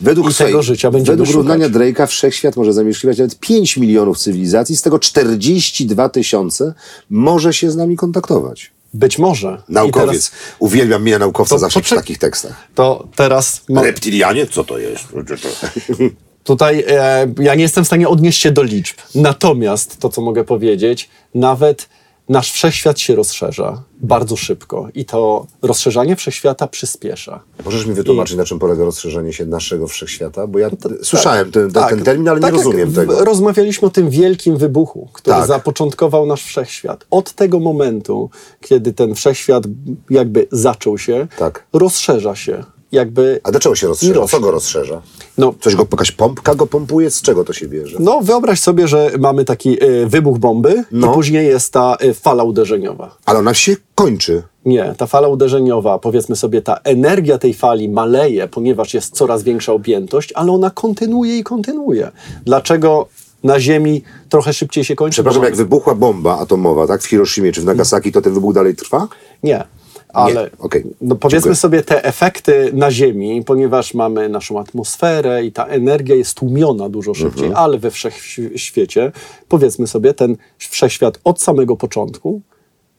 [0.00, 4.76] Według, I tego życia będziemy według równania Drake'a wszechświat może zamieszkiwać nawet 5 milionów cywilizacji,
[4.76, 6.74] z tego 42 tysiące
[7.10, 8.72] może się z nami kontaktować.
[8.94, 9.62] Być może.
[9.68, 10.30] Naukowiec.
[10.30, 12.66] teraz, Uwielbiam mnie naukowca To zawsze poczek- przy takich tekstach.
[12.74, 14.46] to teraz mo- Reptilianie?
[14.46, 15.04] Co to jest?
[16.44, 18.96] Tutaj e, ja nie jestem w stanie odnieść się do liczb.
[19.14, 21.88] Natomiast to, co mogę powiedzieć, nawet
[22.30, 27.40] nasz wszechświat się rozszerza bardzo szybko i to rozszerzanie wszechświata przyspiesza.
[27.64, 30.46] Możesz mi wytłumaczyć, na czym polega rozszerzenie się naszego wszechświata?
[30.46, 30.70] Bo ja
[31.02, 33.24] słyszałem ten, ten, Tak, ten termin, ale tak nie rozumiem tego.
[33.24, 35.46] Rozmawialiśmy o tym wielkim wybuchu, który Tak.
[35.46, 37.06] zapoczątkował nasz wszechświat.
[37.10, 38.30] Od tego momentu,
[38.60, 39.64] kiedy ten wszechświat
[40.10, 41.66] jakby zaczął się, Tak.
[41.72, 43.40] rozszerza się jakby...
[43.44, 44.26] A dlaczego się rozszerza?
[44.26, 45.02] Co go rozszerza?
[45.38, 47.10] No, Coś go, jakaś pompka go pompuje?
[47.10, 47.96] Z czego to się bierze?
[48.00, 51.10] no wyobraź sobie, że mamy taki y, wybuch bomby No.
[51.10, 53.16] i później jest ta y, fala uderzeniowa.
[53.24, 54.42] Ale ona się kończy.
[54.64, 59.72] Nie, ta fala uderzeniowa, powiedzmy sobie, ta energia tej fali maleje, ponieważ jest coraz większa
[59.72, 62.10] objętość, ale ona kontynuuje i kontynuuje.
[62.44, 63.08] Dlaczego
[63.44, 65.14] na Ziemi trochę szybciej się kończy?
[65.14, 68.74] Przepraszam, jak wybuchła bomba atomowa, tak, w Hiroshimie czy w Nagasaki, to ten wybuch dalej
[68.76, 69.08] trwa?
[69.42, 69.64] Nie.
[70.12, 70.84] Ale okej.
[71.00, 71.54] no powiedzmy Dziękuję.
[71.56, 77.14] sobie te efekty na Ziemi, ponieważ mamy naszą atmosferę i ta energia jest tłumiona dużo
[77.14, 77.64] szybciej, Mhm.
[77.64, 79.12] ale we wszechświecie,
[79.48, 82.40] powiedzmy sobie, ten wszechświat od samego początku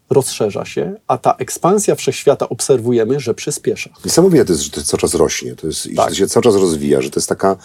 [0.10, 3.90] rozszerza się, a ta ekspansja wszechświata obserwujemy, że przyspiesza.
[4.06, 6.10] Niesamowite to jest, że to cały czas rośnie, to jest, i że Tak.
[6.10, 7.58] to się cały czas rozwija, że to jest taka,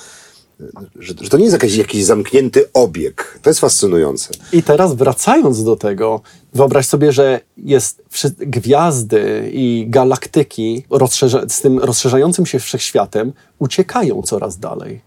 [0.99, 3.39] że, że to nie jest jakiś, jakiś zamknięty obieg.
[3.43, 4.29] To jest fascynujące.
[4.53, 6.21] I teraz wracając do tego,
[6.55, 8.03] wyobraź sobie, że jest
[8.39, 10.85] gwiazdy i galaktyki
[11.49, 15.01] z tym rozszerzającym się wszechświatem uciekają coraz dalej.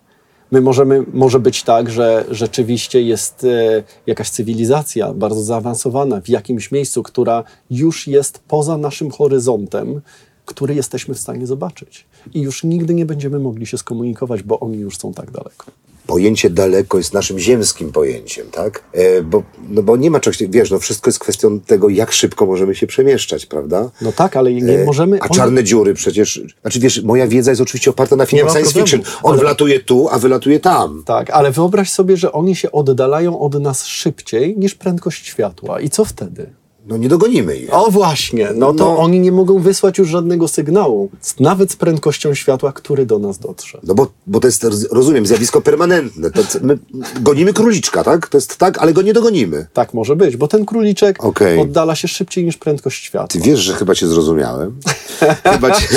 [0.51, 6.71] My możemy, może być tak, że rzeczywiście jest e, jakaś cywilizacja bardzo zaawansowana w jakimś
[6.71, 10.01] miejscu, która już jest poza naszym horyzontem,
[10.45, 12.05] który jesteśmy w stanie zobaczyć.
[12.34, 15.65] I już nigdy nie będziemy mogli się skomunikować, bo oni już są tak daleko.
[16.07, 18.84] Pojęcie daleko jest naszym ziemskim pojęciem, tak?
[18.93, 22.45] E, bo, no bo nie ma czegoś, wiesz, no wszystko jest kwestią tego, jak szybko
[22.45, 23.91] możemy się przemieszczać, prawda?
[24.01, 25.19] No tak, ale nie E, możemy.
[25.22, 26.41] A czarne dziury przecież.
[26.61, 29.19] Znaczy wiesz, moja wiedza jest oczywiście oparta na filmach ma science problemu, fiction.
[29.23, 31.03] On ale- wlatuje tu, a wylatuje tam.
[31.06, 35.80] Tak, ale wyobraź sobie, że oni się oddalają od nas szybciej niż prędkość światła.
[35.80, 36.49] I co wtedy?
[36.90, 37.74] No nie dogonimy ich.
[37.74, 38.98] O właśnie, no to No.
[38.98, 41.10] oni nie mogą wysłać już żadnego sygnału,
[41.40, 43.80] nawet z prędkością światła, który do nas dotrze.
[43.84, 46.32] No bo, bo to jest, rozumiem, zjawisko permanentne.
[46.32, 46.78] To, my
[47.22, 48.28] gonimy króliczka, tak?
[48.28, 49.68] To jest tak, ale go nie dogonimy.
[49.74, 51.60] Tak może być, bo ten króliczek Okej.
[51.60, 53.28] oddala się szybciej niż prędkość światła.
[53.28, 54.80] Ty wiesz, że chyba cię zrozumiałem.
[55.53, 55.88] chyba, cię,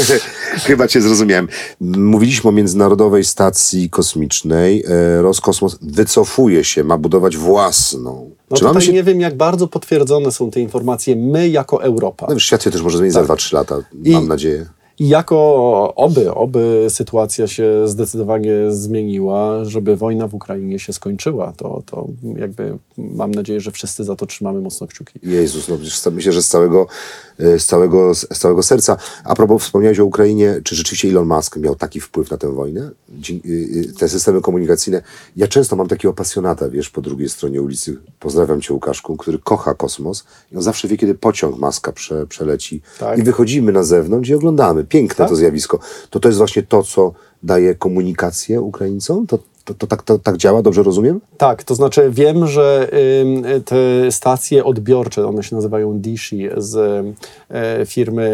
[0.65, 1.49] chyba cię zrozumiałem.
[1.81, 4.85] Mówiliśmy o Międzynarodowej Stacji Kosmicznej.
[4.89, 8.31] E, Roskosmos wycofuje się, ma budować własną.
[8.53, 8.93] No Czy tutaj się...
[8.93, 12.27] nie wiem, jak bardzo potwierdzone są te informacje my jako Europa.
[12.31, 14.67] No, świat się też może zmienić za 2-3 lata, mam I- nadzieję.
[14.99, 15.37] I jako
[15.97, 22.79] oby, oby sytuacja się zdecydowanie zmieniła, żeby wojna w Ukrainie się skończyła, to, to jakby
[22.99, 25.19] mam nadzieję, że wszyscy za to trzymamy mocno kciuki.
[25.23, 26.87] Jezus, no przecież myślę, że z całego,
[27.39, 28.97] e, z, całego, z całego serca.
[29.25, 32.91] A propos, wspomniałeś o Ukrainie, czy rzeczywiście Elon Musk miał taki wpływ na tę wojnę?
[33.31, 35.03] Y, y, Te systemy komunikacyjne.
[35.37, 39.75] Ja często mam takiego pasjonata, wiesz, po drugiej stronie ulicy, pozdrawiam cię Łukaszku, który kocha
[39.75, 42.83] kosmos i on zawsze wie, kiedy pociąg Maska prze, przeleci.
[42.99, 43.19] Tak.
[43.19, 44.82] I wychodzimy na zewnątrz i oglądamy.
[44.85, 45.29] Piękne Tak.
[45.29, 45.79] to zjawisko.
[46.11, 49.27] To to jest właśnie to, co daje komunikację Ukraińcom?
[49.27, 50.63] To, to, to, tak, to tak działa?
[50.63, 51.21] Dobrze rozumiem?
[51.39, 52.89] Tak, to znaczy wiem, że
[53.65, 56.77] te stacje odbiorcze, one się nazywają Dishi z
[57.51, 58.29] e, firmy,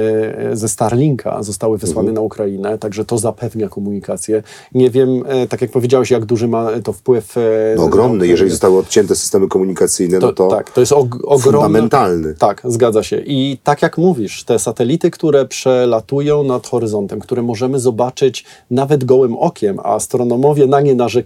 [0.52, 4.42] e, ze Starlinka zostały wysłane na Ukrainę, także to zapewnia komunikację.
[4.74, 7.34] Nie wiem, e, tak jak powiedziałeś, jak duży ma to wpływ.
[7.76, 8.14] No na ogromny.
[8.14, 8.26] Ukrainę.
[8.26, 11.62] Jeżeli zostały odcięte systemy komunikacyjne, no to, tak, to jest og- ogromny.
[11.62, 12.34] fundamentalny.
[12.34, 13.22] Tak, zgadza się.
[13.26, 19.36] I tak jak mówisz, te satelity, które przelatują nad horyzontem, które możemy zobaczyć nawet gołym
[19.36, 21.17] okiem, a astronomowie na nie narzekają.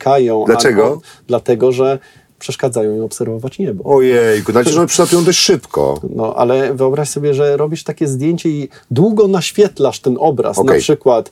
[0.46, 0.84] Dlaczego?
[0.84, 1.98] Albo, dlatego, że
[2.38, 3.96] przeszkadzają im obserwować niebo.
[3.96, 6.00] Ojejku, znaczy, że one przylatują dość szybko.
[6.16, 10.74] No, ale wyobraź sobie, że robisz takie zdjęcie i długo naświetlasz ten obraz, Okej.
[10.76, 11.30] na przykład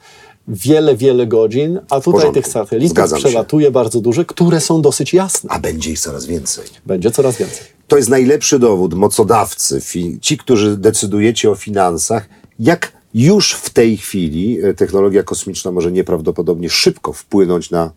[0.48, 3.28] wiele, wiele godzin, a tutaj tych satelitów Zgadzam się.
[3.28, 5.50] przelatuje bardzo duże, które są dosyć jasne.
[5.50, 6.64] A będzie ich coraz więcej.
[6.86, 7.66] Będzie coraz więcej.
[7.88, 9.80] To jest najlepszy dowód, mocodawcy,
[10.20, 12.28] ci, którzy decydujecie o finansach,
[12.58, 17.90] jak już w tej chwili e, technologia kosmiczna może nieprawdopodobnie szybko wpłynąć na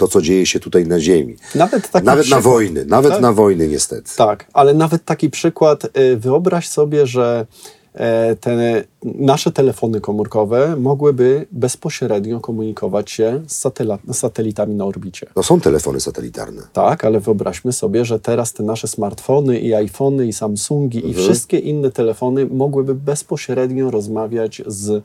[0.00, 1.36] to, co dzieje się tutaj na Ziemi.
[1.54, 2.44] Nawet taki nawet na przykład.
[2.44, 3.20] wojny, nawet Tak.
[3.22, 4.10] na wojny niestety.
[4.16, 7.46] Tak, ale nawet taki przykład, y, wyobraź sobie, że
[7.94, 13.72] e, te nasze telefony komórkowe mogłyby bezpośrednio komunikować się z
[14.12, 15.26] satelitami na orbicie.
[15.36, 16.62] No są telefony satelitarne.
[16.72, 21.14] Tak, ale wyobraźmy sobie, że teraz te nasze smartfony i iPhony i Samsungi Mhm.
[21.14, 25.04] i wszystkie inne telefony mogłyby bezpośrednio rozmawiać z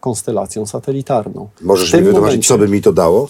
[0.00, 1.48] konstelacją satelitarną.
[1.60, 3.28] Możesz mi wytłumaczyć, co by mi to dało?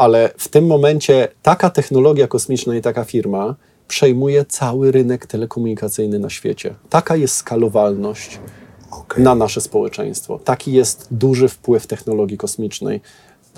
[0.00, 3.54] Ale w tym momencie taka technologia kosmiczna i taka firma
[3.88, 6.74] przejmuje cały rynek telekomunikacyjny na świecie.
[6.90, 8.38] Taka jest skalowalność
[8.90, 9.24] Okej.
[9.24, 10.38] na nasze społeczeństwo.
[10.38, 13.00] Taki jest duży wpływ technologii kosmicznej.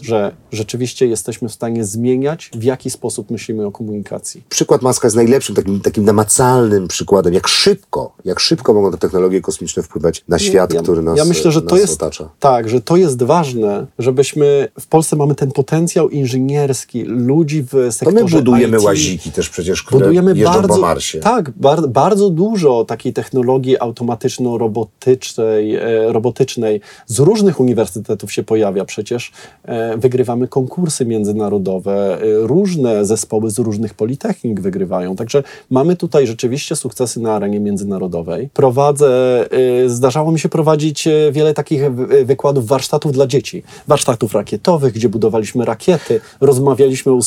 [0.01, 4.43] Że rzeczywiście jesteśmy w stanie zmieniać, w jaki sposób myślimy o komunikacji.
[4.49, 9.41] Przykład Maska jest najlepszym, takim, takim namacalnym przykładem, jak szybko, jak szybko mogą te technologie
[9.41, 12.29] kosmiczne wpływać na świat, ja, który nas, ja myślę, że to jest, otacza.
[12.41, 17.93] Tak, że to jest ważne, żebyśmy w Polsce mamy ten potencjał inżynierski, ludzi w To
[17.93, 18.85] sektorze my budujemy IT.
[18.85, 21.21] łaziki też przecież, które Budujemy jeżdżą bardzo, po Marsie.
[21.21, 29.33] Tak, bar, bardzo dużo takiej technologii automatyczno-robotycznej, e, robotycznej z różnych uniwersytetów się pojawia przecież.
[29.65, 35.17] E, wygrywamy konkursy międzynarodowe, e, różne zespoły z różnych politechnik wygrywają.
[35.17, 38.49] Także mamy tutaj rzeczywiście sukcesy na arenie międzynarodowej.
[38.55, 39.45] Prowadzę,
[39.85, 43.63] e, zdarzało mi się prowadzić e, wiele takich wy- wykładów, warsztatów dla dzieci.
[43.89, 47.21] Warsztatów rakietowych, gdzie budowaliśmy rakiety, rozmawialiśmy o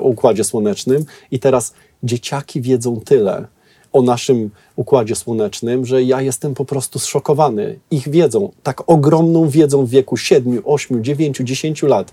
[0.00, 1.72] Układzie Słonecznym i teraz
[2.02, 3.55] dzieciaki wiedzą tyle
[3.96, 9.86] o naszym Układzie Słonecznym, że ja jestem po prostu zszokowany ich wiedzą, tak ogromną wiedzą
[9.86, 12.12] w wieku 7, 8, 9, 10 lat.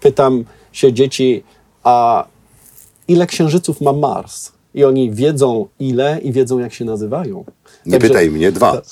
[0.00, 1.42] Pytam się dzieci,
[1.84, 2.26] a
[3.08, 4.52] ile księżyców ma Mars?
[4.74, 7.44] I oni wiedzą ile i wiedzą jak się nazywają.
[7.86, 8.82] Nie pytaj mnie, dwa.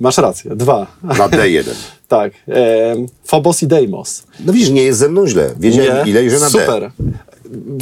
[0.00, 0.86] Masz rację, dwa.
[1.02, 1.74] Na D1.
[2.08, 2.32] tak.
[2.48, 4.22] E, Phobos i Deimos.
[4.44, 5.54] No widzisz, nie jest ze mną źle.
[5.60, 6.50] Wiedziałem ile i że na D.
[6.50, 6.90] Super.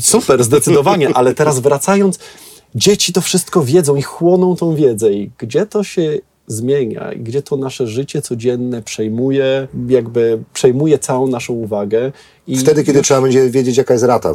[0.01, 2.19] Super, zdecydowanie, ale teraz wracając,
[2.75, 7.43] dzieci to wszystko wiedzą i chłoną tą wiedzę i gdzie to się zmienia i gdzie
[7.43, 12.13] to nasze życie codzienne przejmuje, jakby przejmuje całą naszą uwagę.
[12.47, 14.35] I Wtedy, kiedy trzeba będzie wiedzieć, jaka jest rata,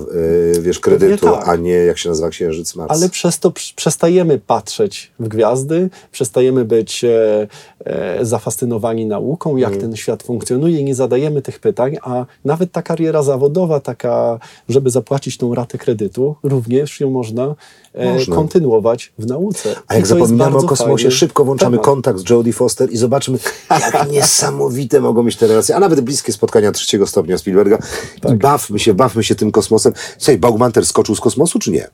[0.54, 1.50] yy, wiesz, kredytu, tak.
[1.50, 2.92] a nie jak się nazywa księżyc Mars.
[2.92, 7.48] Ale przez to pr- przestajemy patrzeć w gwiazdy, przestajemy być e,
[7.86, 12.82] e, zafascynowani nauką, jak ten świat funkcjonuje i nie zadajemy tych pytań, a nawet ta
[12.82, 17.56] kariera zawodowa, taka, żeby zapłacić tą ratę kredytu, również ją można,
[17.94, 18.36] e, Można.
[18.36, 19.76] kontynuować w nauce.
[19.88, 21.86] A jak I zapominamy o kosmosie, fajny szybko włączamy temat.
[21.86, 23.38] kontakt z Jodie Foster i zobaczymy,
[23.70, 27.78] jak niesamowite mogą być te relacje, a nawet bliskie spotkania trzeciego stopnia Spielberga.
[28.22, 28.32] Tak.
[28.32, 29.94] I bawmy się, bawmy się tym kosmosem.
[30.18, 31.88] Słuchaj, Baugmanter skoczył z kosmosu, czy nie?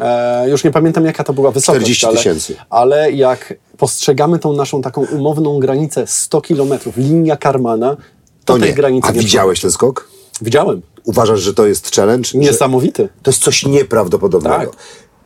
[0.00, 1.80] E, już nie pamiętam, jaka to była wysokość.
[1.80, 2.56] 40 ale- tysięcy.
[2.70, 7.96] Ale jak postrzegamy tą naszą taką umowną granicę 100 kilometrów, linia Karmana,
[8.44, 8.74] to, To tej nie.
[8.74, 10.08] granicy A nie widziałeś ten skok?
[10.42, 10.82] Widziałem.
[11.04, 12.28] Uważasz, że to jest challenge?
[12.28, 13.08] Że Niesamowity.
[13.22, 14.56] to jest coś nieprawdopodobnego.
[14.70, 14.76] Tak.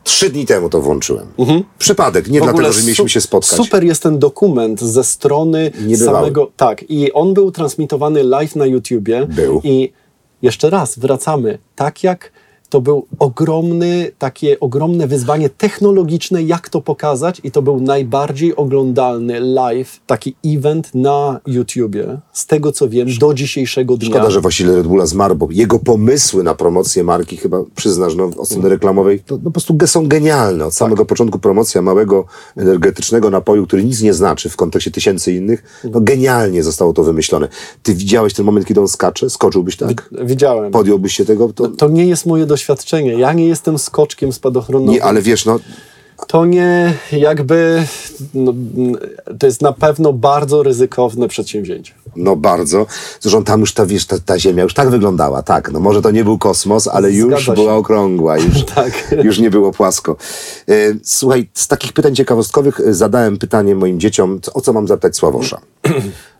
[0.04, 1.26] Trzy dni temu to włączyłem.
[1.78, 3.56] Przypadek, nie dlatego, że mieliśmy się spotkać.
[3.56, 6.18] Super jest ten dokument ze strony Niebywały.
[6.18, 6.50] samego.
[6.56, 9.26] Tak, i on był transmitowany live na YouTubie.
[9.26, 9.60] Był.
[9.64, 9.92] I
[10.42, 11.58] jeszcze raz wracamy.
[11.76, 12.32] Tak jak
[12.70, 19.40] to był ogromny, takie ogromne wyzwanie technologiczne, jak to pokazać, i to był najbardziej oglądalny
[19.40, 24.10] live, taki event na YouTubie, z tego co wiem, do dzisiejszego dnia.
[24.10, 28.30] Szkoda, że właściciel Red Bulla zmarł, bo jego pomysły na promocję marki, chyba przyznasz, no,
[28.36, 30.66] od strony reklamowej, to no, po prostu są genialne.
[30.66, 32.24] Od samego początku promocja małego
[32.56, 37.48] energetycznego napoju, który nic nie znaczy w kontekście tysięcy innych, no genialnie zostało to wymyślone.
[37.82, 39.30] Ty widziałeś ten moment, kiedy on skacze?
[39.30, 40.10] Skoczyłbyś tak?
[40.24, 40.72] Widziałem.
[40.72, 41.52] Podjąłbyś się tego?
[41.52, 41.68] To...
[41.68, 42.59] To nie jest moje doświadczenie.
[43.18, 44.94] Ja nie jestem skoczkiem spadochronowym.
[44.94, 45.60] Nie, ale wiesz, no,
[46.26, 47.84] To nie jakby.
[48.34, 48.54] No,
[49.38, 51.92] to jest na pewno bardzo ryzykowne przedsięwzięcie.
[52.16, 52.86] no bardzo.
[53.20, 55.72] Zresztą tam już ta, wiesz, ta, ta ziemia już tak wyglądała, tak.
[55.72, 59.14] No może to nie był kosmos, ale już była okrągła, już, Tak.
[59.22, 60.16] już nie było płasko.
[60.68, 60.72] E,
[61.04, 65.60] Słuchaj, z takich pytań ciekawostkowych e, zadałem pytanie moim dzieciom, o co mam zapytać Sławosza.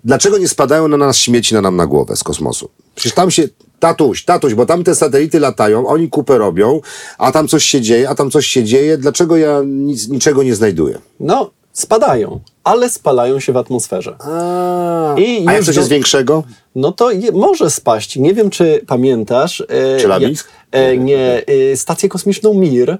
[0.04, 2.68] Dlaczego nie spadają na nas śmieci na nam na głowę z kosmosu?
[3.00, 3.48] Przecież tam się,
[3.78, 6.80] tatuś, tatuś, bo tam te satelity latają, oni kupę robią,
[7.18, 10.54] a tam coś się dzieje, a tam coś się dzieje, dlaczego ja nic, niczego nie
[10.54, 10.98] znajduję?
[11.20, 14.16] No, spadają, ale spalają się w atmosferze.
[14.20, 16.44] A, I a jak coś do- jest większego?
[16.74, 18.16] No to je, może spaść.
[18.16, 19.60] Nie wiem, czy pamiętasz.
[19.68, 20.48] E, Czelabisk?
[20.72, 22.98] E, nie, e, stację kosmiczną Mir,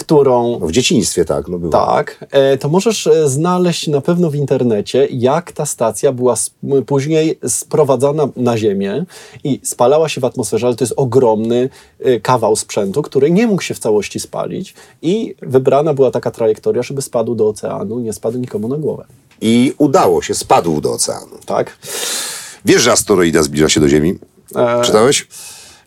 [0.00, 0.58] którą.
[0.60, 1.72] No, w dzieciństwie tak, no było.
[1.72, 6.34] Tak, e, to możesz e, znaleźć na pewno w internecie, jak ta stacja była
[6.86, 9.04] później sprowadzana na Ziemię
[9.44, 11.68] i spalała się w atmosferze, ale to jest ogromny
[12.00, 16.82] e, kawał sprzętu, który nie mógł się w całości spalić i wybrana była taka trajektoria,
[16.82, 19.04] żeby spadł do oceanu, nie spadł nikomu na głowę.
[19.40, 21.38] I udało się, spadł do oceanu.
[21.46, 21.78] Tak?
[22.64, 24.18] Wiesz, że asteroida zbliża się do Ziemi?
[24.84, 25.26] Czytałeś?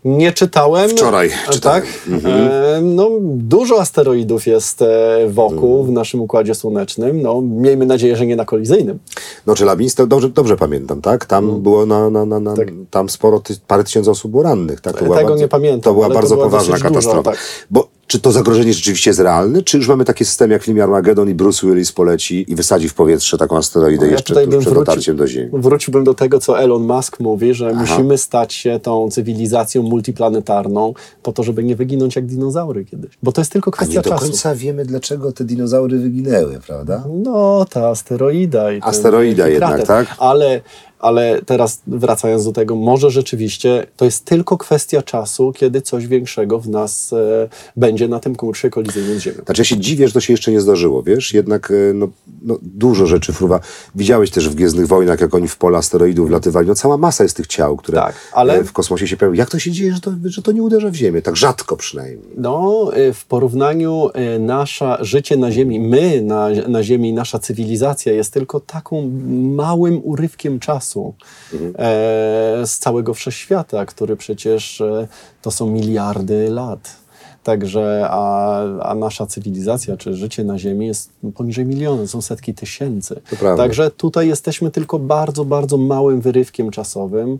[0.05, 0.89] Nie czytałem.
[0.89, 1.81] Wczoraj E, czytałem.
[1.81, 1.91] Tak.
[2.25, 4.87] E, no, dużo asteroidów jest e,
[5.29, 7.21] wokół w naszym Układzie Słonecznym.
[7.21, 8.99] No, miejmy nadzieję, że nie na kolizyjnym.
[9.47, 11.25] No, Czelabińsk, dobrze, dobrze pamiętam, tak?
[11.25, 12.53] Tam było na, na, na, na
[12.91, 14.97] tam sporo, ty, parę tysięcy osób było rannych, tak?
[14.97, 16.95] To była Tego bardzo, nie pamiętam, To była ale to bardzo była poważna dosyć dużo,
[16.95, 17.31] katastrofa.
[17.31, 17.39] tak.
[17.71, 20.83] Bo czy to zagrożenie rzeczywiście jest realne, czy już mamy taki system jak w filmie
[20.83, 25.17] Armageddon i Bruce Willis poleci i wysadzi w powietrze taką asteroidę jeszcze tuż przed dotarciem
[25.17, 25.49] do Ziemi?
[25.53, 31.33] wróciłbym do tego, co Elon Musk mówi, że musimy stać się tą cywilizacją multiplanetarną po
[31.33, 33.11] to, żeby nie wyginąć jak dinozaury kiedyś.
[33.23, 34.25] Bo to jest tylko A nie kwestia do czasu.
[34.25, 37.03] końca wiemy, dlaczego te dinozaury wyginęły, prawda?
[37.23, 38.71] No, ta asteroida.
[38.71, 40.15] I ten Asteroida wielki jednak, tak?
[40.19, 40.61] Ale,
[41.03, 46.59] Ale teraz wracając do tego, może rzeczywiście to jest tylko kwestia czasu, kiedy coś większego
[46.59, 49.37] w nas e, będzie na tym kursie kolizyjnym z Ziemią.
[49.45, 51.33] Znaczy ja się dziwię, że to się jeszcze nie zdarzyło, wiesz?
[51.33, 52.07] Jednak e, no,
[52.41, 53.59] no, dużo rzeczy fruwa.
[53.95, 56.67] Widziałeś też w Gwiezdnych Wojnach, jak oni w pola asteroidów wlatywali.
[56.67, 59.39] No cała masa jest tych ciał, które Tak, ale- e, w kosmosie się pojawiają.
[59.39, 61.21] Jak to się dzieje, że to, że to nie uderza w Ziemię?
[61.21, 62.19] Tak rzadko przynajmniej.
[62.37, 64.09] No, y, w porównaniu
[64.39, 69.11] nasza życie na Ziemi, my na, na Ziemi, nasza cywilizacja jest tylko taką
[69.55, 75.07] małym urywkiem czasu e, z całego wszechświata, który przecież e,
[75.41, 77.03] to są miliardy lat.
[77.43, 83.21] Także, a, a nasza cywilizacja, czy życie na Ziemi jest poniżej miliona, są setki tysięcy.
[83.57, 87.39] Także tutaj jesteśmy tylko bardzo, bardzo małym wyrywkiem czasowym.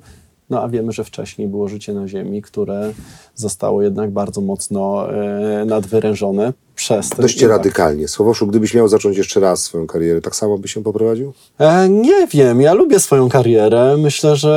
[0.49, 2.93] No a wiemy, że wcześniej było życie na Ziemi, które
[3.35, 6.53] zostało jednak bardzo mocno e, nadwyrężone
[6.87, 7.57] ten Dość impact.
[7.57, 8.07] radykalnie.
[8.07, 11.33] Słowoszu, gdybyś miał zacząć jeszcze raz swoją karierę, tak samo byś się poprowadził?
[11.59, 13.97] E, nie wiem, ja lubię swoją karierę.
[13.97, 14.53] Myślę, że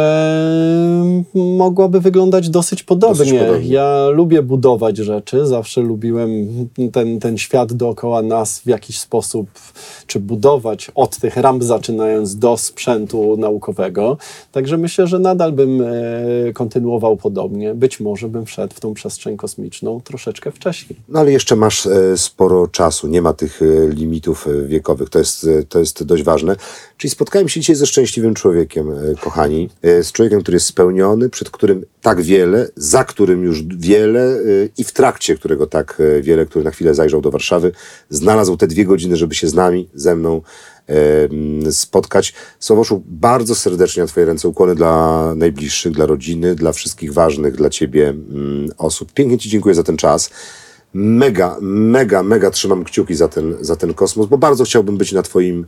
[1.35, 3.19] mogłaby wyglądać dosyć podobnie.
[3.19, 3.69] Dosyć podobnie.
[3.69, 6.31] Ja lubię budować rzeczy, zawsze lubiłem
[6.93, 9.47] ten, ten świat dookoła nas w jakiś sposób,
[10.07, 14.17] czy budować od tych ramp zaczynając do sprzętu naukowego.
[14.53, 15.87] Także myślę, że nadal bym e,
[16.55, 17.75] kontynuował podobnie.
[17.75, 20.99] Być może bym wszedł w tą przestrzeń kosmiczną troszeczkę wcześniej.
[21.09, 25.19] No ale jeszcze masz e, sporo czasu, nie ma tych e, limitów e, wiekowych, to
[25.19, 26.57] jest, e, to jest dość ważne.
[26.97, 31.85] Czyli spotkałem się dzisiaj ze szczęśliwym człowiekiem, kochani, z człowiekiem, który jest spełniony, przed którym
[32.03, 34.39] tak wiele, za którym już wiele
[34.79, 37.73] i w trakcie którego tak wiele, który na chwilę zajrzał do Warszawy,
[38.11, 40.43] znalazł te dwie godziny, żeby się z nami, ze mną
[41.71, 42.35] spotkać.
[42.61, 47.71] Słowoszu, bardzo serdecznie na Twoje ręce ukłony dla najbliższych, dla rodziny, dla wszystkich ważnych dla
[47.71, 48.15] Ciebie
[48.79, 49.13] osób.
[49.13, 50.31] Pięknie Ci dziękuję za ten czas.
[50.99, 55.23] Mega, mega, mega trzymam kciuki za ten, za ten kosmos, bo bardzo chciałbym być na
[55.23, 55.67] Twoim,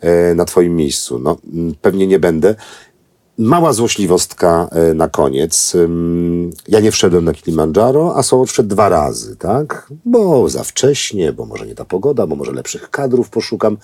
[0.00, 1.18] e, na twoim miejscu.
[1.18, 1.36] No,
[1.82, 2.54] pewnie nie będę.
[3.38, 5.76] Mała złośliwostka e, na koniec.
[6.68, 9.92] Ja nie wszedłem na Kilimandżaro, a Słowacz wszedł dwa razy, tak?
[10.04, 13.78] Bo za wcześnie, bo może nie ta pogoda, bo może lepszych kadrów poszukam.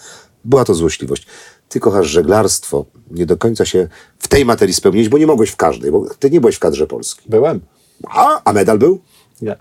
[0.44, 1.26] Była to złośliwość.
[1.68, 3.88] Ty kochasz żeglarstwo, nie do końca się
[4.18, 6.86] w tej materii spełniłeś, bo nie mogłeś w każdej, bo ty nie byłeś w kadrze
[6.86, 7.24] polskiej.
[7.28, 7.60] Byłem.
[8.08, 9.00] A, a medal był?
[9.42, 9.56] Nie.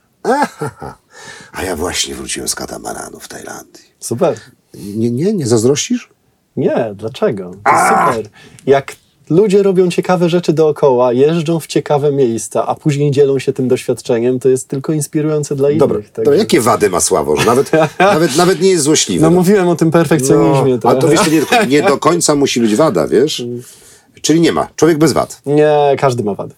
[1.54, 3.84] A ja właśnie wróciłem z katamaranu w Tajlandii.
[4.00, 4.40] Super.
[4.74, 6.10] Nie, nie, nie zazdrościsz?
[6.58, 7.52] Nie, dlaczego?
[7.64, 8.30] To super.
[8.66, 8.96] Jak
[9.30, 14.40] ludzie robią ciekawe rzeczy dookoła, jeżdżą w ciekawe miejsca, a później dzielą się tym doświadczeniem,
[14.40, 15.80] to jest tylko inspirujące dla innych.
[15.80, 17.46] Dobra, Także- dobra jakie wady ma Sławosz?
[17.46, 19.22] Nawet, nawet, nawet nie jest złośliwy.
[19.22, 20.80] No mówiłem o tym perfekcjonizmie.
[20.84, 23.44] No, a to wiesz, nie, nie do końca musi być wada, wiesz?
[24.22, 24.68] Czyli nie ma.
[24.76, 25.42] Człowiek bez wad.
[25.46, 26.54] Nie, każdy ma wady.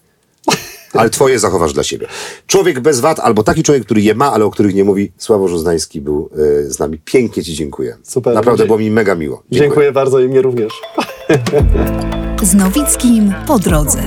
[0.94, 2.06] Ale twoje zachowasz dla siebie.
[2.46, 5.12] Człowiek bez wad, albo taki człowiek, który je ma, ale o których nie mówi.
[5.18, 6.98] Sławosz Uznański był e, z nami.
[7.04, 7.96] Pięknie ci dziękuję.
[8.02, 8.34] Super.
[8.34, 9.42] Naprawdę Dzie- było mi mega miło.
[9.50, 10.72] Dziękuję bardzo i mnie również.
[12.42, 13.98] Z Nowickim po drodze.